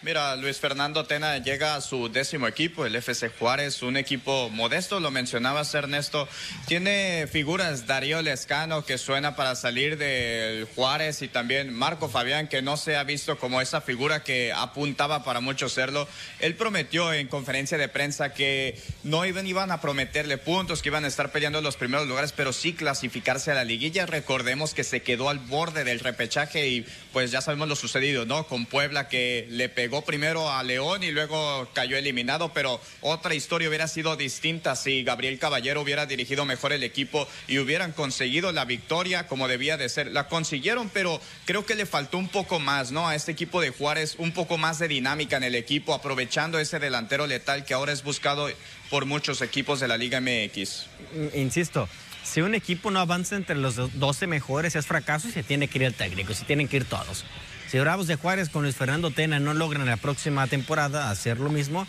Mira, 0.00 0.36
Luis 0.36 0.58
Fernando 0.58 1.06
Tena 1.06 1.38
llega 1.38 1.74
a 1.74 1.80
su 1.80 2.08
décimo 2.08 2.46
equipo, 2.46 2.86
el 2.86 2.94
FC 2.94 3.30
Juárez, 3.30 3.82
un 3.82 3.96
equipo 3.96 4.48
modesto, 4.48 5.00
lo 5.00 5.10
mencionabas 5.10 5.74
Ernesto. 5.74 6.28
Tiene 6.68 7.26
figuras 7.26 7.88
Darío 7.88 8.22
Lescano 8.22 8.84
que 8.84 8.96
suena 8.96 9.34
para 9.34 9.56
salir 9.56 9.98
del 9.98 10.66
Juárez 10.66 11.22
y 11.22 11.26
también 11.26 11.74
Marco 11.74 12.08
Fabián 12.08 12.46
que 12.46 12.62
no 12.62 12.76
se 12.76 12.94
ha 12.94 13.02
visto 13.02 13.40
como 13.40 13.60
esa 13.60 13.80
figura 13.80 14.22
que 14.22 14.52
apuntaba 14.52 15.24
para 15.24 15.40
mucho 15.40 15.68
serlo. 15.68 16.06
Él 16.38 16.54
prometió 16.54 17.12
en 17.12 17.26
conferencia 17.26 17.76
de 17.76 17.88
prensa 17.88 18.32
que 18.32 18.80
no 19.02 19.26
iban, 19.26 19.48
iban 19.48 19.72
a 19.72 19.80
prometerle 19.80 20.38
puntos, 20.38 20.80
que 20.80 20.90
iban 20.90 21.06
a 21.06 21.08
estar 21.08 21.32
peleando 21.32 21.60
los 21.60 21.76
primeros 21.76 22.06
lugares, 22.06 22.30
pero 22.30 22.52
sí 22.52 22.72
clasificarse 22.72 23.50
a 23.50 23.54
la 23.54 23.64
liguilla. 23.64 24.06
Recordemos 24.06 24.74
que 24.74 24.84
se 24.84 25.02
quedó 25.02 25.28
al 25.28 25.40
borde 25.40 25.82
del 25.82 25.98
repechaje 25.98 26.68
y 26.68 26.86
pues 27.12 27.32
ya 27.32 27.40
sabemos 27.40 27.66
lo 27.66 27.74
sucedido, 27.74 28.26
¿no? 28.26 28.46
Con 28.46 28.64
Puebla 28.64 29.08
que 29.08 29.48
le 29.50 29.68
pegó 29.68 29.87
llegó 29.88 30.02
primero 30.02 30.52
a 30.52 30.62
León 30.62 31.02
y 31.02 31.10
luego 31.12 31.66
cayó 31.72 31.96
eliminado, 31.96 32.52
pero 32.52 32.78
otra 33.00 33.34
historia 33.34 33.70
hubiera 33.70 33.88
sido 33.88 34.16
distinta 34.16 34.76
si 34.76 35.02
Gabriel 35.02 35.38
Caballero 35.38 35.80
hubiera 35.80 36.04
dirigido 36.04 36.44
mejor 36.44 36.74
el 36.74 36.82
equipo 36.82 37.26
y 37.46 37.58
hubieran 37.58 37.92
conseguido 37.92 38.52
la 38.52 38.66
victoria 38.66 39.26
como 39.26 39.48
debía 39.48 39.78
de 39.78 39.88
ser. 39.88 40.08
La 40.08 40.28
consiguieron, 40.28 40.90
pero 40.90 41.22
creo 41.46 41.64
que 41.64 41.74
le 41.74 41.86
faltó 41.86 42.18
un 42.18 42.28
poco 42.28 42.60
más, 42.60 42.92
¿no? 42.92 43.08
A 43.08 43.14
este 43.14 43.32
equipo 43.32 43.62
de 43.62 43.70
Juárez, 43.70 44.16
un 44.18 44.32
poco 44.32 44.58
más 44.58 44.78
de 44.78 44.88
dinámica 44.88 45.38
en 45.38 45.44
el 45.44 45.54
equipo, 45.54 45.94
aprovechando 45.94 46.58
ese 46.58 46.78
delantero 46.78 47.26
letal 47.26 47.64
que 47.64 47.72
ahora 47.72 47.92
es 47.92 48.02
buscado 48.02 48.50
por 48.90 49.06
muchos 49.06 49.40
equipos 49.40 49.80
de 49.80 49.88
la 49.88 49.96
Liga 49.96 50.20
MX. 50.20 50.84
Mm, 51.14 51.38
insisto, 51.38 51.88
si 52.24 52.42
un 52.42 52.54
equipo 52.54 52.90
no 52.90 53.00
avanza 53.00 53.36
entre 53.36 53.56
los 53.56 53.76
12 53.98 54.26
mejores 54.26 54.76
es 54.76 54.84
fracaso 54.84 55.28
y 55.28 55.32
se 55.32 55.42
tiene 55.42 55.66
que 55.66 55.78
ir 55.78 55.84
el 55.84 55.94
técnico, 55.94 56.34
se 56.34 56.44
tienen 56.44 56.68
que 56.68 56.76
ir 56.76 56.84
todos. 56.84 57.24
Si 57.70 57.78
Bravos 57.78 58.06
de 58.06 58.16
Juárez 58.16 58.48
con 58.48 58.62
Luis 58.62 58.76
Fernando 58.76 59.10
Tena 59.10 59.38
no 59.40 59.52
logran 59.52 59.82
en 59.82 59.88
la 59.88 59.98
próxima 59.98 60.46
temporada 60.46 61.10
hacer 61.10 61.38
lo 61.38 61.50
mismo, 61.50 61.86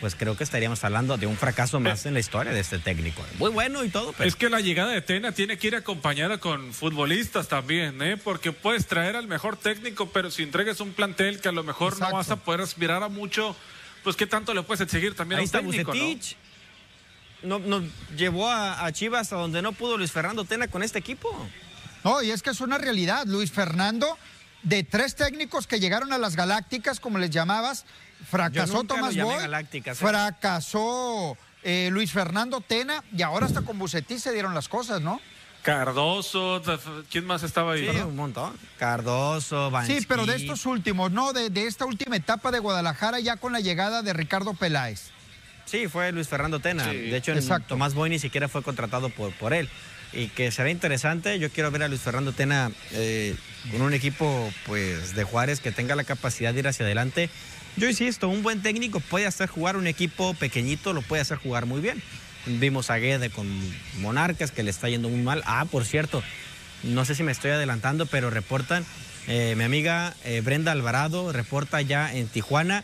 pues 0.00 0.14
creo 0.14 0.36
que 0.36 0.44
estaríamos 0.44 0.84
hablando 0.84 1.16
de 1.16 1.26
un 1.26 1.38
fracaso 1.38 1.80
más 1.80 2.04
en 2.04 2.12
la 2.12 2.20
historia 2.20 2.52
de 2.52 2.60
este 2.60 2.78
técnico. 2.78 3.24
Muy 3.38 3.50
bueno 3.50 3.82
y 3.82 3.88
todo, 3.88 4.12
pero... 4.12 4.28
Es 4.28 4.36
que 4.36 4.50
la 4.50 4.60
llegada 4.60 4.92
de 4.92 5.00
Tena 5.00 5.32
tiene 5.32 5.56
que 5.56 5.68
ir 5.68 5.76
acompañada 5.76 6.36
con 6.36 6.74
futbolistas 6.74 7.48
también, 7.48 8.02
¿eh? 8.02 8.18
Porque 8.18 8.52
puedes 8.52 8.86
traer 8.86 9.16
al 9.16 9.26
mejor 9.26 9.56
técnico, 9.56 10.10
pero 10.10 10.30
si 10.30 10.42
entregues 10.42 10.80
un 10.80 10.92
plantel 10.92 11.40
que 11.40 11.48
a 11.48 11.52
lo 11.52 11.62
mejor 11.62 11.98
no 11.98 12.10
vas 12.12 12.30
a 12.30 12.36
poder 12.36 12.60
aspirar 12.60 13.02
a 13.02 13.08
mucho, 13.08 13.56
pues 14.04 14.16
qué 14.16 14.26
tanto 14.26 14.52
le 14.52 14.62
puedes 14.64 14.82
exigir 14.82 15.14
también 15.14 15.40
a 15.40 15.44
un 15.44 15.48
técnico, 15.48 15.94
¿no? 17.42 17.58
Nos 17.58 17.84
llevó 18.16 18.50
a, 18.50 18.84
a 18.84 18.92
Chivas 18.92 19.32
a 19.32 19.36
donde 19.36 19.62
no 19.62 19.72
pudo 19.72 19.96
Luis 19.96 20.12
Fernando 20.12 20.44
Tena 20.44 20.68
con 20.68 20.82
este 20.82 20.98
equipo. 20.98 21.34
No, 22.04 22.22
y 22.22 22.30
es 22.32 22.42
que 22.42 22.50
es 22.50 22.60
una 22.60 22.76
realidad. 22.76 23.24
Luis 23.26 23.50
Fernando, 23.50 24.18
de 24.62 24.82
tres 24.82 25.14
técnicos 25.14 25.66
que 25.66 25.80
llegaron 25.80 26.12
a 26.12 26.18
las 26.18 26.36
Galácticas, 26.36 27.00
como 27.00 27.18
les 27.18 27.30
llamabas, 27.30 27.84
Fracasó 28.28 28.84
Tomás 28.84 29.16
Boy, 29.16 29.34
¿eh? 29.34 29.94
fracasó 29.94 31.36
eh, 31.62 31.88
Luis 31.92 32.12
Fernando 32.12 32.60
Tena 32.60 33.04
y 33.16 33.22
ahora 33.22 33.46
hasta 33.46 33.62
con 33.62 33.78
Bucetí 33.78 34.18
se 34.18 34.32
dieron 34.32 34.54
las 34.54 34.68
cosas, 34.68 35.00
¿no? 35.00 35.20
Cardoso, 35.62 36.62
¿quién 37.10 37.26
más 37.26 37.42
estaba 37.42 37.72
ahí? 37.72 37.88
Sí, 37.90 37.98
un 37.98 38.14
montón. 38.14 38.56
Cardoso, 38.78 39.68
Bansky. 39.70 40.00
Sí, 40.00 40.06
pero 40.08 40.24
de 40.24 40.36
estos 40.36 40.64
últimos, 40.64 41.10
¿no? 41.10 41.32
De, 41.32 41.50
esta 41.66 41.84
última 41.86 42.14
etapa 42.14 42.52
de 42.52 42.60
Guadalajara 42.60 43.18
ya 43.18 43.36
con 43.36 43.52
la 43.52 43.58
llegada 43.58 44.02
de 44.02 44.12
Ricardo 44.12 44.54
Peláez. 44.54 45.10
Sí, 45.64 45.88
fue 45.88 46.12
Luis 46.12 46.28
Fernando 46.28 46.60
Tena. 46.60 46.86
de 46.86 47.16
hecho, 47.16 47.32
Tomás 47.66 47.94
Boy 47.94 48.10
ni 48.10 48.20
siquiera 48.20 48.46
fue 48.46 48.62
contratado 48.62 49.08
por, 49.08 49.32
por 49.32 49.52
él. 49.52 49.68
Y 50.12 50.28
que 50.28 50.50
será 50.50 50.70
interesante, 50.70 51.38
yo 51.38 51.50
quiero 51.50 51.70
ver 51.70 51.82
a 51.82 51.88
Luis 51.88 52.00
Fernando 52.00 52.32
Tena 52.32 52.70
eh, 52.92 53.34
con 53.70 53.82
un 53.82 53.92
equipo 53.92 54.50
pues 54.64 55.14
de 55.14 55.24
Juárez 55.24 55.60
que 55.60 55.72
tenga 55.72 55.94
la 55.96 56.04
capacidad 56.04 56.54
de 56.54 56.60
ir 56.60 56.68
hacia 56.68 56.86
adelante 56.86 57.28
yo 57.76 57.90
insisto, 57.90 58.28
un 58.28 58.42
buen 58.42 58.62
técnico 58.62 59.00
puede 59.00 59.26
hacer 59.26 59.50
jugar 59.50 59.76
un 59.76 59.86
equipo 59.86 60.32
pequeñito, 60.32 60.94
lo 60.94 61.02
puede 61.02 61.20
hacer 61.20 61.36
jugar 61.36 61.66
muy 61.66 61.82
bien. 61.82 62.02
Vimos 62.46 62.88
a 62.88 62.96
Guede 62.96 63.28
con 63.28 63.46
Monarcas 64.00 64.50
que 64.50 64.62
le 64.62 64.70
está 64.70 64.88
yendo 64.88 65.10
muy 65.10 65.20
mal. 65.20 65.42
Ah, 65.44 65.66
por 65.70 65.84
cierto, 65.84 66.22
no 66.84 67.04
sé 67.04 67.14
si 67.14 67.22
me 67.22 67.32
estoy 67.32 67.50
adelantando, 67.50 68.06
pero 68.06 68.30
reportan, 68.30 68.86
eh, 69.26 69.54
mi 69.58 69.64
amiga 69.64 70.14
eh, 70.24 70.40
Brenda 70.40 70.72
Alvarado 70.72 71.32
reporta 71.32 71.82
ya 71.82 72.14
en 72.14 72.28
Tijuana 72.28 72.82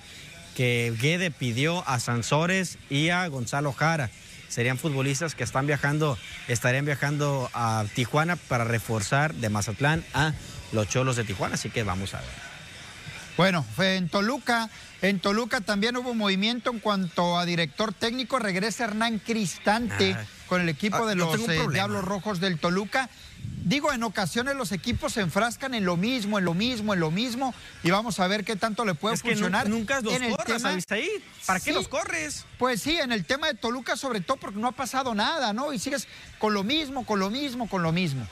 que 0.54 0.92
Guede 1.00 1.30
pidió 1.30 1.88
a 1.88 1.98
Sansores 1.98 2.76
y 2.90 3.08
a 3.08 3.26
Gonzalo 3.28 3.72
Jara. 3.72 4.10
Serían 4.52 4.76
futbolistas 4.76 5.34
que 5.34 5.44
están 5.44 5.66
viajando, 5.66 6.18
estarían 6.46 6.84
viajando 6.84 7.48
a 7.54 7.86
Tijuana 7.94 8.36
para 8.36 8.64
reforzar 8.64 9.32
de 9.32 9.48
Mazatlán 9.48 10.04
a 10.12 10.34
los 10.72 10.86
Cholos 10.90 11.16
de 11.16 11.24
Tijuana, 11.24 11.54
así 11.54 11.70
que 11.70 11.84
vamos 11.84 12.12
a 12.12 12.20
ver. 12.20 12.28
Bueno, 13.38 13.64
en 13.78 14.10
Toluca, 14.10 14.68
en 15.00 15.20
Toluca 15.20 15.62
también 15.62 15.96
hubo 15.96 16.14
movimiento 16.14 16.70
en 16.70 16.80
cuanto 16.80 17.38
a 17.38 17.46
director 17.46 17.94
técnico. 17.94 18.38
Regresa 18.38 18.84
Hernán 18.84 19.20
Cristante 19.20 20.12
ah. 20.18 20.24
con 20.46 20.60
el 20.60 20.68
equipo 20.68 20.98
ah, 20.98 21.06
de 21.06 21.14
los 21.14 21.48
eh, 21.48 21.58
Diablos 21.72 22.04
Rojos 22.04 22.38
del 22.38 22.58
Toluca. 22.58 23.08
Digo, 23.64 23.92
en 23.92 24.02
ocasiones 24.02 24.56
los 24.56 24.72
equipos 24.72 25.12
se 25.12 25.20
enfrascan 25.20 25.74
en 25.74 25.84
lo 25.84 25.96
mismo, 25.96 26.38
en 26.38 26.44
lo 26.44 26.54
mismo, 26.54 26.94
en 26.94 27.00
lo 27.00 27.10
mismo, 27.10 27.54
y 27.82 27.90
vamos 27.90 28.18
a 28.18 28.26
ver 28.26 28.44
qué 28.44 28.56
tanto 28.56 28.84
le 28.84 28.94
puede 28.94 29.16
funcionar. 29.16 29.68
nunca 29.68 30.00
los 30.00 30.14
en 30.14 30.34
corres, 30.34 30.64
ahí. 30.90 31.08
¿Para 31.46 31.60
qué 31.60 31.72
los 31.72 31.86
corres? 31.88 32.44
Pues 32.58 32.82
sí, 32.82 32.96
en 32.98 33.12
el 33.12 33.24
tema 33.24 33.46
de 33.46 33.54
Toluca, 33.54 33.96
sobre 33.96 34.20
todo 34.20 34.36
porque 34.36 34.58
no 34.58 34.68
ha 34.68 34.72
pasado 34.72 35.14
nada, 35.14 35.52
¿no? 35.52 35.72
Y 35.72 35.78
sigues 35.78 36.08
con 36.38 36.54
lo 36.54 36.64
mismo, 36.64 37.06
con 37.06 37.20
lo 37.20 37.30
mismo, 37.30 37.68
con 37.68 37.82
lo 37.82 37.92
mismo. 37.92 38.26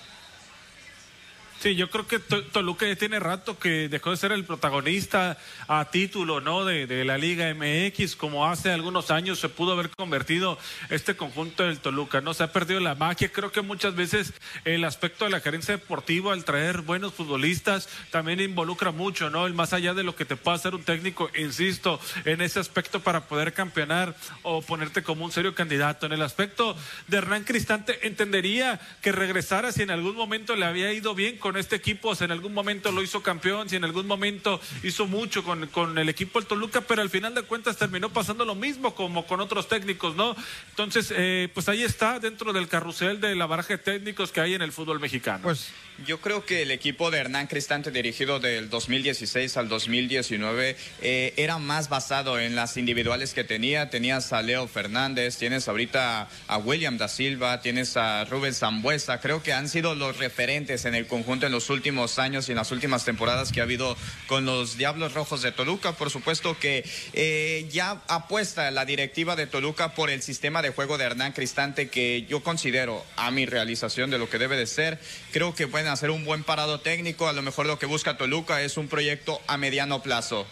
Sí, 1.61 1.75
yo 1.75 1.91
creo 1.91 2.07
que 2.07 2.19
Toluca 2.19 2.89
ya 2.89 2.97
tiene 2.97 3.21
rato 3.21 3.59
que 3.59 3.91
dejó 3.91 4.13
de 4.13 4.17
ser 4.17 4.33
el 4.33 4.47
protagonista 4.47 5.37
a 5.69 5.91
título 5.91 6.41
¿no? 6.41 6.65
De, 6.65 7.05
la 7.05 7.19
Liga 7.19 7.53
MX, 7.53 8.17
como 8.17 8.47
hace 8.47 8.73
algunos 8.73 9.11
años 9.11 9.39
se 9.39 9.51
pudo 9.51 9.73
haber 9.73 9.91
convertido 9.91 10.59
este 10.89 11.17
conjunto 11.17 11.65
del 11.65 11.79
Toluca. 11.79 12.23
No 12.23 12.33
se 12.33 12.45
ha 12.45 12.53
perdido 12.55 12.81
la 12.81 12.95
magia. 12.95 13.31
Creo 13.31 13.53
que 13.53 13.61
muchas 13.61 13.95
veces 13.95 14.33
el 14.65 14.85
aspecto 14.85 15.27
de 15.27 15.33
la 15.33 15.43
carencia 15.43 15.77
deportiva 15.77 16.33
al 16.33 16.47
traer 16.47 16.81
buenos 16.81 17.13
futbolistas 17.13 17.91
también 18.11 18.41
involucra 18.41 18.91
mucho, 18.91 19.29
¿no? 19.29 19.47
El 19.47 19.53
más 19.53 19.75
allá 19.75 19.93
de 19.93 20.03
lo 20.03 20.17
que 20.17 20.25
te 20.25 20.37
pueda 20.37 20.57
hacer 20.57 20.75
un 20.75 20.83
técnico, 20.83 21.31
insisto, 21.37 22.01
en 22.25 22.41
ese 22.41 22.59
aspecto 22.59 23.01
para 23.01 23.27
poder 23.29 23.53
campeonar 23.53 24.17
o 24.45 24.63
ponerte 24.63 25.03
como 25.03 25.27
un 25.27 25.31
serio 25.31 25.55
candidato. 25.55 26.07
En 26.07 26.13
el 26.13 26.23
aspecto 26.23 26.75
de 27.09 27.19
Hernán 27.19 27.45
Cristante, 27.45 28.07
entendería 28.07 28.81
que 29.03 29.13
regresara 29.13 29.73
si 29.73 29.83
en 29.83 29.91
algún 29.91 30.17
momento 30.17 30.57
le 30.57 30.65
había 30.65 30.91
ido 30.95 31.15
bien 31.15 31.37
con 31.37 31.50
con 31.51 31.59
este 31.59 31.75
equipo, 31.75 32.15
si 32.15 32.23
en 32.23 32.31
algún 32.31 32.55
momento 32.55 32.93
lo 32.93 33.03
hizo 33.03 33.25
campeón, 33.25 33.69
si 33.69 33.75
en 33.75 33.83
algún 33.83 34.07
momento 34.07 34.61
hizo 34.85 35.09
mucho 35.09 35.43
con, 35.43 35.67
con 35.67 35.99
el 35.99 36.09
equipo 36.09 36.39
del 36.39 36.47
Toluca, 36.47 36.81
pero 36.81 37.03
al 37.03 37.11
final 37.11 37.35
de 37.35 37.43
cuentas 37.43 37.77
terminó 37.77 38.09
pasando 38.13 38.45
lo 38.45 38.55
mismo 38.55 38.95
como 38.95 39.27
con 39.27 39.41
otros 39.41 39.67
técnicos, 39.67 40.15
¿no? 40.15 40.37
Entonces, 40.69 41.13
eh, 41.17 41.49
pues 41.53 41.69
ahí 41.69 41.83
está 41.83 42.21
dentro 42.21 42.53
del 42.53 42.69
carrusel 42.69 43.21
de 43.21 43.35
la 43.35 43.47
baraja 43.47 43.71
de 43.75 43.79
técnicos 43.79 44.31
que 44.31 44.41
hay 44.41 44.55
en 44.55 44.63
el 44.63 44.71
fútbol 44.71 45.01
mexicano. 45.01 45.43
Pues 45.43 45.73
yo 46.07 46.21
creo 46.21 46.47
que 46.47 46.63
el 46.63 46.71
equipo 46.71 47.11
de 47.11 47.19
Hernán 47.19 47.47
Cristante 47.47 47.91
dirigido 47.91 48.41
del 48.41 48.71
2016 48.71 49.57
al 49.57 49.69
2019 49.69 50.77
eh, 51.03 51.35
era 51.37 51.59
más 51.59 51.89
basado 51.91 52.41
en 52.41 52.55
las 52.55 52.77
individuales 52.77 53.35
que 53.35 53.45
tenía. 53.45 53.91
Tenías 53.91 54.33
a 54.33 54.41
Leo 54.41 54.67
Fernández, 54.67 55.37
tienes 55.37 55.69
ahorita 55.69 56.29
a 56.47 56.59
William 56.59 56.97
da 56.97 57.09
Silva, 57.09 57.61
tienes 57.61 57.97
a 57.97 58.25
Rubén 58.25 58.55
Zambuesa. 58.55 59.21
Creo 59.21 59.43
que 59.43 59.53
han 59.53 59.69
sido 59.69 59.95
los 59.95 60.17
referentes 60.17 60.87
en 60.87 60.95
el 60.95 61.07
conjunto 61.07 61.40
en 61.47 61.53
los 61.53 61.71
últimos 61.71 62.19
años 62.19 62.49
y 62.49 62.53
en 62.53 62.57
las 62.57 62.73
últimas 62.73 63.05
temporadas 63.05 63.53
que 63.53 63.61
ha 63.61 63.65
habido 63.65 63.97
con 64.27 64.45
los 64.45 64.77
Diablos 64.77 65.15
Rojos 65.15 65.43
de 65.43 65.53
Toluca. 65.53 65.93
Por 65.93 66.11
supuesto 66.11 66.59
que 66.59 66.89
eh, 67.13 67.69
ya 67.71 68.03
apuesta 68.09 68.71
la 68.71 68.85
directiva 68.85 69.37
de 69.37 69.47
Toluca 69.47 69.95
por 69.95 70.11
el 70.11 70.23
sistema 70.23 70.63
de 70.63 70.71
juego 70.71 70.99
de 70.99 71.05
Hernán 71.05 71.33
Cristante 71.33 71.89
que 71.89 72.27
yo 72.29 72.43
considero 72.43 73.05
a 73.17 73.31
mi 73.31 73.47
realización 73.47 74.11
de 74.11 74.19
lo 74.19 74.29
que 74.29 74.39
debe 74.39 74.57
de 74.57 74.67
ser. 74.67 75.01
Creo 75.33 75.55
que 75.55 75.69
pueden 75.69 75.89
hacer 75.89 76.11
un 76.11 76.25
buen 76.25 76.45
parado 76.45 76.81
técnico. 76.81 77.29
A 77.29 77.33
lo 77.33 77.43
mejor 77.43 77.67
lo 77.67 77.79
que 77.79 77.87
busca 77.87 78.17
Toluca 78.17 78.63
es 78.63 78.77
un 78.77 78.89
proyecto 78.89 79.41
a 79.47 79.57
mediano 79.57 80.03
plazo. 80.03 80.47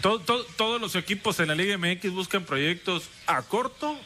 todos 0.00 0.80
los 0.80 0.94
equipos 0.94 1.40
en 1.40 1.48
la 1.48 1.54
Liga 1.54 1.76
MX 1.78 2.12
buscan 2.12 2.44
proyectos 2.44 3.04
a 3.26 3.42
corto 3.42 3.98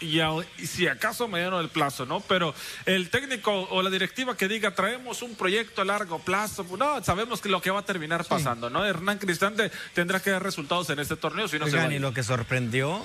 y, 0.00 0.20
si 0.66 0.86
acaso 0.86 1.28
mediano 1.28 1.58
del 1.58 1.68
plazo, 1.68 2.06
¿no? 2.06 2.20
Pero 2.20 2.54
el 2.86 3.10
técnico 3.10 3.52
o 3.70 3.82
la 3.82 3.90
directiva 3.90 4.36
que 4.36 4.48
diga 4.48 4.74
traemos 4.74 5.22
un 5.22 5.34
proyecto 5.34 5.82
a 5.82 5.84
largo 5.84 6.18
plazo, 6.18 6.64
pues 6.64 6.78
no, 6.78 7.02
sabemos 7.02 7.40
que 7.40 7.48
lo 7.48 7.60
que 7.60 7.70
va 7.70 7.80
a 7.80 7.84
terminar 7.84 8.24
pasando, 8.24 8.70
¿no? 8.70 8.84
Hernán 8.84 9.18
Cristante 9.18 9.70
tendrá 9.94 10.20
que 10.20 10.30
dar 10.30 10.42
resultados 10.42 10.90
en 10.90 10.98
este 10.98 11.16
torneo, 11.16 11.48
si 11.48 11.58
no 11.58 11.66
se 11.66 11.78
y 11.88 11.98
lo 11.98 12.12
que 12.12 12.22
sorprendió, 12.22 13.02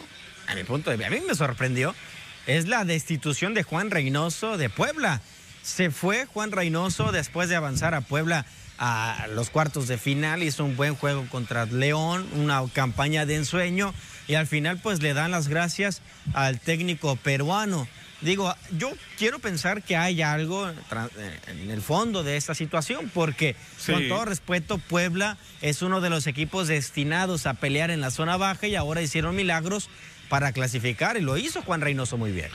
a 0.48 0.56
mi 0.56 0.64
punto 0.64 0.90
de 0.90 0.98
vista, 0.98 1.08
a 1.08 1.18
mí 1.18 1.26
me 1.26 1.36
sorprendió, 1.36 1.96
es 2.48 2.68
la 2.68 2.84
destitución 2.84 3.54
de 3.54 3.64
Juan 3.64 3.92
Reynoso 3.92 4.58
de 4.58 4.70
Puebla. 4.70 5.22
Se 5.64 5.92
fue 5.92 6.26
Juan 6.26 6.52
Reynoso 6.52 7.12
después 7.12 7.48
de 7.48 7.56
avanzar 7.56 7.94
a 7.94 8.02
Puebla 8.02 8.46
a 8.78 9.28
los 9.34 9.50
cuartos 9.50 9.88
de 9.88 9.98
final, 9.98 10.44
hizo 10.44 10.66
un 10.66 10.76
buen 10.76 10.96
juego 10.96 11.26
contra 11.30 11.66
León, 11.66 12.28
una 12.34 12.64
campaña 12.74 13.26
de 13.26 13.36
ensueño 13.36 13.94
y 14.28 14.36
al 14.36 14.48
final 14.48 14.80
pues 14.82 15.02
le 15.02 15.14
dan 15.14 15.32
las 15.32 15.48
gracias 15.48 16.02
al 16.34 16.60
técnico 16.60 17.16
peruano. 17.16 17.88
Digo, 18.22 18.56
yo 18.78 18.90
quiero 19.18 19.40
pensar 19.40 19.84
que 19.84 19.98
hay 19.98 20.22
algo 20.22 20.70
en 20.70 21.70
el 21.70 21.82
fondo 21.82 22.24
de 22.24 22.38
esta 22.38 22.56
situación, 22.56 23.12
porque 23.14 23.58
con 23.86 24.08
todo 24.08 24.24
respeto, 24.24 24.78
Puebla 24.78 25.38
es 25.62 25.82
uno 25.82 26.00
de 26.00 26.10
los 26.10 26.26
equipos 26.26 26.70
destinados 26.70 27.46
a 27.46 27.56
pelear 27.56 27.92
en 27.92 28.00
la 28.00 28.12
zona 28.12 28.38
baja 28.38 28.68
y 28.68 28.76
ahora 28.76 29.02
hicieron 29.02 29.36
milagros 29.36 29.90
para 30.30 30.54
clasificar 30.54 31.18
y 31.18 31.22
lo 31.22 31.38
hizo 31.38 31.62
Juan 31.64 31.82
Reynoso 31.82 32.18
muy 32.18 32.32
bien. 32.32 32.50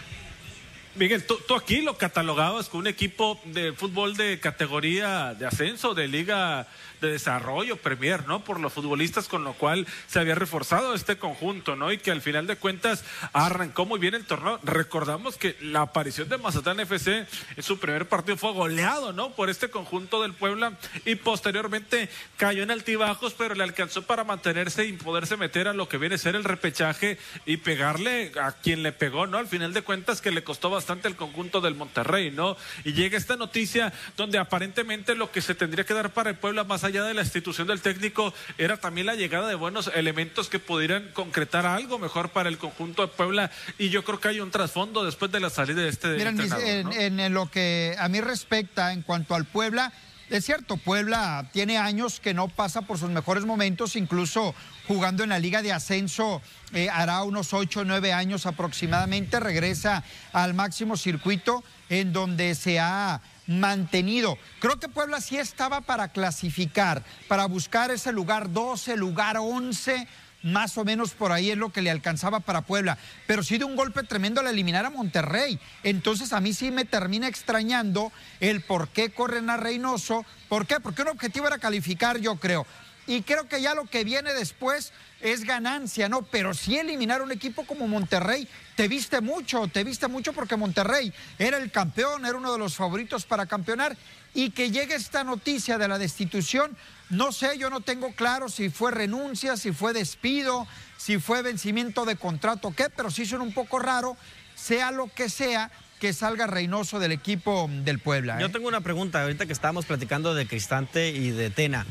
Miguel, 0.99 1.25
tú, 1.25 1.39
aquí 1.55 1.81
lo 1.81 1.97
catalogabas 1.97 2.69
con 2.69 2.81
un 2.81 2.87
equipo 2.89 3.39
de 3.45 3.73
fútbol 3.73 4.17
de 4.17 4.41
categoría 4.41 5.33
de 5.35 5.47
ascenso, 5.47 5.95
de 5.95 6.09
liga 6.09 6.67
de 7.01 7.13
desarrollo 7.13 7.77
Premier, 7.77 8.27
¿no? 8.27 8.43
Por 8.43 8.59
los 8.59 8.73
futbolistas, 8.73 9.29
con 9.29 9.45
lo 9.45 9.53
cual 9.53 9.87
se 10.09 10.19
había 10.19 10.35
reforzado 10.35 10.95
este 10.95 11.17
conjunto, 11.17 11.77
¿no? 11.77 11.93
Y 11.93 11.99
que 11.99 12.11
al 12.11 12.21
final 12.21 12.49
de 12.49 12.57
cuentas 12.57 13.05
arrancó 13.33 13.87
muy 13.87 14.01
bien 14.01 14.17
el 14.17 14.25
torneo. 14.25 14.59
Recordamos 14.65 15.37
que 15.37 15.57
la 15.61 15.83
aparición 15.83 16.29
de 16.29 16.39
Mazatlán 16.39 16.81
FC 16.81 17.29
en 17.57 17.63
su 17.63 17.79
primer 17.79 18.09
partido 18.09 18.37
fue 18.37 18.53
goleado, 18.53 19.13
¿no? 19.13 19.31
Por 19.31 19.51
este 19.51 19.71
conjunto 19.71 20.21
del 20.21 20.35
Puebla 20.35 20.73
y 21.05 21.15
posteriormente 21.15 22.09
cayó 22.37 22.65
en 22.65 22.73
altibajos, 22.73 23.35
pero 23.35 23.55
le 23.55 23.63
alcanzó 23.63 24.03
para 24.03 24.25
mantenerse 24.25 24.85
y 24.85 24.95
poderse 24.95 25.37
meter 25.37 25.69
a 25.69 25.75
lo 25.75 25.89
que 25.89 25.99
viene 25.99 26.17
a 26.17 26.19
ser 26.19 26.35
el 26.35 26.43
repechaje 26.43 27.19
y 27.47 27.59
pegarle 27.59 28.33
a 28.43 28.51
quien 28.51 28.83
le 28.83 28.91
pegó, 28.91 29.29
¿no? 29.29 29.39
Al 29.39 29.47
final 29.47 29.73
de 29.73 29.83
cuentas 29.83 30.21
que 30.21 30.33
le 30.33 30.43
costó 30.43 30.69
bastante 30.71 30.88
el 31.09 31.17
conjunto 31.17 31.61
del 31.61 31.75
Monterrey, 31.75 32.31
¿no? 32.31 32.57
Y 32.85 32.93
llega 32.93 33.19
esta 33.19 33.37
noticia 33.37 33.93
donde 34.17 34.39
aparentemente 34.39 35.15
lo 35.15 35.31
que 35.31 35.43
se 35.43 35.55
tendría 35.55 35.85
que 35.85 35.95
dar 35.95 36.11
para 36.11 36.31
el 36.31 36.37
Puebla 36.37 36.65
más 36.65 36.85
allá 36.85 37.05
de 37.05 37.15
la 37.15 37.23
institución 37.23 37.69
del 37.69 37.81
técnico 37.81 38.33
era 38.57 38.77
también 38.79 39.07
la 39.07 39.15
llegada 39.15 39.49
de 39.49 39.55
buenos 39.55 39.91
elementos 39.95 40.49
que 40.49 40.59
pudieran 40.59 41.11
concretar 41.13 41.67
algo 41.67 41.99
mejor 41.99 42.31
para 42.31 42.49
el 42.49 42.59
conjunto 42.59 43.03
de 43.03 43.09
Puebla 43.09 43.51
y 43.79 43.91
yo 43.91 44.05
creo 44.05 44.21
que 44.21 44.29
hay 44.29 44.41
un 44.41 44.51
trasfondo 44.51 45.05
después 45.05 45.31
de 45.31 45.41
la 45.41 45.51
salida 45.51 45.83
de 45.83 45.89
este 45.89 46.09
Miren, 46.09 46.41
en, 46.41 47.21
en 47.21 47.35
lo 47.35 47.51
que 47.51 47.95
a 47.99 48.09
mí 48.09 48.21
respecta 48.21 48.93
en 48.93 49.03
cuanto 49.03 49.35
al 49.35 49.45
Puebla 49.45 49.93
es 50.31 50.45
cierto, 50.45 50.77
Puebla 50.77 51.49
tiene 51.53 51.79
años 51.79 52.21
que 52.21 52.35
no 52.35 52.49
pasa 52.49 52.83
por 52.83 52.99
sus 52.99 53.11
mejores 53.11 53.45
momentos, 53.45 53.97
incluso 53.97 54.55
jugando 54.87 55.23
en 55.23 55.31
la 55.31 55.39
Liga 55.39 55.63
de 55.63 55.73
Ascenso 55.73 56.43
eh, 56.73 56.89
hará 56.91 57.23
unos 57.23 57.53
ocho 57.53 57.81
o 57.81 57.85
nueve 57.85 58.13
años 58.13 58.47
aproximadamente, 58.47 59.41
regresa 59.41 60.05
al 60.33 60.55
máximo 60.55 60.97
circuito 60.97 61.65
en 61.89 62.13
donde 62.13 62.55
se 62.55 62.79
ha 62.79 63.23
mantenido. 63.47 64.37
Creo 64.61 64.79
que 64.79 64.89
Puebla 64.89 65.21
sí 65.21 65.39
estaba 65.39 65.81
para 65.81 66.09
clasificar, 66.09 67.03
para 67.29 67.47
buscar 67.47 67.91
ese 67.91 68.13
lugar 68.13 68.53
12, 68.53 68.97
lugar 68.97 69.39
11 69.39 70.07
más 70.43 70.79
o 70.79 70.85
menos 70.85 71.13
por 71.13 71.33
ahí 71.33 71.51
es 71.51 71.57
lo 71.57 71.73
que 71.73 71.83
le 71.83 71.91
alcanzaba 71.91 72.41
para 72.41 72.63
Puebla, 72.63 72.99
pero 73.27 73.43
sí 73.43 73.59
de 73.59 73.65
un 73.65 73.77
golpe 73.77 74.03
tremendo 74.03 74.41
al 74.41 74.47
eliminar 74.47 74.87
a 74.87 74.91
Monterrey. 74.91 75.59
Entonces 75.83 76.33
a 76.33 76.41
mí 76.41 76.53
sí 76.53 76.71
me 76.71 76.85
termina 76.85 77.29
extrañando 77.29 78.13
el 78.41 78.61
por 78.61 78.89
qué 78.89 79.11
corren 79.11 79.51
a 79.51 79.57
Reynoso. 79.57 80.25
¿Por 80.49 80.67
qué? 80.67 80.81
Porque 80.81 81.03
un 81.03 81.09
objetivo 81.09 81.47
era 81.47 81.59
calificar, 81.59 82.19
yo 82.19 82.37
creo. 82.37 82.67
Y 83.09 83.23
creo 83.23 83.49
que 83.49 83.63
ya 83.63 83.75
lo 83.75 83.87
que 83.87 84.05
viene 84.05 84.35
después 84.35 84.93
es 85.23 85.45
ganancia, 85.45 86.11
¿no? 86.11 86.23
Pero 86.23 86.53
sí 86.53 86.77
eliminar 86.77 87.23
un 87.23 87.33
equipo 87.33 87.65
como 87.65 87.89
Monterrey, 87.89 88.47
te 88.77 88.87
viste 88.87 89.23
mucho, 89.23 89.67
te 89.67 89.83
viste 89.83 90.09
mucho 90.09 90.35
porque 90.35 90.57
Monterrey 90.57 91.13
era 91.39 91.57
el 91.57 91.71
campeón, 91.71 92.27
era 92.27 92.37
uno 92.37 92.53
de 92.53 92.59
los 92.59 92.77
favoritos 92.77 93.25
para 93.25 93.47
campeonar. 93.47 93.97
Y 94.35 94.51
que 94.51 94.71
llegue 94.71 94.95
esta 94.95 95.25
noticia 95.25 95.79
de 95.79 95.89
la 95.89 95.99
destitución, 95.99 96.77
no 97.11 97.33
sé, 97.33 97.59
yo 97.59 97.71
no 97.71 97.81
tengo 97.81 98.13
claro 98.13 98.49
si 98.49 98.71
fue 98.71 98.91
renuncia, 98.91 99.57
si 99.57 99.73
fue 99.73 99.93
despido, 99.93 100.67
si 100.97 101.19
fue 101.19 101.43
vencimiento 101.43 102.05
de 102.05 102.17
contrato, 102.17 102.73
qué, 102.77 102.91
pero 102.95 103.11
sí 103.11 103.25
son 103.25 103.41
un 103.41 103.53
poco 103.53 103.79
raro, 103.79 104.17
sea 104.55 104.91
lo 104.91 105.07
que 105.07 105.29
sea, 105.29 105.71
que 106.01 106.13
salga 106.13 106.47
Reynoso 106.47 106.99
del 106.99 107.13
equipo 107.13 107.69
del 107.85 107.99
Puebla. 107.99 108.39
Yo 108.39 108.47
¿eh? 108.47 108.51
tengo 108.51 108.69
una 108.69 108.81
pregunta, 108.81 109.23
ahorita 109.23 109.47
que 109.47 109.53
estábamos 109.53 109.87
platicando 109.87 110.35
de 110.35 110.47
Cristante 110.47 111.11
y 111.11 111.31
de 111.31 111.51
Tena. 111.51 111.87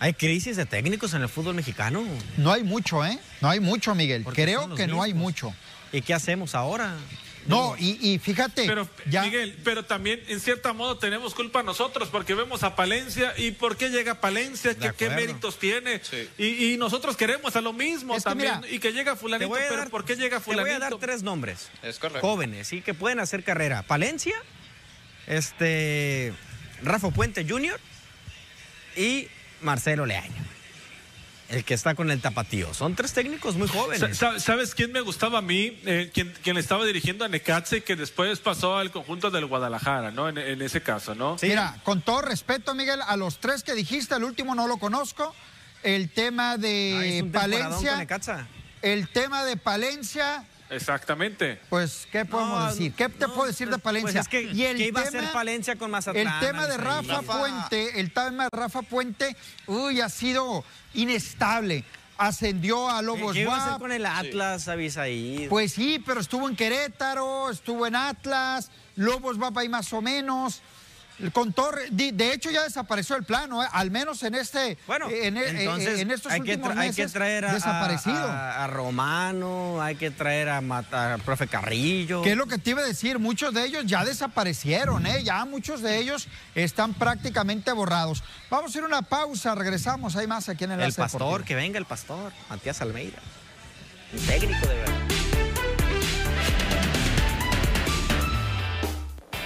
¿Hay 0.00 0.14
crisis 0.14 0.56
de 0.56 0.66
técnicos 0.66 1.14
en 1.14 1.22
el 1.22 1.28
fútbol 1.28 1.54
mexicano? 1.54 2.02
No 2.36 2.52
hay 2.52 2.64
mucho, 2.64 3.04
¿eh? 3.04 3.20
No 3.40 3.50
hay 3.50 3.60
mucho, 3.60 3.94
Miguel. 3.94 4.24
Creo 4.24 4.74
que 4.74 4.88
no 4.88 5.00
hay 5.00 5.14
mucho. 5.14 5.54
¿Y 5.92 6.02
qué 6.02 6.12
hacemos 6.12 6.56
ahora? 6.56 6.94
No, 7.46 7.74
y, 7.78 8.18
fíjate. 8.18 8.66
Pero, 8.66 8.88
Miguel, 9.06 9.58
pero 9.64 9.84
también 9.84 10.22
en 10.28 10.40
cierto 10.40 10.72
modo 10.74 10.98
tenemos 10.98 11.34
culpa 11.34 11.62
nosotros 11.62 12.08
porque 12.08 12.34
vemos 12.34 12.62
a 12.62 12.76
Palencia 12.76 13.34
y 13.36 13.52
por 13.52 13.76
qué 13.76 13.90
llega 13.90 14.20
Palencia, 14.20 14.74
qué 14.74 15.10
méritos 15.10 15.58
tiene. 15.58 16.00
Y, 16.38 16.76
nosotros 16.76 17.16
queremos 17.16 17.54
a 17.56 17.60
lo 17.60 17.72
mismo 17.72 18.20
también. 18.20 18.60
y 18.70 18.78
que 18.78 18.92
llega 18.92 19.16
Fulanito, 19.16 19.52
pero 19.52 19.88
¿por 19.90 20.04
qué 20.04 20.16
llega 20.16 20.40
Fulanito? 20.40 20.68
Te 20.68 20.78
voy 20.78 20.86
a 20.86 20.90
dar 20.90 20.98
tres 20.98 21.22
nombres. 21.22 21.70
Jóvenes, 22.20 22.68
¿sí? 22.68 22.80
Que 22.80 22.94
pueden 22.94 23.20
hacer 23.20 23.44
carrera. 23.44 23.82
Palencia, 23.82 24.34
este. 25.26 26.32
Rafa 26.82 27.10
Puente 27.10 27.46
Jr. 27.48 27.78
y 28.96 29.28
Marcelo 29.60 30.04
Leaño 30.04 30.51
el 31.52 31.64
que 31.64 31.74
está 31.74 31.94
con 31.94 32.10
el 32.10 32.20
tapatío. 32.20 32.72
Son 32.72 32.96
tres 32.96 33.12
técnicos 33.12 33.56
muy 33.56 33.68
jóvenes. 33.68 34.18
¿Sabes 34.38 34.74
quién 34.74 34.90
me 34.90 35.02
gustaba 35.02 35.38
a 35.38 35.42
mí? 35.42 35.78
Eh, 35.84 36.10
quien, 36.12 36.56
estaba 36.56 36.84
dirigiendo 36.84 37.24
a 37.24 37.28
Necaxe, 37.28 37.82
que 37.82 37.94
después 37.94 38.40
pasó 38.40 38.78
al 38.78 38.90
conjunto 38.90 39.30
del 39.30 39.46
Guadalajara, 39.46 40.10
¿no? 40.10 40.28
En, 40.28 40.62
ese 40.62 40.82
caso, 40.82 41.14
¿no? 41.14 41.36
Mira, 41.42 41.78
con 41.84 42.00
todo 42.00 42.22
respeto, 42.22 42.74
Miguel, 42.74 43.00
a 43.06 43.16
los 43.16 43.38
tres 43.38 43.62
que 43.62 43.74
dijiste, 43.74 44.14
el 44.14 44.24
último 44.24 44.54
no 44.54 44.66
lo 44.66 44.78
conozco. 44.78 45.34
El 45.82 46.10
tema 46.10 46.56
de 46.56 47.28
Palencia. 47.32 48.06
El 48.80 49.08
tema 49.08 49.44
de 49.44 49.56
Palencia. 49.56 50.46
Exactamente. 50.72 51.60
Pues, 51.68 52.08
¿qué 52.10 52.24
podemos 52.24 52.70
decir? 52.70 52.92
¿Qué 52.94 53.08
te 53.08 53.28
puedo 53.28 53.46
decir 53.46 53.68
de 53.68 53.78
pues, 53.78 54.02
pues, 54.02 54.12
Palencia? 54.12 54.52
y 54.52 54.64
el 54.64 54.76
¿qué 54.76 54.86
iba 54.86 55.00
a 55.00 55.04
hacer 55.04 55.24
Palencia 55.32 55.76
con 55.76 55.90
Mazatlán? 55.90 56.26
El 56.26 56.48
tema 56.48 56.66
de 56.66 56.76
Rafa 56.76 57.22
Puente, 57.22 58.00
el 58.00 58.12
tema 58.12 58.44
de 58.44 58.50
Rafa 58.52 58.82
Puente, 58.82 59.36
uy, 59.66 60.00
ha 60.00 60.08
sido 60.08 60.64
inestable. 60.94 61.84
Ascendió 62.18 62.88
a 62.88 63.02
Lobos 63.02 63.32
¿Qué 63.32 63.40
iba 63.40 63.56
a 63.56 63.66
hacer 63.66 63.80
con 63.80 63.90
el 63.90 64.06
Atlas, 64.06 64.68
ahí? 64.68 65.46
Pues 65.48 65.72
sí, 65.72 66.02
pero 66.04 66.20
estuvo 66.20 66.48
en 66.48 66.54
Querétaro, 66.54 67.50
estuvo 67.50 67.86
en 67.86 67.96
Atlas, 67.96 68.70
Lobos 68.96 69.40
va 69.40 69.50
ahí 69.60 69.68
más 69.68 69.92
o 69.92 70.00
menos. 70.02 70.62
Con 71.30 71.52
Torre, 71.52 71.88
de 71.90 72.32
hecho 72.32 72.50
ya 72.50 72.62
desapareció 72.62 73.16
el 73.16 73.24
plano, 73.24 73.62
¿eh? 73.62 73.68
al 73.72 73.90
menos 73.90 74.22
en 74.22 74.34
este, 74.34 74.76
bueno, 74.86 75.08
en, 75.08 75.36
e, 75.36 75.62
entonces 75.62 76.00
en 76.00 76.10
estos 76.10 76.32
hay 76.32 76.40
últimos 76.40 76.72
que 76.72 76.78
hay 76.80 76.92
que 76.92 77.06
traer 77.06 77.44
a, 77.44 77.54
desaparecido. 77.54 78.16
A, 78.16 78.66
Romano, 78.66 79.80
hay 79.80 79.96
que 79.96 80.10
traer 80.10 80.48
a, 80.48 80.58
a, 80.58 81.18
profe 81.18 81.46
Carrillo. 81.46 82.22
¿Qué 82.22 82.32
es 82.32 82.36
lo 82.36 82.46
que 82.46 82.58
te 82.58 82.70
iba 82.70 82.80
a 82.80 82.84
decir? 82.84 83.18
Muchos 83.18 83.54
de 83.54 83.64
ellos 83.64 83.84
ya 83.86 84.04
desaparecieron, 84.04 85.06
¿eh? 85.06 85.22
ya 85.22 85.44
muchos 85.44 85.80
de 85.82 85.98
ellos 85.98 86.28
están 86.54 86.94
prácticamente 86.94 87.72
borrados. 87.72 88.24
Vamos 88.50 88.66
a 88.66 88.68
hacer 88.70 88.84
una 88.84 89.02
pausa, 89.02 89.54
regresamos, 89.54 90.16
hay 90.16 90.26
más 90.26 90.48
aquí 90.48 90.64
en 90.64 90.72
el 90.72 90.80
El 90.80 90.92
pastor, 90.92 91.44
que 91.44 91.54
venga 91.54 91.78
el 91.78 91.86
pastor, 91.86 92.32
Matías 92.50 92.80
Almeida, 92.80 93.18
un 94.12 94.26
técnico 94.26 94.66
de 94.66 94.74
verdad. 94.74 95.21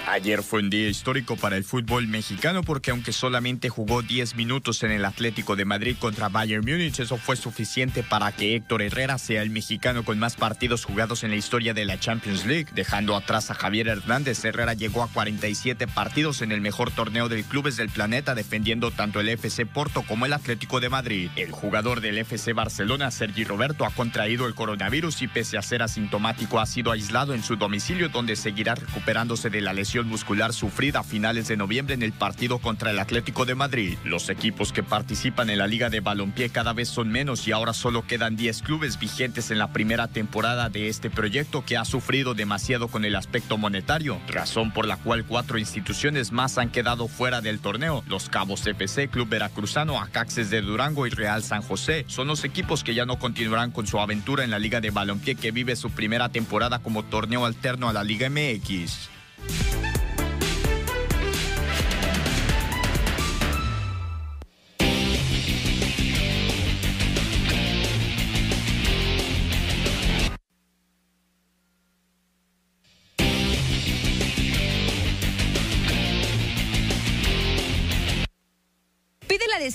Ayer 0.09 0.41
fue 0.41 0.61
un 0.61 0.69
día 0.69 0.87
histórico 0.87 1.35
para 1.35 1.57
el 1.57 1.65
fútbol 1.65 2.07
mexicano 2.07 2.63
porque 2.63 2.91
aunque 2.91 3.11
solamente 3.11 3.67
jugó 3.67 4.01
10 4.01 4.35
minutos 4.35 4.81
en 4.83 4.91
el 4.91 5.03
Atlético 5.03 5.57
de 5.57 5.65
Madrid 5.65 5.97
contra 5.99 6.29
Bayern 6.29 6.63
Múnich, 6.63 7.01
eso 7.01 7.17
fue 7.17 7.35
suficiente 7.35 8.03
para 8.03 8.31
que 8.31 8.55
Héctor 8.55 8.83
Herrera 8.83 9.17
sea 9.17 9.41
el 9.41 9.49
mexicano 9.49 10.05
con 10.05 10.17
más 10.17 10.37
partidos 10.37 10.85
jugados 10.85 11.25
en 11.25 11.31
la 11.31 11.35
historia 11.35 11.73
de 11.73 11.83
la 11.83 11.99
Champions 11.99 12.45
League. 12.45 12.67
Dejando 12.73 13.17
atrás 13.17 13.51
a 13.51 13.53
Javier 13.53 13.89
Hernández, 13.89 14.45
Herrera 14.45 14.75
llegó 14.75 15.03
a 15.03 15.09
47 15.09 15.87
partidos 15.87 16.41
en 16.41 16.53
el 16.53 16.61
mejor 16.61 16.89
torneo 16.89 17.27
de 17.27 17.43
clubes 17.43 17.75
del 17.75 17.89
planeta, 17.89 18.33
defendiendo 18.33 18.91
tanto 18.91 19.19
el 19.19 19.27
FC 19.27 19.65
Porto 19.65 20.03
como 20.03 20.25
el 20.25 20.31
Atlético 20.31 20.79
de 20.79 20.87
Madrid. 20.87 21.29
El 21.35 21.51
jugador 21.51 21.99
del 21.99 22.17
FC 22.19 22.53
Barcelona, 22.53 23.11
Sergi 23.11 23.43
Roberto, 23.43 23.85
ha 23.85 23.91
contraído 23.91 24.47
el 24.47 24.55
coronavirus 24.55 25.21
y 25.23 25.27
pese 25.27 25.57
a 25.57 25.61
ser 25.61 25.83
asintomático 25.83 26.61
ha 26.61 26.65
sido 26.65 26.93
aislado 26.93 27.33
en 27.33 27.43
su 27.43 27.57
domicilio 27.57 28.07
donde 28.07 28.37
seguirá 28.37 28.73
recuperándose 28.73 29.49
de 29.49 29.59
la 29.59 29.73
lesión 29.73 29.96
muscular 30.05 30.53
sufrida 30.53 30.99
a 30.99 31.03
finales 31.03 31.47
de 31.47 31.57
noviembre 31.57 31.95
en 31.95 32.03
el 32.03 32.13
partido 32.13 32.59
contra 32.59 32.91
el 32.91 32.99
Atlético 32.99 33.45
de 33.45 33.55
Madrid. 33.55 33.97
Los 34.03 34.29
equipos 34.29 34.71
que 34.71 34.83
participan 34.83 35.49
en 35.49 35.57
la 35.57 35.67
Liga 35.67 35.89
de 35.89 35.99
Balompié 35.99 36.49
cada 36.49 36.73
vez 36.73 36.89
son 36.89 37.09
menos 37.09 37.47
y 37.47 37.51
ahora 37.51 37.73
solo 37.73 38.05
quedan 38.05 38.35
10 38.35 38.61
clubes 38.61 38.99
vigentes 38.99 39.51
en 39.51 39.57
la 39.57 39.73
primera 39.73 40.07
temporada 40.07 40.69
de 40.69 40.87
este 40.89 41.09
proyecto 41.09 41.65
que 41.65 41.77
ha 41.77 41.85
sufrido 41.85 42.33
demasiado 42.33 42.87
con 42.87 43.05
el 43.05 43.15
aspecto 43.15 43.57
monetario, 43.57 44.19
razón 44.27 44.71
por 44.71 44.85
la 44.85 44.97
cual 44.97 45.25
cuatro 45.25 45.57
instituciones 45.57 46.31
más 46.31 46.57
han 46.57 46.69
quedado 46.69 47.07
fuera 47.07 47.41
del 47.41 47.59
torneo. 47.59 48.03
Los 48.07 48.29
Cabos 48.29 48.65
FC, 48.65 49.07
Club 49.07 49.29
Veracruzano, 49.29 49.99
Acaxes 49.99 50.49
de 50.49 50.61
Durango 50.61 51.07
y 51.07 51.09
Real 51.09 51.43
San 51.43 51.61
José 51.61 52.05
son 52.07 52.27
los 52.27 52.43
equipos 52.43 52.83
que 52.83 52.93
ya 52.93 53.05
no 53.05 53.19
continuarán 53.19 53.71
con 53.71 53.87
su 53.87 53.99
aventura 53.99 54.43
en 54.43 54.51
la 54.51 54.59
Liga 54.59 54.81
de 54.81 54.91
Balompié 54.91 55.35
que 55.35 55.51
vive 55.51 55.75
su 55.75 55.91
primera 55.91 56.29
temporada 56.29 56.79
como 56.79 57.03
torneo 57.03 57.45
alterno 57.45 57.89
a 57.89 57.93
la 57.93 58.03
Liga 58.03 58.29
MX. 58.29 59.09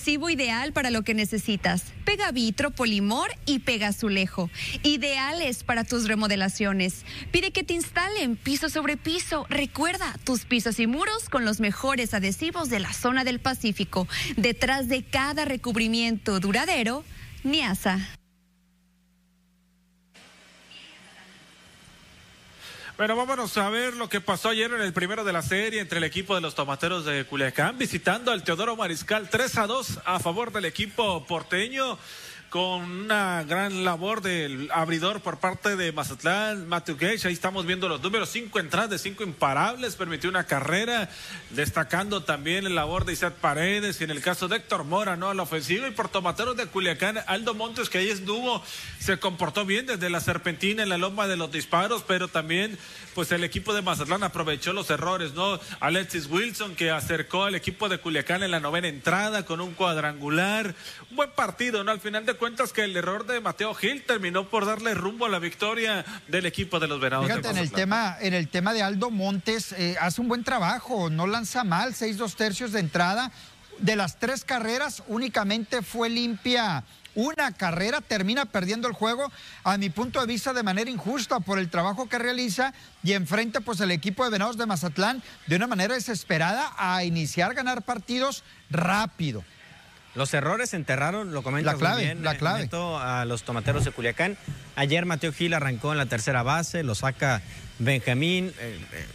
Adhesivo 0.03 0.31
ideal 0.31 0.73
para 0.73 0.91
lo 0.91 1.03
que 1.03 1.15
necesitas. 1.15 1.85
Pega 2.05 2.33
Vitro, 2.33 2.73
Polimor 2.73 3.31
y 3.47 3.61
Pega 3.61 3.89
Azulejo. 3.89 4.51
Ideales 4.83 5.63
para 5.63 5.85
tus 5.85 6.09
remodelaciones. 6.09 7.05
Pide 7.31 7.53
que 7.53 7.63
te 7.63 7.75
instalen 7.75 8.35
piso 8.35 8.69
sobre 8.69 8.97
piso. 8.97 9.47
Recuerda, 9.49 10.19
tus 10.25 10.45
pisos 10.45 10.81
y 10.81 10.89
muros 10.89 11.29
con 11.29 11.45
los 11.45 11.61
mejores 11.61 12.15
adhesivos 12.15 12.69
de 12.69 12.81
la 12.81 12.93
zona 12.93 13.23
del 13.23 13.39
Pacífico. 13.39 14.09
Detrás 14.37 14.89
de 14.89 15.05
cada 15.05 15.45
recubrimiento 15.45 16.41
duradero, 16.41 17.05
Niasa. 17.45 18.01
Bueno, 23.03 23.17
vámonos 23.17 23.59
a 23.59 23.69
ver 23.69 23.95
lo 23.95 24.09
que 24.09 24.21
pasó 24.21 24.51
ayer 24.51 24.71
en 24.73 24.81
el 24.81 24.93
primero 24.93 25.25
de 25.25 25.33
la 25.33 25.43
serie 25.43 25.81
entre 25.81 25.99
el 25.99 26.05
equipo 26.05 26.37
de 26.37 26.41
los 26.41 26.55
Tomateros 26.55 27.05
de 27.05 27.25
Culiacán, 27.25 27.77
visitando 27.77 28.31
al 28.31 28.45
Teodoro 28.45 28.77
Mariscal 28.77 29.29
3 29.29 29.59
a 29.59 29.67
2 29.67 30.01
a 30.05 30.21
favor 30.21 30.53
del 30.53 30.67
equipo 30.67 31.27
porteño 31.27 31.99
con 32.53 32.83
una 32.83 33.45
gran 33.45 33.83
labor 33.83 34.21
del 34.21 34.71
abridor 34.75 35.23
por 35.23 35.39
parte 35.39 35.75
de 35.75 35.91
Mazatlán, 35.91 36.69
Matthew 36.69 36.99
Gage. 36.99 37.27
Ahí 37.27 37.33
estamos 37.33 37.65
viendo 37.65 37.89
los 37.89 38.03
números, 38.03 38.29
cinco 38.29 38.61
entradas 38.61 38.91
de 38.91 38.99
cinco 38.99 39.23
imparables, 39.23 39.97
permitió 39.97 40.29
una 40.29 40.45
carrera, 40.45 41.09
destacando 41.49 42.25
también 42.25 42.65
la 42.65 42.71
labor 42.71 43.07
de 43.07 43.15
Isaac 43.15 43.37
Paredes 43.41 44.03
y 44.03 44.05
en 44.05 44.11
el 44.11 44.21
caso 44.21 44.49
de 44.49 44.57
Héctor 44.57 44.85
Mora, 44.85 45.17
¿no? 45.17 45.31
A 45.31 45.35
la 45.35 45.45
ofensiva 45.45 45.89
y 45.89 45.93
por 45.93 46.11
tomateros 46.11 46.55
de 46.55 46.67
Culiacán, 46.67 47.21
Aldo 47.27 47.55
Montes, 47.55 47.89
que 47.89 47.97
ahí 47.97 48.11
estuvo, 48.11 48.63
se 48.99 49.19
comportó 49.19 49.65
bien 49.65 49.87
desde 49.87 50.11
la 50.11 50.21
serpentina 50.21 50.83
en 50.83 50.91
la 50.91 50.99
loma 50.99 51.27
de 51.27 51.39
los 51.39 51.51
disparos, 51.51 52.05
pero 52.07 52.29
también 52.29 52.79
pues 53.15 53.33
el 53.33 53.45
equipo 53.45 53.73
de 53.73 53.81
Mazatlán 53.81 54.25
aprovechó 54.25 54.75
los 54.75 54.91
errores, 54.91 55.33
¿no? 55.33 55.59
Alexis 55.81 56.27
Wilson 56.27 56.77
que 56.77 56.91
acercó 56.91 57.45
al 57.45 57.55
equipo 57.55 57.89
de 57.89 57.97
Culiacán 57.97 58.43
en 58.43 58.51
la 58.51 58.61
novena 58.61 58.89
entrada 58.89 59.47
con 59.47 59.63
un 59.63 59.73
cuadrangular. 59.73 60.75
Un 61.09 61.17
buen 61.17 61.31
partido, 61.31 61.83
¿no? 61.83 61.93
Al 61.93 62.01
final 62.01 62.27
de 62.27 62.42
cuentas 62.43 62.73
que 62.73 62.83
el 62.83 62.97
error 62.97 63.25
de 63.25 63.41
Mateo 63.41 63.73
Gil 63.73 64.03
terminó 64.03 64.49
por 64.49 64.67
darle 64.67 64.95
rumbo 64.95 65.27
a 65.27 65.29
la 65.29 65.39
victoria 65.39 66.05
del 66.27 66.45
equipo 66.45 66.81
de 66.81 66.89
los 66.89 67.01
Venados. 67.01 67.27
Fíjate, 67.27 67.51
en 67.51 67.57
el 67.57 67.71
tema, 67.71 68.17
en 68.21 68.35
el 68.35 68.49
tema 68.49 68.73
de 68.73 68.83
Aldo 68.83 69.13
Montes, 69.13 69.71
eh, 69.79 69.95
hace 70.01 70.21
un 70.21 70.27
buen 70.27 70.43
trabajo, 70.43 71.09
no 71.09 71.29
lanza 71.29 71.63
mal, 71.63 71.95
seis 71.95 72.17
dos 72.17 72.35
tercios 72.35 72.73
de 72.73 72.81
entrada. 72.81 73.31
De 73.79 73.95
las 73.95 74.19
tres 74.19 74.45
carreras, 74.45 75.05
únicamente 75.07 75.83
fue 75.83 76.11
limpia 76.11 76.83
una 77.15 77.53
carrera, 77.53 78.01
termina 78.01 78.45
perdiendo 78.45 78.89
el 78.89 78.95
juego, 78.95 79.31
a 79.63 79.79
mi 79.79 79.89
punto 79.89 80.21
de 80.21 80.27
vista, 80.27 80.53
de 80.53 80.65
manera 80.65 80.91
injusta 80.91 81.39
por 81.39 81.61
el 81.61 81.71
trabajo 81.71 82.09
que 82.09 82.19
realiza 82.19 82.75
y 83.05 83.13
enfrente 83.13 83.61
pues 83.61 83.79
el 83.79 83.93
equipo 83.93 84.25
de 84.25 84.31
Venados 84.31 84.57
de 84.57 84.67
Mazatlán 84.67 85.23
de 85.47 85.55
una 85.55 85.69
manera 85.69 85.95
desesperada 85.95 86.73
a 86.77 87.05
iniciar 87.05 87.55
ganar 87.55 87.83
partidos 87.83 88.43
rápido. 88.69 89.45
Los 90.15 90.35
errores 90.35 90.75
enterraron, 90.75 91.33
lo 91.33 91.43
comentas 91.43 91.75
la 91.75 91.79
clave, 91.79 92.05
bien, 92.05 92.23
la 92.23 92.37
clave. 92.37 92.69
a 93.01 93.25
los 93.25 93.45
tomateros 93.45 93.85
de 93.85 93.93
Culiacán. 93.93 94.37
Ayer 94.77 95.07
Mateo 95.07 95.33
Gil 95.33 95.55
arrancó 95.55 95.93
en 95.93 95.99
la 95.99 96.07
tercera 96.07 96.43
base, 96.43 96.83
lo 96.83 96.95
saca 96.95 97.41
Benjamín. 97.79 98.53
Eh, 98.59 98.79
eh, 98.93 99.07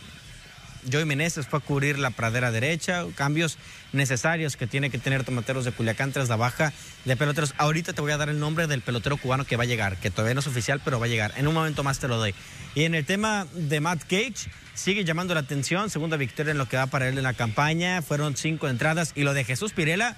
Joey 0.92 1.06
Meneses 1.06 1.48
fue 1.48 1.60
a 1.60 1.62
cubrir 1.62 2.00
la 2.00 2.12
pradera 2.12 2.52
derecha, 2.52 3.06
cambios 3.16 3.58
necesarios 3.94 4.56
que 4.56 4.68
tiene 4.68 4.90
que 4.90 4.98
tener 4.98 5.24
Tomateros 5.24 5.66
de 5.66 5.72
Culiacán 5.72 6.12
tras 6.12 6.30
la 6.30 6.36
baja 6.36 6.74
de 7.06 7.16
peloteros. 7.16 7.54
Ahorita 7.58 7.94
te 7.94 8.02
voy 8.02 8.12
a 8.12 8.18
dar 8.18 8.30
el 8.30 8.40
nombre 8.40 8.68
del 8.68 8.82
pelotero 8.82 9.18
cubano 9.18 9.46
que 9.46 9.58
va 9.58 9.64
a 9.64 9.68
llegar, 9.68 9.98
que 9.98 10.10
todavía 10.10 10.34
no 10.34 10.40
es 10.40 10.48
oficial, 10.48 10.82
pero 10.84 11.00
va 11.00 11.06
a 11.06 11.10
llegar. 11.10 11.34
En 11.38 11.48
un 11.48 11.54
momento 11.54 11.84
más 11.84 12.00
te 12.00 12.08
lo 12.08 12.18
doy. 12.18 12.34
Y 12.76 12.84
en 12.84 12.96
el 12.96 13.06
tema 13.06 13.48
de 13.54 13.80
Matt 13.82 14.04
Cage, 14.04 14.50
sigue 14.74 15.04
llamando 15.04 15.34
la 15.34 15.42
atención, 15.42 15.90
segunda 15.90 16.18
victoria 16.18 16.52
en 16.52 16.58
lo 16.58 16.68
que 16.68 16.78
va 16.78 16.88
para 16.88 17.08
él 17.10 17.18
en 17.18 17.24
la 17.24 17.34
campaña, 17.34 18.02
fueron 18.02 18.38
cinco 18.38 18.68
entradas 18.68 19.12
y 19.16 19.24
lo 19.24 19.34
de 19.34 19.44
Jesús 19.44 19.74
Pirela, 19.74 20.16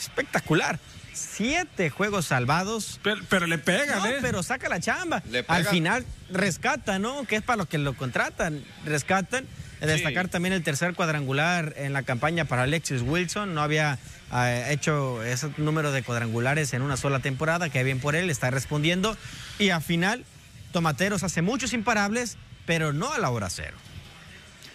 espectacular 0.00 0.78
siete 1.12 1.90
juegos 1.90 2.26
salvados. 2.26 3.00
Pero, 3.28 3.46
le 3.46 3.58
pegan, 3.58 4.06
¿eh? 4.06 4.18
Pero 4.20 4.42
saca 4.42 4.68
la 4.68 4.80
chamba. 4.80 5.22
Al 5.48 5.64
final 5.66 6.04
rescata, 6.30 6.98
¿no? 6.98 7.24
Que 7.24 7.36
es 7.36 7.42
para 7.42 7.58
lo 7.58 7.66
que 7.66 7.78
lo 7.78 7.94
contratan. 7.94 8.64
Rescatan 8.84 9.46
Destacar 9.86 10.28
también 10.28 10.52
el 10.52 10.62
tercer 10.62 10.94
cuadrangular 10.94 11.74
en 11.76 11.92
la 11.92 12.02
campaña 12.02 12.44
para 12.44 12.62
Alexis 12.62 13.02
Wilson. 13.02 13.54
No 13.54 13.62
había 13.62 13.98
eh, 14.32 14.66
hecho 14.70 15.22
ese 15.22 15.50
número 15.56 15.90
de 15.90 16.02
cuadrangulares 16.02 16.74
en 16.74 16.82
una 16.82 16.96
sola 16.96 17.20
temporada. 17.20 17.70
Que 17.70 17.82
bien 17.82 17.98
por 17.98 18.14
él, 18.14 18.28
está 18.28 18.50
respondiendo. 18.50 19.16
Y 19.58 19.70
al 19.70 19.82
final, 19.82 20.24
Tomateros 20.72 21.22
hace 21.22 21.40
muchos 21.40 21.72
imparables, 21.72 22.36
pero 22.66 22.92
no 22.92 23.12
a 23.12 23.18
la 23.18 23.30
hora 23.30 23.48
cero. 23.48 23.76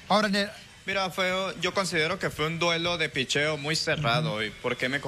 Ahora, 0.09 0.29
Mira, 0.87 1.09
fue, 1.09 1.33
yo 1.61 1.73
considero 1.73 2.19
que 2.19 2.29
fue 2.29 2.45
un 2.45 2.59
duelo 2.59 2.99
de 2.99 3.09
picheo 3.09 3.57
muy 3.57 3.75
cerrado. 3.75 4.43
¿Y 4.43 4.51
por 4.51 4.77
qué 4.77 4.87
me, 4.87 5.01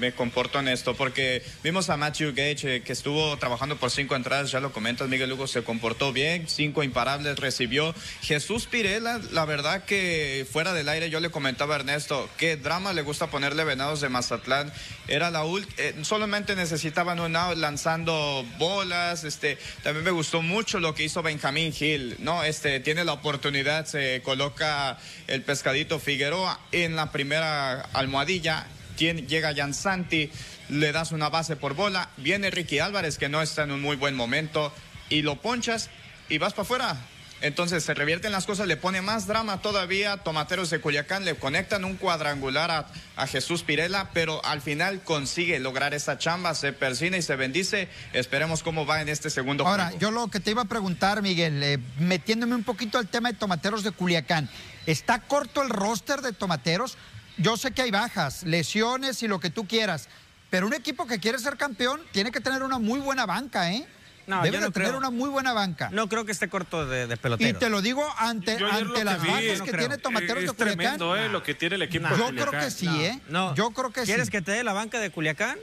me, 0.00 0.10
comporto 0.10 0.58
en 0.58 0.66
esto? 0.66 0.96
Porque 0.96 1.44
vimos 1.62 1.88
a 1.88 1.96
Matthew 1.96 2.30
Gage 2.34 2.76
eh, 2.76 2.82
que 2.82 2.92
estuvo 2.92 3.36
trabajando 3.36 3.76
por 3.76 3.92
cinco 3.92 4.16
entradas, 4.16 4.50
ya 4.50 4.58
lo 4.58 4.72
comentas, 4.72 5.08
Miguel 5.08 5.30
Hugo 5.32 5.46
se 5.46 5.62
comportó 5.62 6.12
bien, 6.12 6.48
cinco 6.48 6.82
imparables 6.82 7.38
recibió. 7.38 7.94
Jesús 8.22 8.66
Pirela, 8.66 9.20
la 9.30 9.44
verdad 9.44 9.84
que 9.84 10.44
fuera 10.50 10.72
del 10.72 10.88
aire 10.88 11.10
yo 11.10 11.20
le 11.20 11.30
comentaba 11.30 11.76
a 11.76 11.78
Ernesto, 11.78 12.28
qué 12.36 12.56
drama 12.56 12.92
le 12.92 13.02
gusta 13.02 13.28
ponerle 13.28 13.62
Venados 13.62 14.00
de 14.00 14.08
Mazatlán. 14.08 14.72
Era 15.06 15.30
la 15.30 15.44
eh, 15.76 15.94
solamente 16.02 16.56
necesitaban 16.56 17.20
un 17.20 17.36
out 17.36 17.56
lanzando 17.56 18.44
bolas. 18.58 19.22
Este, 19.22 19.58
también 19.84 20.04
me 20.04 20.10
gustó 20.10 20.42
mucho 20.42 20.80
lo 20.80 20.92
que 20.92 21.04
hizo 21.04 21.22
Benjamín 21.22 21.72
Gil, 21.72 22.16
¿no? 22.18 22.42
Este, 22.42 22.80
tiene 22.80 23.04
la 23.04 23.12
oportunidad, 23.12 23.86
se 23.86 24.22
coloca 24.24 24.98
el 25.30 25.42
pescadito 25.42 25.98
Figueroa 25.98 26.60
en 26.72 26.96
la 26.96 27.12
primera 27.12 27.82
almohadilla. 27.92 28.66
llega 28.98 29.54
Jan 29.54 29.72
Santi, 29.72 30.30
le 30.68 30.92
das 30.92 31.12
una 31.12 31.30
base 31.30 31.56
por 31.56 31.74
bola. 31.74 32.10
Viene 32.18 32.50
Ricky 32.50 32.80
Álvarez, 32.80 33.16
que 33.16 33.28
no 33.28 33.40
está 33.40 33.62
en 33.62 33.70
un 33.70 33.80
muy 33.80 33.96
buen 33.96 34.14
momento, 34.14 34.72
y 35.08 35.22
lo 35.22 35.36
ponchas 35.36 35.88
y 36.28 36.38
vas 36.38 36.52
para 36.52 36.62
afuera. 36.62 36.96
Entonces 37.40 37.82
se 37.84 37.94
revierten 37.94 38.32
las 38.32 38.44
cosas, 38.44 38.66
le 38.66 38.76
pone 38.76 39.00
más 39.00 39.26
drama 39.26 39.62
todavía. 39.62 40.18
Tomateros 40.18 40.68
de 40.70 40.80
Culiacán 40.80 41.24
le 41.24 41.34
conectan 41.34 41.84
un 41.84 41.96
cuadrangular 41.96 42.70
a, 42.70 43.26
Jesús 43.26 43.62
Pirela, 43.62 44.10
pero 44.14 44.44
al 44.44 44.62
final 44.62 45.02
consigue 45.02 45.58
lograr 45.58 45.92
esa 45.92 46.18
chamba, 46.18 46.54
se 46.54 46.72
persina 46.72 47.16
y 47.16 47.22
se 47.22 47.36
bendice. 47.36 47.88
Esperemos 48.12 48.62
cómo 48.62 48.86
va 48.86 49.02
en 49.02 49.08
este 49.08 49.28
segundo 49.30 49.66
Ahora, 49.66 49.92
yo 49.98 50.10
lo 50.10 50.28
que 50.28 50.40
te 50.40 50.50
iba 50.50 50.62
a 50.62 50.66
preguntar, 50.66 51.20
Miguel, 51.22 51.62
eh, 51.62 51.78
metiéndome 51.98 52.54
un 52.54 52.64
poquito 52.64 52.98
al 52.98 53.08
tema 53.08 53.30
de 53.30 53.38
Tomateros 53.38 53.84
de 53.84 53.90
Culiacán, 53.90 54.48
¿está 54.86 55.20
corto 55.20 55.62
el 55.62 55.68
roster 55.68 56.22
de 56.22 56.32
Tomateros? 56.32 56.96
Yo 57.36 57.56
sé 57.56 57.72
que 57.72 57.82
hay 57.82 57.90
bajas, 57.90 58.42
lesiones 58.42 59.22
y 59.22 59.28
lo 59.28 59.38
que 59.38 59.50
tú 59.50 59.66
quieras, 59.66 60.08
pero 60.48 60.66
un 60.66 60.74
equipo 60.74 61.06
que 61.06 61.20
quiere 61.20 61.38
ser 61.38 61.56
campeón 61.56 62.00
tiene 62.12 62.32
que 62.32 62.40
tener 62.40 62.62
una 62.62 62.78
muy 62.78 63.00
buena 63.00 63.26
banca, 63.26 63.72
¿eh? 63.72 63.86
No, 64.30 64.42
Debe 64.42 64.60
de 64.60 64.70
tener 64.70 64.94
una 64.94 65.10
muy 65.10 65.28
buena 65.28 65.52
banca. 65.52 65.90
No 65.92 66.08
creo 66.08 66.24
que 66.24 66.32
esté 66.32 66.48
corto 66.48 66.86
de, 66.86 67.06
de 67.08 67.16
pelotero. 67.16 67.50
Y 67.50 67.60
te 67.60 67.68
lo 67.68 67.82
digo 67.82 68.04
ante, 68.16 68.52
ante 68.52 69.04
las 69.04 69.18
bajas 69.18 69.62
que 69.62 69.72
tiene 69.72 69.98
Tomateros 69.98 70.44
de 70.44 70.48
Culiacán. 70.52 70.76
tremendo, 70.76 71.16
eh, 71.16 71.28
lo 71.28 71.42
que 71.42 71.54
tiene 71.54 71.74
el 71.74 71.82
equipo 71.82 72.08
Yo 72.16 72.28
creo 72.30 72.50
que 72.52 72.70
sí, 72.70 72.86
¿eh? 72.86 73.20
No. 73.28 73.54
Yo 73.56 73.70
creo 73.72 73.90
que 73.90 74.02
¿Quieres 74.02 74.30
que 74.30 74.40
te 74.40 74.52
dé 74.52 74.62
la 74.62 74.72
banca 74.72 75.00
de 75.00 75.10
Culiacán? 75.10 75.58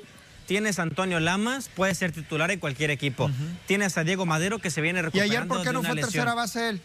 Tienes 0.48 0.80
a 0.80 0.84
Antonio 0.84 1.20
Lamas, 1.20 1.70
puede 1.74 1.94
ser 1.94 2.12
titular 2.12 2.52
en 2.52 2.60
cualquier 2.60 2.92
equipo. 2.92 3.30
Tienes 3.66 3.98
a 3.98 4.04
Diego 4.04 4.26
Madero 4.26 4.60
que 4.60 4.70
se 4.70 4.82
viene 4.82 5.02
recuperando 5.02 5.34
¿Y 5.34 5.38
ayer 5.38 5.48
por 5.48 5.64
qué 5.64 5.74
no 5.74 5.84
fue 5.84 5.96
tercera 5.96 6.34
base 6.34 6.70
él? 6.70 6.82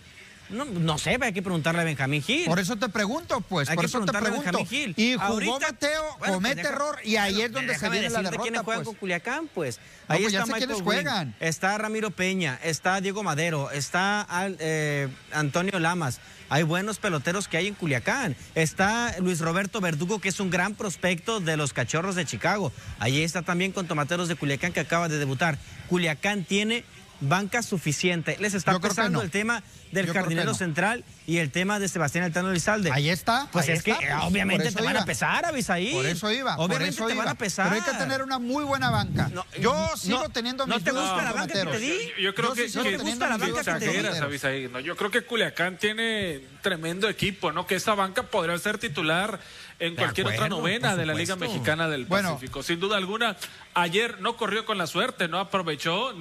No, 0.53 0.65
no 0.65 0.99
sé, 0.99 1.19
hay 1.21 1.33
que 1.33 1.43
preguntarle 1.43 1.81
a 1.81 1.85
Benjamín 1.85 2.23
Gil. 2.23 2.47
Por 2.47 2.59
eso 2.59 2.77
te 2.77 2.88
pregunto, 2.88 3.41
pues. 3.41 3.69
por 3.71 3.85
eso 3.85 4.05
te 4.05 4.12
pregunto. 4.12 4.65
Gil. 4.67 4.95
Y 4.97 5.15
jugó 5.15 5.59
Mateo, 5.59 6.03
pues 6.19 6.31
comete 6.31 6.61
error 6.61 6.99
y 7.05 7.17
ahí 7.17 7.43
es 7.43 7.53
donde 7.53 7.77
se 7.77 7.88
viene 7.88 8.11
la 8.11 8.23
derrota. 8.23 8.43
¿Quiénes 8.43 8.62
juegan 8.62 8.85
pues. 8.85 8.87
con 8.87 8.95
Culiacán? 8.97 9.49
Pues 9.53 9.81
ahí 10.09 10.23
pues 10.23 10.35
está 10.35 10.59
sé 10.59 10.67
juegan. 10.83 11.35
está 11.41 11.79
Ramiro 11.79 12.11
Peña, 12.11 12.59
está 12.62 13.01
Diego 13.01 13.23
Madero, 13.23 13.71
está 13.71 14.27
eh, 14.59 15.09
Antonio 15.33 15.79
Lamas. 15.79 16.21
Hay 16.49 16.65
buenos 16.65 16.99
peloteros 16.99 17.49
que 17.49 17.57
hay 17.57 17.67
en 17.67 17.75
Culiacán. 17.75 18.37
Está 18.55 19.17
Luis 19.21 19.41
Roberto 19.41 19.81
Verdugo, 19.81 20.21
que 20.21 20.29
es 20.29 20.38
un 20.38 20.51
gran 20.51 20.75
prospecto 20.75 21.41
de 21.41 21.57
los 21.57 21.73
Cachorros 21.73 22.15
de 22.15 22.27
Chicago. 22.27 22.73
Ahí 22.99 23.23
está 23.23 23.41
también 23.41 23.73
con 23.73 23.87
Tomateros 23.87 24.29
de 24.29 24.37
Culiacán, 24.37 24.75
que 24.75 24.81
acaba 24.81 25.09
de 25.09 25.19
debutar. 25.19 25.57
Culiacán 25.88 26.45
tiene 26.45 26.85
banca 27.23 27.62
suficiente. 27.62 28.37
Les 28.38 28.53
está 28.53 28.79
pasando 28.79 29.23
el 29.23 29.31
tema 29.31 29.62
del 29.92 30.12
jardinero 30.12 30.55
central 30.55 31.05
y 31.26 31.38
el 31.38 31.50
tema 31.50 31.78
de 31.78 31.88
Sebastián 31.88 32.24
Altano 32.24 32.50
Elizalde. 32.50 32.90
Ahí 32.92 33.09
está. 33.09 33.48
Pues 33.52 33.68
es 33.68 33.83
que 33.83 33.94
obviamente 34.22 34.72
te 34.72 34.83
van 34.83 34.96
a 34.96 35.05
pesar, 35.05 35.44
Avisaí. 35.44 35.92
Por 35.92 36.07
eso 36.07 36.33
iba. 36.33 36.57
Obviamente 36.57 36.94
eso 36.94 37.07
te 37.07 37.14
van 37.14 37.28
a 37.28 37.35
pesar. 37.35 37.68
Pero 37.68 37.83
hay 37.83 37.92
que 37.92 37.98
tener 37.98 38.22
una 38.22 38.38
muy 38.38 38.64
buena 38.64 38.90
banca. 38.90 39.31
yo 39.61 39.88
sigo 39.96 40.28
teniendo 40.31 40.66
mis 40.66 40.76
¿No 40.76 40.83
te 40.83 40.90
gusta 40.90 41.22
la 41.22 41.33
banca 41.33 41.55
que 41.55 41.70
te 41.70 41.78
di? 41.78 41.98
Yo, 42.20 42.35
creo 42.35 42.55
que, 42.55 42.68
te 42.68 42.96
gusta 42.96 43.28
la 43.28 43.37
banca 43.37 43.78
que 43.78 43.87
te 43.87 44.59
di. 44.59 44.68
No, 44.68 44.81
yo 44.81 44.96
creo 44.96 45.11
que 45.11 45.22
Culiacán 45.22 45.76
tiene 45.76 46.40
tremendo 46.62 47.09
equipo, 47.09 47.52
¿no? 47.52 47.66
Que 47.66 47.74
esa 47.74 47.94
banca 47.94 48.22
podría 48.22 48.57
ser 48.59 48.78
titular 48.78 49.38
en 49.78 49.96
cualquier 49.96 50.28
otra 50.28 50.48
novena 50.48 50.96
de 50.96 51.07
la 51.07 51.14
Liga 51.14 51.37
Mexicana 51.37 51.88
del 51.88 52.07
Pacífico. 52.07 52.62
Sin 52.62 52.81
duda 52.81 52.96
alguna, 52.96 53.37
ayer 53.74 54.20
no 54.20 54.37
corrió 54.37 54.64
con 54.64 54.78
la 54.78 54.87
suerte, 54.87 55.28
no 55.28 55.38
aprovechó, 55.38 56.14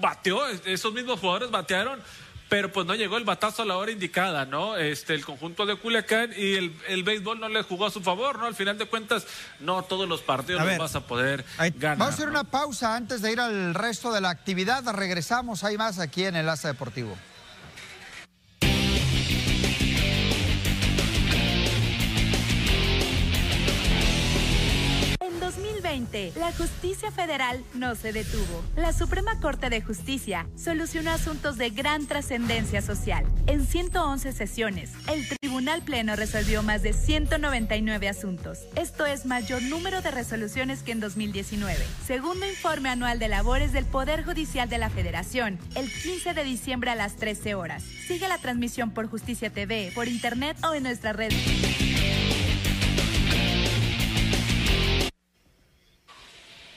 bateó, 0.00 0.46
esos 0.64 0.92
mismos 0.92 1.20
jugadores 1.20 1.50
batearon 1.50 2.00
pero 2.48 2.72
pues 2.72 2.86
no 2.86 2.94
llegó 2.94 3.16
el 3.16 3.24
batazo 3.24 3.62
a 3.62 3.66
la 3.66 3.76
hora 3.76 3.90
indicada, 3.90 4.44
¿no? 4.46 4.76
Este, 4.76 5.14
el 5.14 5.24
conjunto 5.24 5.66
de 5.66 5.76
Culiacán 5.76 6.32
y 6.36 6.54
el, 6.54 6.74
el 6.88 7.02
béisbol 7.02 7.40
no 7.40 7.48
le 7.48 7.62
jugó 7.62 7.86
a 7.86 7.90
su 7.90 8.00
favor, 8.00 8.38
¿no? 8.38 8.46
Al 8.46 8.54
final 8.54 8.78
de 8.78 8.86
cuentas, 8.86 9.26
no 9.60 9.82
todos 9.82 10.08
los 10.08 10.22
partidos 10.22 10.64
los 10.64 10.78
vas 10.78 10.94
a 10.94 11.00
poder 11.00 11.44
ganar. 11.58 11.98
Vamos 11.98 12.12
a 12.12 12.14
hacer 12.14 12.28
una 12.28 12.44
pausa 12.44 12.96
antes 12.96 13.22
de 13.22 13.32
ir 13.32 13.40
al 13.40 13.74
resto 13.74 14.12
de 14.12 14.20
la 14.20 14.30
actividad. 14.30 14.84
Regresamos, 14.92 15.64
hay 15.64 15.76
más 15.76 15.98
aquí 15.98 16.24
en 16.24 16.36
Enlace 16.36 16.68
Deportivo. 16.68 17.16
2020, 25.98 26.38
la 26.38 26.52
justicia 26.52 27.10
federal 27.10 27.62
no 27.74 27.94
se 27.94 28.12
detuvo. 28.12 28.62
La 28.76 28.92
Suprema 28.92 29.40
Corte 29.40 29.70
de 29.70 29.80
Justicia 29.82 30.46
solucionó 30.56 31.10
asuntos 31.10 31.56
de 31.56 31.70
gran 31.70 32.06
trascendencia 32.06 32.82
social. 32.82 33.24
En 33.46 33.66
111 33.66 34.32
sesiones, 34.32 34.90
el 35.08 35.26
Tribunal 35.28 35.82
Pleno 35.82 36.16
resolvió 36.16 36.62
más 36.62 36.82
de 36.82 36.92
199 36.92 38.08
asuntos. 38.08 38.60
Esto 38.76 39.06
es 39.06 39.26
mayor 39.26 39.62
número 39.62 40.00
de 40.00 40.10
resoluciones 40.10 40.82
que 40.82 40.92
en 40.92 41.00
2019. 41.00 41.76
Segundo 42.06 42.48
informe 42.48 42.90
anual 42.90 43.18
de 43.18 43.28
labores 43.28 43.72
del 43.72 43.84
Poder 43.84 44.24
Judicial 44.24 44.68
de 44.68 44.78
la 44.78 44.90
Federación, 44.90 45.58
el 45.74 45.90
15 45.90 46.34
de 46.34 46.44
diciembre 46.44 46.90
a 46.90 46.94
las 46.94 47.16
13 47.16 47.54
horas. 47.54 47.82
Sigue 47.82 48.28
la 48.28 48.38
transmisión 48.38 48.90
por 48.92 49.08
Justicia 49.08 49.50
TV, 49.50 49.92
por 49.94 50.08
internet 50.08 50.56
o 50.64 50.74
en 50.74 50.84
nuestra 50.84 51.12
red. 51.12 51.32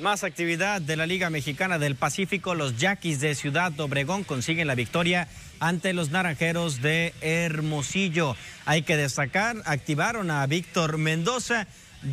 Más 0.01 0.23
actividad 0.23 0.81
de 0.81 0.95
la 0.95 1.05
Liga 1.05 1.29
Mexicana 1.29 1.77
del 1.77 1.95
Pacífico. 1.95 2.55
Los 2.55 2.77
Yaquis 2.77 3.19
de 3.19 3.35
Ciudad 3.35 3.79
Obregón 3.79 4.23
consiguen 4.23 4.65
la 4.65 4.73
victoria 4.73 5.27
ante 5.59 5.93
los 5.93 6.09
Naranjeros 6.09 6.81
de 6.81 7.13
Hermosillo. 7.21 8.35
Hay 8.65 8.81
que 8.81 8.97
destacar, 8.97 9.57
activaron 9.65 10.31
a 10.31 10.47
Víctor 10.47 10.97
Mendoza. 10.97 11.67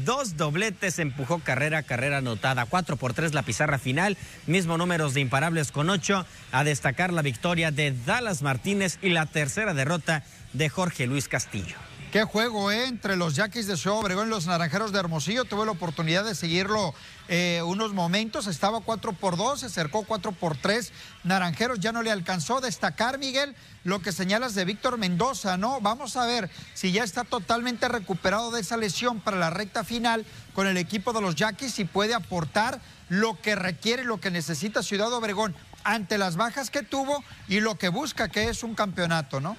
Dos 0.05 0.37
dobletes, 0.37 0.99
empujó 0.99 1.39
carrera, 1.39 1.83
carrera 1.83 2.19
anotada. 2.19 2.67
Cuatro 2.67 2.99
por 2.99 3.15
tres 3.15 3.33
la 3.33 3.43
pizarra 3.43 3.79
final. 3.79 4.19
Mismo 4.47 4.77
números 4.77 5.15
de 5.15 5.23
imparables 5.23 5.73
con 5.73 5.89
ocho. 5.89 6.27
A 6.53 6.65
destacar 6.65 7.11
la 7.11 7.23
victoria 7.23 7.71
de 7.71 7.95
Dallas 8.05 8.43
Martínez 8.43 8.99
y 9.01 9.09
la 9.09 9.25
tercera 9.25 9.73
derrota 9.73 10.25
de 10.53 10.69
Jorge 10.69 11.07
Luis 11.07 11.27
Castillo. 11.27 11.77
Qué 12.13 12.25
juego, 12.25 12.73
¿eh? 12.73 12.87
Entre 12.87 13.17
los 13.17 13.37
Yaquis 13.37 13.67
de 13.67 13.77
Ciudad 13.77 13.99
Obregón 13.99 14.29
y 14.29 14.31
los 14.31 14.47
Naranjeros 14.47 14.93
de 14.93 14.99
Hermosillo. 14.99 15.45
Tuve 15.45 15.67
la 15.67 15.73
oportunidad 15.73 16.25
de 16.25 16.35
seguirlo 16.35 16.95
eh, 17.29 17.61
unos 17.67 17.93
momentos. 17.93 18.47
Estaba 18.47 18.81
4 18.81 19.13
por 19.13 19.37
2, 19.37 19.61
se 19.61 19.67
acercó 19.67 20.05
4 20.05 20.33
por 20.33 20.57
3. 20.57 20.91
Naranjeros 21.25 21.81
ya 21.81 21.93
no 21.93 22.03
le 22.03 22.11
alcanzó. 22.11 22.63
Destacar, 22.63 23.19
Miguel, 23.19 23.55
lo 23.85 24.01
que 24.01 24.13
señalas 24.13 24.55
de 24.55 24.65
Víctor 24.65 24.97
Mendoza, 24.97 25.59
¿no? 25.59 25.83
Vamos 25.83 26.17
a 26.17 26.25
ver 26.25 26.49
si 26.73 26.93
ya 26.93 27.05
está 27.05 27.25
totalmente 27.25 27.89
recuperado 27.89 28.53
de 28.53 28.63
esa 28.63 28.79
lesión 28.79 29.21
para 29.21 29.37
la 29.37 29.51
recta 29.51 29.85
final 29.85 30.25
con 30.55 30.67
el 30.67 30.79
equipo 30.79 31.13
de 31.13 31.21
los 31.21 31.35
Yaquis 31.35 31.79
y 31.79 31.85
puede 31.85 32.15
aportar 32.15 32.81
lo 33.11 33.39
que 33.43 33.55
requiere, 33.55 34.05
lo 34.05 34.19
que 34.19 34.31
necesita 34.31 34.83
Ciudad 34.83 35.13
Obregón 35.13 35.55
ante 35.85 36.17
las 36.17 36.37
bajas 36.37 36.71
que 36.71 36.83
tuvo 36.83 37.23
y 37.49 37.61
lo 37.61 37.77
que 37.77 37.91
busca, 37.91 38.31
que 38.31 38.49
es 38.49 38.63
un 38.63 38.75
campeonato, 38.75 39.41
¿no? 39.41 39.59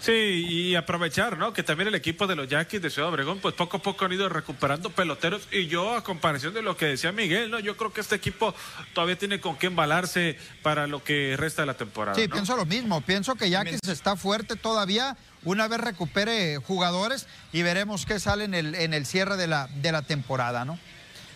Sí, 0.00 0.12
y 0.12 0.74
aprovechar, 0.76 1.38
¿no? 1.38 1.52
Que 1.52 1.62
también 1.62 1.88
el 1.88 1.94
equipo 1.94 2.26
de 2.26 2.36
los 2.36 2.48
Yankees 2.48 2.82
de 2.82 2.90
Ciudad 2.90 3.10
Obregón, 3.10 3.38
pues 3.38 3.54
poco 3.54 3.78
a 3.78 3.82
poco 3.82 4.04
han 4.04 4.12
ido 4.12 4.28
recuperando 4.28 4.90
peloteros. 4.90 5.48
Y 5.50 5.66
yo, 5.66 5.94
a 5.94 6.04
comparación 6.04 6.54
de 6.54 6.62
lo 6.62 6.76
que 6.76 6.86
decía 6.86 7.12
Miguel, 7.12 7.50
¿no? 7.50 7.58
Yo 7.58 7.76
creo 7.76 7.92
que 7.92 8.00
este 8.00 8.16
equipo 8.16 8.54
todavía 8.94 9.18
tiene 9.18 9.40
con 9.40 9.56
qué 9.56 9.66
embalarse 9.66 10.38
para 10.62 10.86
lo 10.86 11.04
que 11.04 11.36
resta 11.38 11.62
de 11.62 11.66
la 11.66 11.74
temporada. 11.74 12.16
Sí, 12.16 12.28
pienso 12.28 12.56
lo 12.56 12.66
mismo. 12.66 13.00
Pienso 13.00 13.34
que 13.34 13.50
Yankees 13.50 13.80
está 13.88 14.16
fuerte 14.16 14.56
todavía. 14.56 15.16
Una 15.44 15.68
vez 15.68 15.80
recupere 15.80 16.58
jugadores 16.58 17.26
y 17.52 17.62
veremos 17.62 18.04
qué 18.04 18.20
sale 18.20 18.44
en 18.44 18.54
el, 18.54 18.74
en 18.74 18.94
el 18.94 19.06
cierre 19.06 19.36
de 19.36 19.46
la, 19.46 19.68
de 19.68 19.92
la 19.92 20.02
temporada, 20.02 20.64
¿no? 20.64 20.78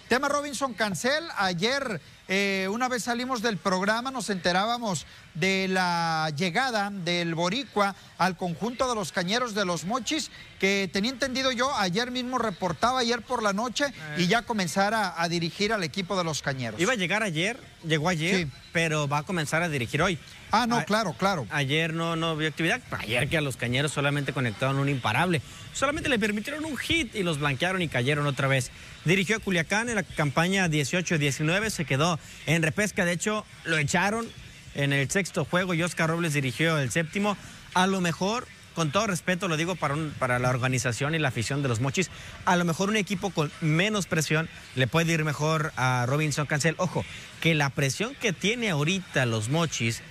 Tema 0.08 0.28
Robinson 0.28 0.74
Cancel. 0.74 1.24
Ayer, 1.36 2.00
eh, 2.28 2.68
una 2.70 2.88
vez 2.88 3.04
salimos 3.04 3.42
del 3.42 3.58
programa, 3.58 4.10
nos 4.10 4.30
enterábamos 4.30 5.06
de 5.34 5.66
la 5.68 6.32
llegada 6.36 6.90
del 6.90 7.34
Boricua 7.34 7.94
al 8.18 8.36
conjunto 8.36 8.88
de 8.88 8.94
los 8.94 9.12
cañeros 9.12 9.54
de 9.54 9.64
los 9.64 9.84
Mochis, 9.84 10.30
que 10.58 10.88
tenía 10.92 11.10
entendido 11.10 11.52
yo, 11.52 11.74
ayer 11.76 12.10
mismo 12.10 12.38
reportaba, 12.38 13.00
ayer 13.00 13.20
por 13.20 13.42
la 13.42 13.52
noche, 13.52 13.86
y 14.16 14.26
ya 14.26 14.42
comenzara 14.42 15.20
a 15.20 15.28
dirigir 15.28 15.72
al 15.72 15.84
equipo 15.84 16.16
de 16.16 16.24
los 16.24 16.40
cañeros. 16.40 16.80
Iba 16.80 16.92
a 16.92 16.96
llegar 16.96 17.22
ayer, 17.22 17.58
llegó 17.86 18.08
ayer, 18.08 18.48
pero 18.72 19.06
va 19.06 19.18
a 19.18 19.22
comenzar 19.24 19.62
a 19.62 19.68
dirigir 19.68 20.00
hoy. 20.00 20.18
Ah, 20.50 20.66
no, 20.68 20.84
claro, 20.84 21.14
claro. 21.18 21.48
Ayer 21.50 21.92
no, 21.92 22.14
no 22.14 22.36
vio 22.36 22.48
actividad. 22.48 22.80
Ayer 22.92 23.28
que 23.28 23.36
a 23.36 23.40
los 23.40 23.56
cañeros 23.56 23.90
solamente 23.90 24.32
conectaron 24.32 24.78
un 24.78 24.88
imparable. 24.88 25.42
Solamente 25.72 26.08
le 26.08 26.16
permitieron 26.16 26.64
un 26.64 26.76
hit 26.76 27.12
y 27.16 27.24
los 27.24 27.40
blanquearon 27.40 27.82
y 27.82 27.88
cayeron 27.88 28.24
otra 28.28 28.46
vez. 28.46 28.70
Dirigió 29.04 29.36
a 29.36 29.38
Culiacán 29.40 29.88
en 29.88 29.96
la 29.96 30.04
campaña 30.04 30.68
18-19, 30.68 31.70
se 31.70 31.84
quedó 31.84 32.13
en 32.46 32.62
repesca. 32.62 33.04
De 33.04 33.12
hecho, 33.12 33.44
lo 33.64 33.78
echaron 33.78 34.26
en 34.74 34.92
el 34.92 35.10
sexto 35.10 35.44
juego 35.44 35.74
y 35.74 35.82
Oscar 35.82 36.10
Robles 36.10 36.34
dirigió 36.34 36.78
el 36.78 36.90
séptimo. 36.90 37.36
A 37.74 37.86
lo 37.86 38.00
mejor, 38.00 38.46
con 38.74 38.90
todo 38.90 39.06
respeto, 39.06 39.48
lo 39.48 39.56
digo 39.56 39.76
para, 39.76 39.96
para 40.18 40.38
la 40.38 40.50
organización 40.50 41.14
y 41.14 41.18
la 41.18 41.28
afición 41.28 41.62
de 41.62 41.68
los 41.68 41.80
Mochis, 41.80 42.10
a 42.44 42.56
lo 42.56 42.64
mejor 42.64 42.88
un 42.88 42.96
equipo 42.96 43.30
con 43.30 43.50
menos 43.60 44.06
presión 44.06 44.48
le 44.74 44.86
puede 44.86 45.12
ir 45.12 45.24
mejor 45.24 45.72
a 45.76 46.06
Robinson 46.06 46.46
Cancel. 46.46 46.74
Ojo, 46.78 47.04
que 47.40 47.54
la 47.54 47.70
presión 47.70 48.14
que 48.14 48.32
tiene 48.32 48.70
ahorita 48.70 49.26
los 49.26 49.48
Mochis 49.48 50.02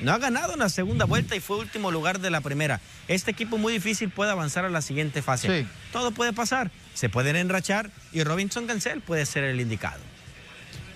no 0.00 0.12
ha 0.12 0.18
ganado 0.18 0.54
en 0.54 0.58
la 0.58 0.68
segunda 0.68 1.04
vuelta 1.04 1.36
y 1.36 1.40
fue 1.40 1.58
último 1.58 1.90
lugar 1.90 2.18
de 2.20 2.30
la 2.30 2.40
primera. 2.40 2.80
Este 3.08 3.30
equipo 3.30 3.58
muy 3.58 3.72
difícil 3.72 4.10
puede 4.10 4.30
avanzar 4.30 4.64
a 4.64 4.70
la 4.70 4.82
siguiente 4.82 5.22
fase. 5.22 5.66
Todo 5.92 6.10
puede 6.10 6.32
pasar. 6.32 6.70
Se 6.94 7.08
pueden 7.08 7.36
enrachar 7.36 7.90
y 8.12 8.24
Robinson 8.24 8.66
Cancel 8.66 9.00
puede 9.00 9.26
ser 9.26 9.44
el 9.44 9.60
indicado. 9.60 10.00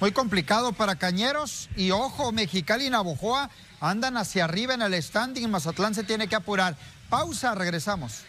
Muy 0.00 0.12
complicado 0.12 0.72
para 0.72 0.96
Cañeros 0.96 1.68
y 1.76 1.90
ojo, 1.90 2.30
Mexicali 2.30 2.86
y 2.86 2.90
Navojoa 2.90 3.50
andan 3.80 4.16
hacia 4.16 4.44
arriba 4.44 4.74
en 4.74 4.82
el 4.82 5.02
standing 5.02 5.42
y 5.42 5.48
Mazatlán 5.48 5.94
se 5.94 6.04
tiene 6.04 6.28
que 6.28 6.36
apurar. 6.36 6.76
Pausa, 7.08 7.54
regresamos. 7.54 8.22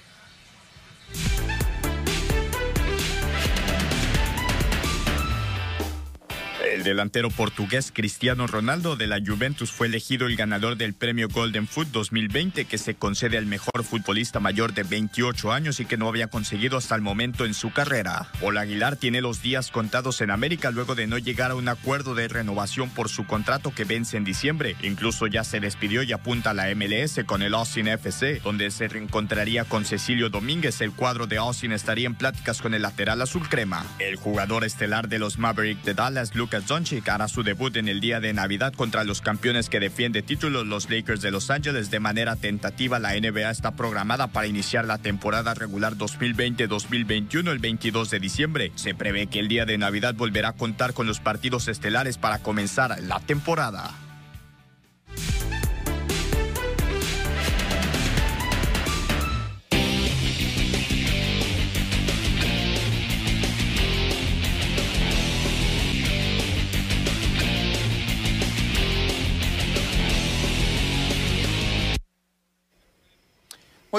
El 6.66 6.84
delantero 6.84 7.30
portugués 7.30 7.91
Cristiano 7.93 8.45
Ronaldo 8.45 8.97
de 8.97 9.07
la 9.07 9.20
Juventus 9.26 9.72
fue 9.72 9.88
elegido 9.88 10.28
el 10.28 10.36
ganador 10.36 10.76
del 10.76 10.93
premio 10.93 11.30
Golden 11.30 11.68
Foot 11.68 11.88
2020 11.89 12.66
que 12.66 12.78
se 12.78 12.95
concede 12.95 13.38
al 13.38 13.45
mejor 13.45 13.84
futbolista 13.84 14.39
mayor 14.41 14.74
de 14.74 14.84
28 14.84 15.53
años 15.53 15.80
y 15.80 15.86
que 15.86 15.95
no 15.95 16.10
había 16.10 16.28
conseguido 16.28 16.78
hasta 16.78 16.95
el 16.95 17.01
momento 17.01 17.45
en 17.45 17.53
su 17.53 17.72
carrera. 17.72 18.30
Paul 18.41 18.57
Aguilar 18.57 18.97
tiene 18.97 19.22
los 19.22 19.41
días 19.41 19.72
contados 19.72 20.20
en 20.20 20.32
América 20.32 20.72
luego 20.72 20.95
de 20.95 21.07
no 21.07 21.18
llegar 21.18 21.51
a 21.51 21.55
un 21.55 21.70
acuerdo 21.70 22.14
de 22.14 22.28
renovación 22.28 22.89
por 22.89 23.07
su 23.07 23.26
contrato 23.26 23.74
que 23.74 23.86
vence 23.86 24.18
en 24.18 24.26
diciembre. 24.26 24.76
Incluso 24.82 25.28
ya 25.28 25.45
se 25.45 25.62
despidió 25.62 26.03
y 26.03 26.12
apunta 26.12 26.51
a 26.51 26.53
la 26.53 26.74
MLS 26.76 27.22
con 27.26 27.41
el 27.41 27.53
Austin 27.53 27.88
FC, 27.88 28.41
donde 28.43 28.70
se 28.72 28.89
reencontraría 28.89 29.64
con 29.64 29.86
Cecilio 29.86 30.30
Domínguez. 30.30 30.82
El 30.82 30.91
cuadro 30.91 31.26
de 31.26 31.38
Austin 31.38 31.72
estaría 31.72 32.07
en 32.07 32.16
pláticas 32.16 32.62
con 32.62 32.74
el 32.74 32.82
lateral 32.82 33.22
azul 33.22 33.47
crema. 33.47 33.86
El 33.99 34.18
jugador 34.18 34.66
estelar 34.66 35.07
de 35.07 35.20
los 35.20 35.38
Mavericks 35.38 35.86
de 35.86 35.93
Dallas, 35.93 36.36
Doncic 36.57 37.07
hará 37.09 37.27
su 37.27 37.43
debut 37.43 37.75
en 37.77 37.87
el 37.87 37.99
día 37.99 38.19
de 38.19 38.33
Navidad 38.33 38.73
contra 38.73 39.03
los 39.03 39.21
campeones 39.21 39.69
que 39.69 39.79
defiende 39.79 40.21
títulos, 40.21 40.65
los 40.65 40.89
Lakers 40.89 41.21
de 41.21 41.31
Los 41.31 41.49
Ángeles. 41.49 41.91
De 41.91 41.99
manera 41.99 42.35
tentativa, 42.35 42.99
la 42.99 43.13
NBA 43.13 43.49
está 43.51 43.75
programada 43.75 44.27
para 44.27 44.47
iniciar 44.47 44.85
la 44.85 44.97
temporada 44.97 45.53
regular 45.53 45.95
2020-2021 45.95 47.51
el 47.51 47.59
22 47.59 48.09
de 48.09 48.19
diciembre. 48.19 48.71
Se 48.75 48.95
prevé 48.95 49.27
que 49.27 49.39
el 49.39 49.47
día 49.47 49.65
de 49.65 49.77
Navidad 49.77 50.15
volverá 50.15 50.49
a 50.49 50.53
contar 50.53 50.93
con 50.93 51.07
los 51.07 51.19
partidos 51.19 51.67
estelares 51.67 52.17
para 52.17 52.39
comenzar 52.39 52.99
la 53.03 53.19
temporada. 53.19 54.09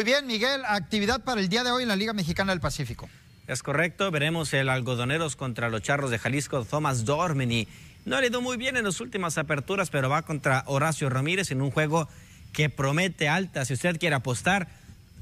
Muy 0.01 0.07
bien, 0.07 0.26
Miguel, 0.26 0.62
actividad 0.66 1.20
para 1.20 1.42
el 1.42 1.51
día 1.51 1.62
de 1.62 1.70
hoy 1.70 1.82
en 1.82 1.88
la 1.90 1.94
Liga 1.94 2.14
Mexicana 2.14 2.53
del 2.53 2.61
Pacífico. 2.61 3.11
Es 3.46 3.62
correcto, 3.62 4.11
veremos 4.11 4.51
el 4.55 4.70
algodoneros 4.70 5.36
contra 5.36 5.68
los 5.68 5.82
charros 5.82 6.11
de 6.11 6.18
Jalisco, 6.18 6.64
Thomas 6.64 7.05
Dormini. 7.05 7.68
No 8.07 8.18
le 8.18 8.28
ido 8.28 8.40
muy 8.40 8.57
bien 8.57 8.78
en 8.78 8.84
las 8.84 8.98
últimas 9.03 9.36
aperturas, 9.36 9.90
pero 9.90 10.09
va 10.09 10.22
contra 10.22 10.64
Horacio 10.68 11.11
Ramírez 11.11 11.51
en 11.51 11.61
un 11.61 11.70
juego 11.70 12.09
que 12.55 12.70
promete 12.70 13.28
altas. 13.28 13.68
Si 13.68 13.74
usted 13.74 13.98
quiere 13.98 14.16
apostar, 14.16 14.68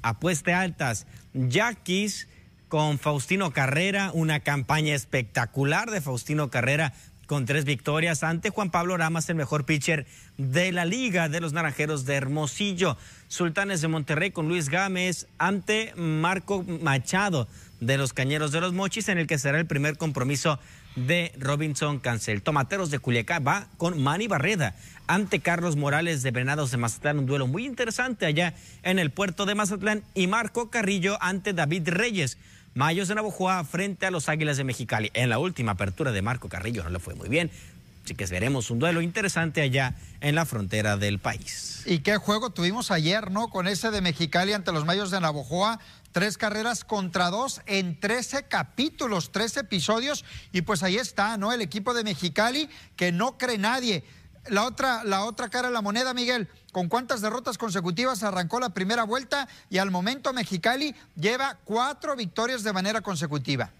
apueste 0.02 0.54
altas. 0.54 1.08
Yaquis 1.34 2.28
con 2.68 3.00
Faustino 3.00 3.50
Carrera, 3.52 4.12
una 4.14 4.38
campaña 4.38 4.94
espectacular 4.94 5.90
de 5.90 6.00
Faustino 6.00 6.50
Carrera 6.50 6.92
con 7.26 7.44
tres 7.44 7.64
victorias 7.64 8.22
ante 8.22 8.50
Juan 8.50 8.70
Pablo 8.70 8.96
Ramas, 8.96 9.28
el 9.28 9.34
mejor 9.34 9.66
pitcher 9.66 10.06
de 10.38 10.72
la 10.72 10.84
liga 10.84 11.28
de 11.28 11.40
los 11.40 11.52
Naranjeros 11.52 12.06
de 12.06 12.14
Hermosillo. 12.14 12.96
Sultanes 13.28 13.82
de 13.82 13.88
Monterrey 13.88 14.30
con 14.30 14.48
Luis 14.48 14.70
Gámez 14.70 15.26
ante 15.36 15.92
Marco 15.96 16.64
Machado 16.64 17.46
de 17.80 17.98
los 17.98 18.12
Cañeros 18.12 18.52
de 18.52 18.60
los 18.60 18.72
Mochis, 18.72 19.08
en 19.08 19.18
el 19.18 19.26
que 19.26 19.38
será 19.38 19.58
el 19.60 19.66
primer 19.66 19.98
compromiso 19.98 20.58
de 20.96 21.32
Robinson 21.38 22.00
Cancel. 22.00 22.42
Tomateros 22.42 22.90
de 22.90 22.98
Culiacán 22.98 23.44
va 23.46 23.68
con 23.76 24.02
Manny 24.02 24.26
Barreda 24.26 24.74
ante 25.06 25.40
Carlos 25.40 25.76
Morales 25.76 26.22
de 26.22 26.30
Venados 26.30 26.70
de 26.70 26.78
Mazatlán, 26.78 27.18
un 27.18 27.26
duelo 27.26 27.46
muy 27.46 27.66
interesante 27.66 28.26
allá 28.26 28.54
en 28.82 28.98
el 28.98 29.10
puerto 29.10 29.46
de 29.46 29.54
Mazatlán, 29.54 30.02
y 30.14 30.26
Marco 30.26 30.70
Carrillo 30.70 31.18
ante 31.20 31.52
David 31.52 31.88
Reyes. 31.90 32.38
Mayos 32.74 33.08
de 33.08 33.14
Navojoa 33.14 33.64
frente 33.64 34.06
a 34.06 34.10
los 34.10 34.28
Águilas 34.28 34.56
de 34.56 34.64
Mexicali. 34.64 35.10
En 35.14 35.30
la 35.30 35.38
última 35.38 35.72
apertura 35.72 36.12
de 36.12 36.22
Marco 36.22 36.48
Carrillo 36.48 36.84
no 36.84 36.90
le 36.90 36.98
fue 36.98 37.14
muy 37.14 37.28
bien. 37.28 37.50
Así 38.08 38.14
que 38.14 38.24
veremos 38.24 38.70
un 38.70 38.78
duelo 38.78 39.02
interesante 39.02 39.60
allá 39.60 39.94
en 40.22 40.34
la 40.34 40.46
frontera 40.46 40.96
del 40.96 41.18
país. 41.18 41.82
¿Y 41.84 41.98
qué 41.98 42.16
juego 42.16 42.48
tuvimos 42.48 42.90
ayer, 42.90 43.30
no? 43.30 43.50
Con 43.50 43.68
ese 43.68 43.90
de 43.90 44.00
Mexicali 44.00 44.54
ante 44.54 44.72
los 44.72 44.86
Mayos 44.86 45.10
de 45.10 45.20
Navojoa. 45.20 45.78
Tres 46.12 46.38
carreras 46.38 46.84
contra 46.84 47.28
dos 47.28 47.60
en 47.66 48.00
13 48.00 48.44
capítulos, 48.44 49.30
13 49.30 49.60
episodios. 49.60 50.24
Y 50.52 50.62
pues 50.62 50.82
ahí 50.82 50.96
está, 50.96 51.36
¿no? 51.36 51.52
El 51.52 51.60
equipo 51.60 51.92
de 51.92 52.02
Mexicali 52.02 52.70
que 52.96 53.12
no 53.12 53.36
cree 53.36 53.58
nadie. 53.58 54.04
La 54.48 54.64
otra, 54.64 55.04
la 55.04 55.26
otra 55.26 55.50
cara 55.50 55.68
de 55.68 55.74
la 55.74 55.82
moneda, 55.82 56.14
Miguel, 56.14 56.48
¿con 56.72 56.88
cuántas 56.88 57.20
derrotas 57.20 57.58
consecutivas 57.58 58.22
arrancó 58.22 58.58
la 58.58 58.70
primera 58.70 59.04
vuelta? 59.04 59.48
Y 59.68 59.76
al 59.76 59.90
momento 59.90 60.32
Mexicali 60.32 60.94
lleva 61.14 61.58
cuatro 61.62 62.16
victorias 62.16 62.62
de 62.62 62.72
manera 62.72 63.02
consecutiva. 63.02 63.70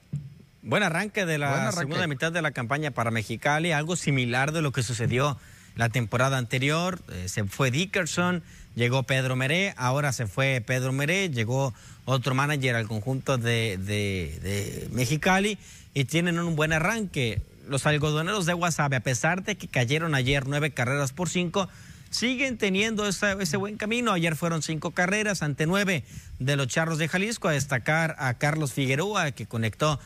Buen 0.68 0.82
arranque 0.82 1.24
de 1.24 1.38
la 1.38 1.72
segunda 1.72 2.06
mitad 2.06 2.30
de 2.30 2.42
la 2.42 2.50
campaña 2.50 2.90
para 2.90 3.10
Mexicali, 3.10 3.72
algo 3.72 3.96
similar 3.96 4.52
de 4.52 4.60
lo 4.60 4.70
que 4.70 4.82
sucedió 4.82 5.38
la 5.76 5.88
temporada 5.88 6.36
anterior. 6.36 7.00
Eh, 7.10 7.30
se 7.30 7.44
fue 7.44 7.70
Dickerson, 7.70 8.42
llegó 8.74 9.04
Pedro 9.04 9.34
Meré, 9.34 9.72
ahora 9.78 10.12
se 10.12 10.26
fue 10.26 10.60
Pedro 10.60 10.92
Meré, 10.92 11.30
llegó 11.30 11.72
otro 12.04 12.34
manager 12.34 12.76
al 12.76 12.86
conjunto 12.86 13.38
de, 13.38 13.78
de 13.78 14.90
Mexicali 14.92 15.56
y 15.94 16.04
tienen 16.04 16.38
un 16.38 16.54
buen 16.54 16.74
arranque 16.74 17.40
los 17.66 17.86
algodoneros 17.86 18.44
de 18.44 18.52
Guasave, 18.52 18.96
a 18.96 19.00
pesar 19.00 19.44
de 19.44 19.56
que 19.56 19.68
cayeron 19.68 20.14
ayer 20.14 20.46
nueve 20.46 20.72
carreras 20.72 21.12
por 21.12 21.30
cinco, 21.30 21.66
siguen 22.10 22.58
teniendo 22.58 23.08
ese 23.08 23.56
buen 23.56 23.78
camino. 23.78 24.12
Ayer 24.12 24.36
fueron 24.36 24.60
cinco 24.60 24.90
carreras 24.90 25.42
ante 25.42 25.64
nueve 25.64 26.04
de 26.38 26.56
los 26.56 26.68
Charros 26.68 26.98
de 26.98 27.08
Jalisco, 27.08 27.48
a 27.48 27.52
destacar 27.52 28.16
a 28.18 28.34
Carlos 28.34 28.74
Figueroa, 28.74 29.30
que 29.30 29.46
conectó 29.46 29.98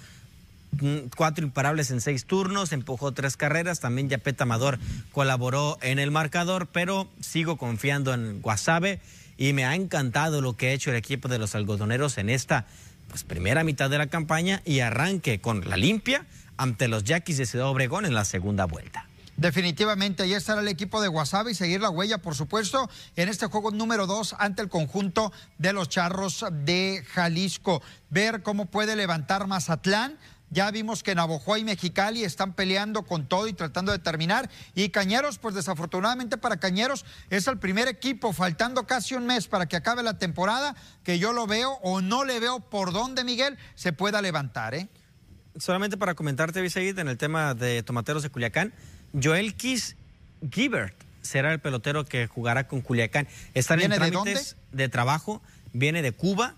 cuatro 1.17 1.45
imparables 1.45 1.91
en 1.91 2.01
seis 2.01 2.25
turnos, 2.25 2.73
empujó 2.73 3.13
tres 3.13 3.37
carreras, 3.37 3.81
también 3.81 4.09
Yapet 4.09 4.41
Amador 4.41 4.79
colaboró 5.13 5.79
en 5.83 5.99
el 5.99 6.11
marcador, 6.11 6.69
pero 6.69 7.09
sigo 7.21 7.57
confiando 7.57 8.15
en 8.15 8.41
Guasave 8.41 9.01
y 9.37 9.53
me 9.53 9.65
ha 9.65 9.75
encantado 9.75 10.41
lo 10.41 10.57
que 10.57 10.69
ha 10.69 10.73
hecho 10.73 10.91
el 10.91 10.97
equipo 10.97 11.29
de 11.29 11.39
los 11.39 11.55
algodoneros 11.55 12.19
en 12.19 12.31
esta 12.31 12.67
pues, 13.09 13.25
primera 13.25 13.65
mitad 13.65 13.91
de 13.91 13.99
la 13.99 14.07
campaña 14.07 14.63
y 14.65 14.81
arranque 14.81 15.41
con 15.41 15.69
la 15.69 15.77
limpia 15.77 16.27
ante 16.57 16.89
los 16.89 17.05
Yaquis 17.05 17.39
de 17.39 17.47
Ciudad 17.47 17.69
Obregón 17.69 18.05
en 18.05 18.15
la 18.15 18.25
segunda 18.25 18.67
vuelta. 18.67 19.07
Definitivamente, 19.37 20.23
ahí 20.23 20.35
estará 20.35 20.61
el 20.61 20.69
equipo 20.69 21.01
de 21.01 21.09
Guasave 21.09 21.53
y 21.53 21.55
seguir 21.55 21.81
la 21.81 21.91
huella, 21.91 22.19
por 22.19 22.35
supuesto, 22.35 22.89
en 23.17 23.29
este 23.29 23.47
juego 23.47 23.71
número 23.71 24.07
dos 24.07 24.37
ante 24.39 24.61
el 24.63 24.69
conjunto 24.69 25.33
de 25.59 25.73
los 25.73 25.89
Charros 25.89 26.45
de 26.65 27.03
Jalisco. 27.09 27.83
Ver 28.11 28.43
cómo 28.43 28.67
puede 28.67 28.95
levantar 28.95 29.47
Mazatlán. 29.47 30.19
Ya 30.53 30.71
vimos 30.71 31.03
que 31.03 31.15
Navojoa 31.15 31.59
y 31.59 31.65
Mexicali 31.65 32.25
están 32.25 32.53
peleando 32.53 33.03
con 33.03 33.27
todo 33.27 33.49
y 33.49 33.53
tratando 33.53 33.91
de 33.91 33.99
terminar. 33.99 34.49
Y 34.75 34.91
Cañeros, 34.91 35.39
pues 35.39 35.55
desafortunadamente 35.55 36.37
para 36.37 36.59
Cañeros 36.59 37.05
es 37.31 37.47
el 37.49 37.59
primer 37.59 37.89
equipo, 37.89 38.33
faltando 38.33 38.87
casi 38.87 39.15
un 39.15 39.27
mes 39.27 39.49
para 39.49 39.67
que 39.67 39.77
acabe 39.77 40.03
la 40.03 40.19
temporada, 40.19 40.77
que 41.03 41.19
yo 41.19 41.33
lo 41.33 41.47
veo 41.47 41.79
o 41.83 42.01
no 42.01 42.25
le 42.25 42.39
veo 42.39 42.61
por 42.61 42.93
dónde, 42.93 43.25
Miguel, 43.25 43.59
se 43.75 43.93
pueda 43.93 44.23
levantar, 44.23 44.75
¿eh? 44.75 44.89
solamente 45.59 45.97
para 45.97 46.15
comentarte, 46.15 46.61
Viseguit, 46.61 46.99
en 46.99 47.09
el 47.09 47.19
tema 47.19 47.55
de 47.55 47.83
Tomateros 47.83 48.23
de 48.23 48.31
Culiacán, 48.31 48.73
Joel 49.21 49.55
Kiss 49.55 49.97
Gibert 50.51 50.95
será 51.21 51.53
el 51.53 51.61
pelotero 51.61 52.05
que 52.05 52.27
jugará 52.27 52.67
con 52.67 52.81
Culiacán. 52.81 53.29
Están 53.55 53.81
en 53.81 53.93
trámites 53.93 54.57
de, 54.73 54.89
trabajo, 54.89 55.43
viene 55.73 56.03
de 56.03 56.13
Cuba. 56.13 56.57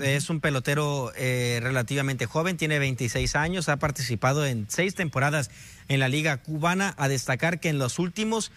Es 0.00 0.28
un 0.30 0.40
pelotero 0.40 1.12
eh, 1.16 1.58
relativamente 1.62 2.26
joven, 2.26 2.56
tiene 2.56 2.78
26 2.78 3.34
años, 3.36 3.68
ha 3.68 3.78
participado 3.78 4.44
en 4.44 4.66
seis 4.68 4.94
temporadas 4.94 5.50
en 5.88 6.00
la 6.00 6.08
Liga 6.08 6.36
Cubana. 6.38 6.94
A 6.98 7.08
destacar 7.08 7.60
que 7.60 7.68
en 7.68 7.78
los 7.78 7.98
últimos 7.98 8.52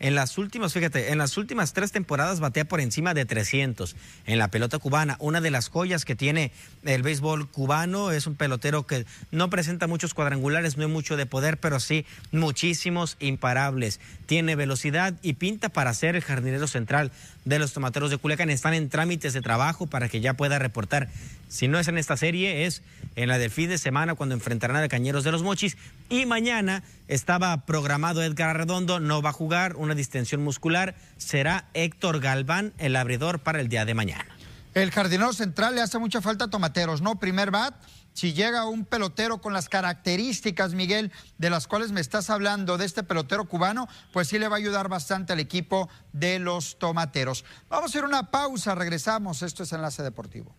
en 0.00 0.14
las 0.14 0.38
últimas, 0.38 0.72
fíjate, 0.72 1.12
en 1.12 1.18
las 1.18 1.36
últimas 1.36 1.74
tres 1.74 1.92
temporadas 1.92 2.40
batea 2.40 2.64
por 2.64 2.80
encima 2.80 3.12
de 3.12 3.26
300 3.26 3.94
en 4.24 4.38
la 4.38 4.48
pelota 4.48 4.78
cubana. 4.78 5.16
Una 5.20 5.42
de 5.42 5.50
las 5.50 5.68
joyas 5.68 6.06
que 6.06 6.16
tiene 6.16 6.52
el 6.84 7.02
béisbol 7.02 7.50
cubano 7.50 8.10
es 8.10 8.26
un 8.26 8.34
pelotero 8.34 8.86
que 8.86 9.04
no 9.30 9.50
presenta 9.50 9.86
muchos 9.86 10.14
cuadrangulares, 10.14 10.78
no 10.78 10.84
hay 10.84 10.90
mucho 10.90 11.18
de 11.18 11.26
poder, 11.26 11.58
pero 11.58 11.80
sí 11.80 12.06
muchísimos 12.32 13.18
imparables. 13.20 14.00
Tiene 14.24 14.56
velocidad 14.56 15.14
y 15.20 15.34
pinta 15.34 15.68
para 15.68 15.92
ser 15.92 16.16
el 16.16 16.22
jardinero 16.22 16.66
central 16.66 17.12
de 17.44 17.58
los 17.58 17.74
tomateros 17.74 18.10
de 18.10 18.16
Culiacán. 18.16 18.48
Están 18.48 18.72
en 18.72 18.88
trámites 18.88 19.34
de 19.34 19.42
trabajo 19.42 19.86
para 19.86 20.08
que 20.08 20.20
ya 20.20 20.32
pueda 20.32 20.58
reportar 20.58 21.10
si 21.50 21.66
no 21.66 21.80
es 21.80 21.88
en 21.88 21.98
esta 21.98 22.16
serie, 22.16 22.64
es 22.64 22.80
en 23.16 23.28
la 23.28 23.36
del 23.36 23.50
fin 23.50 23.68
de 23.68 23.76
semana 23.76 24.14
cuando 24.14 24.36
enfrentarán 24.36 24.76
a 24.76 24.88
Cañeros 24.88 25.24
de 25.24 25.32
los 25.32 25.42
Mochis. 25.42 25.76
Y 26.08 26.24
mañana 26.24 26.84
estaba 27.08 27.66
programado 27.66 28.22
Edgar 28.22 28.50
Arredondo, 28.50 29.00
no 29.00 29.20
va 29.20 29.30
a 29.30 29.32
jugar, 29.32 29.74
una 29.74 29.89
distensión 29.94 30.42
muscular. 30.42 30.94
Será 31.16 31.68
Héctor 31.74 32.20
Galván 32.20 32.72
el 32.78 32.96
abridor 32.96 33.40
para 33.40 33.60
el 33.60 33.68
día 33.68 33.84
de 33.84 33.94
mañana. 33.94 34.26
El 34.74 34.92
jardinero 34.92 35.32
central 35.32 35.74
le 35.74 35.80
hace 35.80 35.98
mucha 35.98 36.20
falta 36.20 36.44
a 36.44 36.50
Tomateros, 36.50 37.02
¿no? 37.02 37.18
Primer 37.18 37.50
bat, 37.50 37.74
si 38.12 38.34
llega 38.34 38.66
un 38.66 38.84
pelotero 38.84 39.40
con 39.40 39.52
las 39.52 39.68
características, 39.68 40.74
Miguel, 40.74 41.10
de 41.38 41.50
las 41.50 41.66
cuales 41.66 41.90
me 41.90 42.00
estás 42.00 42.30
hablando, 42.30 42.78
de 42.78 42.86
este 42.86 43.02
pelotero 43.02 43.46
cubano, 43.46 43.88
pues 44.12 44.28
sí 44.28 44.38
le 44.38 44.46
va 44.46 44.56
a 44.56 44.58
ayudar 44.58 44.88
bastante 44.88 45.32
al 45.32 45.40
equipo 45.40 45.88
de 46.12 46.38
los 46.38 46.78
tomateros. 46.78 47.44
Vamos 47.68 47.90
a 47.90 47.90
hacer 47.90 48.04
una 48.04 48.30
pausa, 48.30 48.76
regresamos. 48.76 49.42
Esto 49.42 49.64
es 49.64 49.72
Enlace 49.72 50.04
Deportivo. 50.04 50.54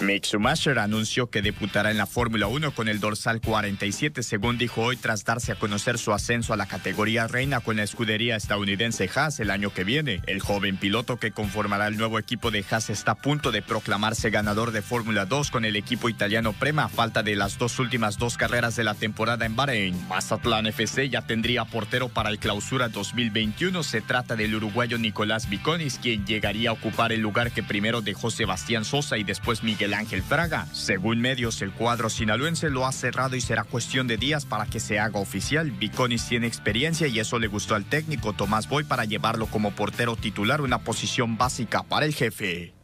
Mick 0.00 0.26
Schumacher 0.26 0.78
anunció 0.78 1.30
que 1.30 1.40
debutará 1.40 1.90
en 1.90 1.96
la 1.96 2.06
Fórmula 2.06 2.48
1 2.48 2.72
con 2.72 2.88
el 2.88 3.00
dorsal 3.00 3.40
47, 3.40 4.22
según 4.22 4.58
dijo 4.58 4.82
hoy, 4.82 4.96
tras 4.98 5.24
darse 5.24 5.52
a 5.52 5.54
conocer 5.54 5.96
su 5.96 6.12
ascenso 6.12 6.52
a 6.52 6.56
la 6.56 6.66
categoría 6.66 7.26
reina 7.26 7.60
con 7.60 7.76
la 7.76 7.82
escudería 7.82 8.36
estadounidense 8.36 9.08
Haas 9.14 9.40
el 9.40 9.50
año 9.50 9.72
que 9.72 9.84
viene. 9.84 10.20
El 10.26 10.40
joven 10.40 10.76
piloto 10.76 11.16
que 11.16 11.30
conformará 11.30 11.86
el 11.86 11.96
nuevo 11.96 12.18
equipo 12.18 12.50
de 12.50 12.62
Haas 12.70 12.90
está 12.90 13.12
a 13.12 13.14
punto 13.14 13.52
de 13.52 13.62
proclamarse 13.62 14.28
ganador 14.28 14.70
de 14.70 14.82
Fórmula 14.82 15.24
2 15.24 15.50
con 15.50 15.64
el 15.64 15.76
equipo 15.76 16.10
italiano 16.10 16.52
Prema 16.52 16.84
a 16.84 16.88
falta 16.88 17.22
de 17.22 17.34
las 17.34 17.56
dos 17.56 17.78
últimas 17.78 18.18
dos 18.18 18.36
carreras 18.36 18.76
de 18.76 18.84
la 18.84 18.94
temporada 18.94 19.46
en 19.46 19.56
Bahrein. 19.56 20.08
Mazatlán 20.08 20.66
FC 20.66 21.08
ya 21.08 21.22
tendría 21.22 21.64
portero 21.64 22.10
para 22.10 22.28
el 22.28 22.38
clausura 22.38 22.90
2021. 22.90 23.82
Se 23.82 24.02
trata 24.02 24.36
del 24.36 24.54
uruguayo 24.54 24.98
Nicolás 24.98 25.48
Viconis, 25.48 25.98
quien 25.98 26.26
llegaría 26.26 26.70
a 26.70 26.74
ocupar 26.74 27.12
el 27.12 27.20
lugar 27.20 27.50
que 27.50 27.62
primero 27.62 28.02
dejó 28.02 28.30
Sebastián 28.30 28.84
Sosa 28.84 29.16
y 29.16 29.24
después 29.24 29.62
Miguel 29.62 29.85
el 29.86 29.94
Ángel 29.94 30.22
Fraga. 30.22 30.66
Según 30.72 31.20
medios, 31.20 31.62
el 31.62 31.72
cuadro 31.72 32.10
sinaloense 32.10 32.68
lo 32.68 32.86
ha 32.86 32.92
cerrado 32.92 33.36
y 33.36 33.40
será 33.40 33.64
cuestión 33.64 34.06
de 34.06 34.18
días 34.18 34.44
para 34.44 34.66
que 34.66 34.80
se 34.80 34.98
haga 34.98 35.18
oficial. 35.18 35.70
Viconis 35.70 36.28
tiene 36.28 36.46
experiencia 36.46 37.06
y 37.06 37.18
eso 37.18 37.38
le 37.38 37.46
gustó 37.46 37.74
al 37.74 37.84
técnico 37.84 38.34
Tomás 38.34 38.68
Boy 38.68 38.84
para 38.84 39.04
llevarlo 39.04 39.46
como 39.46 39.70
portero 39.70 40.16
titular, 40.16 40.60
una 40.60 40.78
posición 40.78 41.38
básica 41.38 41.82
para 41.82 42.04
el 42.04 42.14
jefe. 42.14 42.74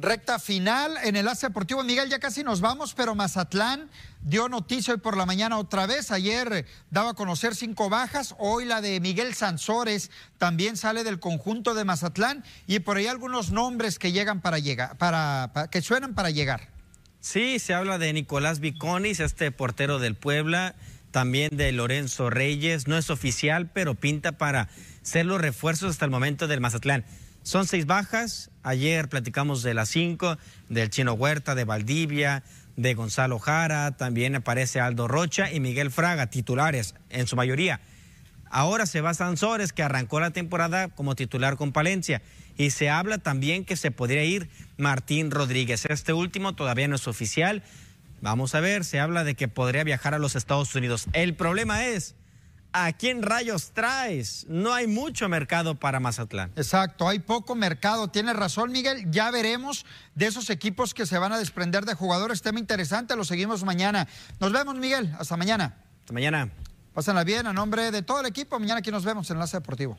Recta 0.00 0.38
final 0.38 0.96
en 1.02 1.14
el 1.14 1.28
Asia 1.28 1.50
Deportivo. 1.50 1.84
Miguel, 1.84 2.08
ya 2.08 2.18
casi 2.18 2.42
nos 2.42 2.62
vamos, 2.62 2.94
pero 2.94 3.14
Mazatlán 3.14 3.90
dio 4.22 4.48
noticia 4.48 4.94
hoy 4.94 5.00
por 5.00 5.14
la 5.14 5.26
mañana 5.26 5.58
otra 5.58 5.86
vez. 5.86 6.10
Ayer 6.10 6.64
daba 6.90 7.10
a 7.10 7.14
conocer 7.14 7.54
cinco 7.54 7.90
bajas. 7.90 8.34
Hoy 8.38 8.64
la 8.64 8.80
de 8.80 8.98
Miguel 9.00 9.34
Sansores 9.34 10.10
también 10.38 10.78
sale 10.78 11.04
del 11.04 11.20
conjunto 11.20 11.74
de 11.74 11.84
Mazatlán. 11.84 12.44
Y 12.66 12.78
por 12.78 12.96
ahí 12.96 13.08
algunos 13.08 13.50
nombres 13.50 13.98
que 13.98 14.12
llegan 14.12 14.40
para 14.40 14.58
llegar, 14.58 14.96
para, 14.96 15.50
que 15.70 15.82
suenan 15.82 16.14
para 16.14 16.30
llegar. 16.30 16.68
Sí, 17.20 17.58
se 17.58 17.74
habla 17.74 17.98
de 17.98 18.12
Nicolás 18.14 18.60
Viconis, 18.60 19.20
este 19.20 19.52
portero 19.52 19.98
del 19.98 20.14
Puebla. 20.14 20.76
también 21.10 21.56
de 21.56 21.72
Lorenzo 21.72 22.30
Reyes. 22.30 22.88
No 22.88 22.96
es 22.96 23.10
oficial, 23.10 23.68
pero 23.70 23.96
pinta 23.96 24.32
para 24.32 24.70
ser 25.02 25.26
los 25.26 25.40
refuerzos 25.40 25.90
hasta 25.90 26.06
el 26.06 26.10
momento 26.10 26.48
del 26.48 26.60
Mazatlán. 26.60 27.04
Son 27.42 27.66
seis 27.66 27.84
bajas. 27.84 28.49
Ayer 28.62 29.08
platicamos 29.08 29.62
de 29.62 29.74
las 29.74 29.88
cinco, 29.88 30.36
del 30.68 30.90
Chino 30.90 31.14
Huerta, 31.14 31.54
de 31.54 31.64
Valdivia, 31.64 32.42
de 32.76 32.94
Gonzalo 32.94 33.38
Jara. 33.38 33.92
También 33.92 34.34
aparece 34.34 34.80
Aldo 34.80 35.08
Rocha 35.08 35.50
y 35.50 35.60
Miguel 35.60 35.90
Fraga, 35.90 36.26
titulares 36.28 36.94
en 37.08 37.26
su 37.26 37.36
mayoría. 37.36 37.80
Ahora 38.50 38.84
se 38.84 39.00
va 39.00 39.14
Sansores, 39.14 39.72
que 39.72 39.82
arrancó 39.82 40.20
la 40.20 40.32
temporada 40.32 40.88
como 40.88 41.14
titular 41.14 41.56
con 41.56 41.72
Palencia. 41.72 42.20
Y 42.58 42.70
se 42.70 42.90
habla 42.90 43.18
también 43.18 43.64
que 43.64 43.76
se 43.76 43.90
podría 43.90 44.24
ir 44.24 44.50
Martín 44.76 45.30
Rodríguez. 45.30 45.86
Este 45.86 46.12
último 46.12 46.54
todavía 46.54 46.88
no 46.88 46.96
es 46.96 47.08
oficial. 47.08 47.62
Vamos 48.20 48.54
a 48.54 48.60
ver, 48.60 48.84
se 48.84 49.00
habla 49.00 49.24
de 49.24 49.34
que 49.34 49.48
podría 49.48 49.84
viajar 49.84 50.12
a 50.12 50.18
los 50.18 50.36
Estados 50.36 50.74
Unidos. 50.74 51.06
El 51.14 51.34
problema 51.34 51.86
es 51.86 52.16
¿a 52.72 52.92
quién 52.92 53.22
rayos 53.22 53.70
traes? 53.72 54.46
No 54.48 54.72
hay 54.72 54.86
mucho 54.86 55.28
mercado 55.28 55.74
para 55.74 56.00
Mazatlán. 56.00 56.52
Exacto, 56.56 57.08
hay 57.08 57.18
poco 57.18 57.54
mercado. 57.54 58.08
Tienes 58.08 58.36
razón, 58.36 58.72
Miguel. 58.72 59.10
Ya 59.10 59.30
veremos 59.30 59.86
de 60.14 60.26
esos 60.26 60.50
equipos 60.50 60.94
que 60.94 61.06
se 61.06 61.18
van 61.18 61.32
a 61.32 61.38
desprender 61.38 61.84
de 61.84 61.94
jugadores. 61.94 62.42
Tema 62.42 62.58
interesante, 62.58 63.16
lo 63.16 63.24
seguimos 63.24 63.64
mañana. 63.64 64.08
Nos 64.38 64.52
vemos, 64.52 64.76
Miguel. 64.76 65.14
Hasta 65.18 65.36
mañana. 65.36 65.76
Hasta 66.00 66.12
mañana. 66.12 66.50
Pásenla 66.94 67.24
bien 67.24 67.46
a 67.46 67.52
nombre 67.52 67.90
de 67.90 68.02
todo 68.02 68.20
el 68.20 68.26
equipo. 68.26 68.58
Mañana 68.58 68.80
aquí 68.80 68.90
nos 68.90 69.04
vemos 69.04 69.30
en 69.30 69.36
Enlace 69.36 69.56
Deportivo. 69.56 69.96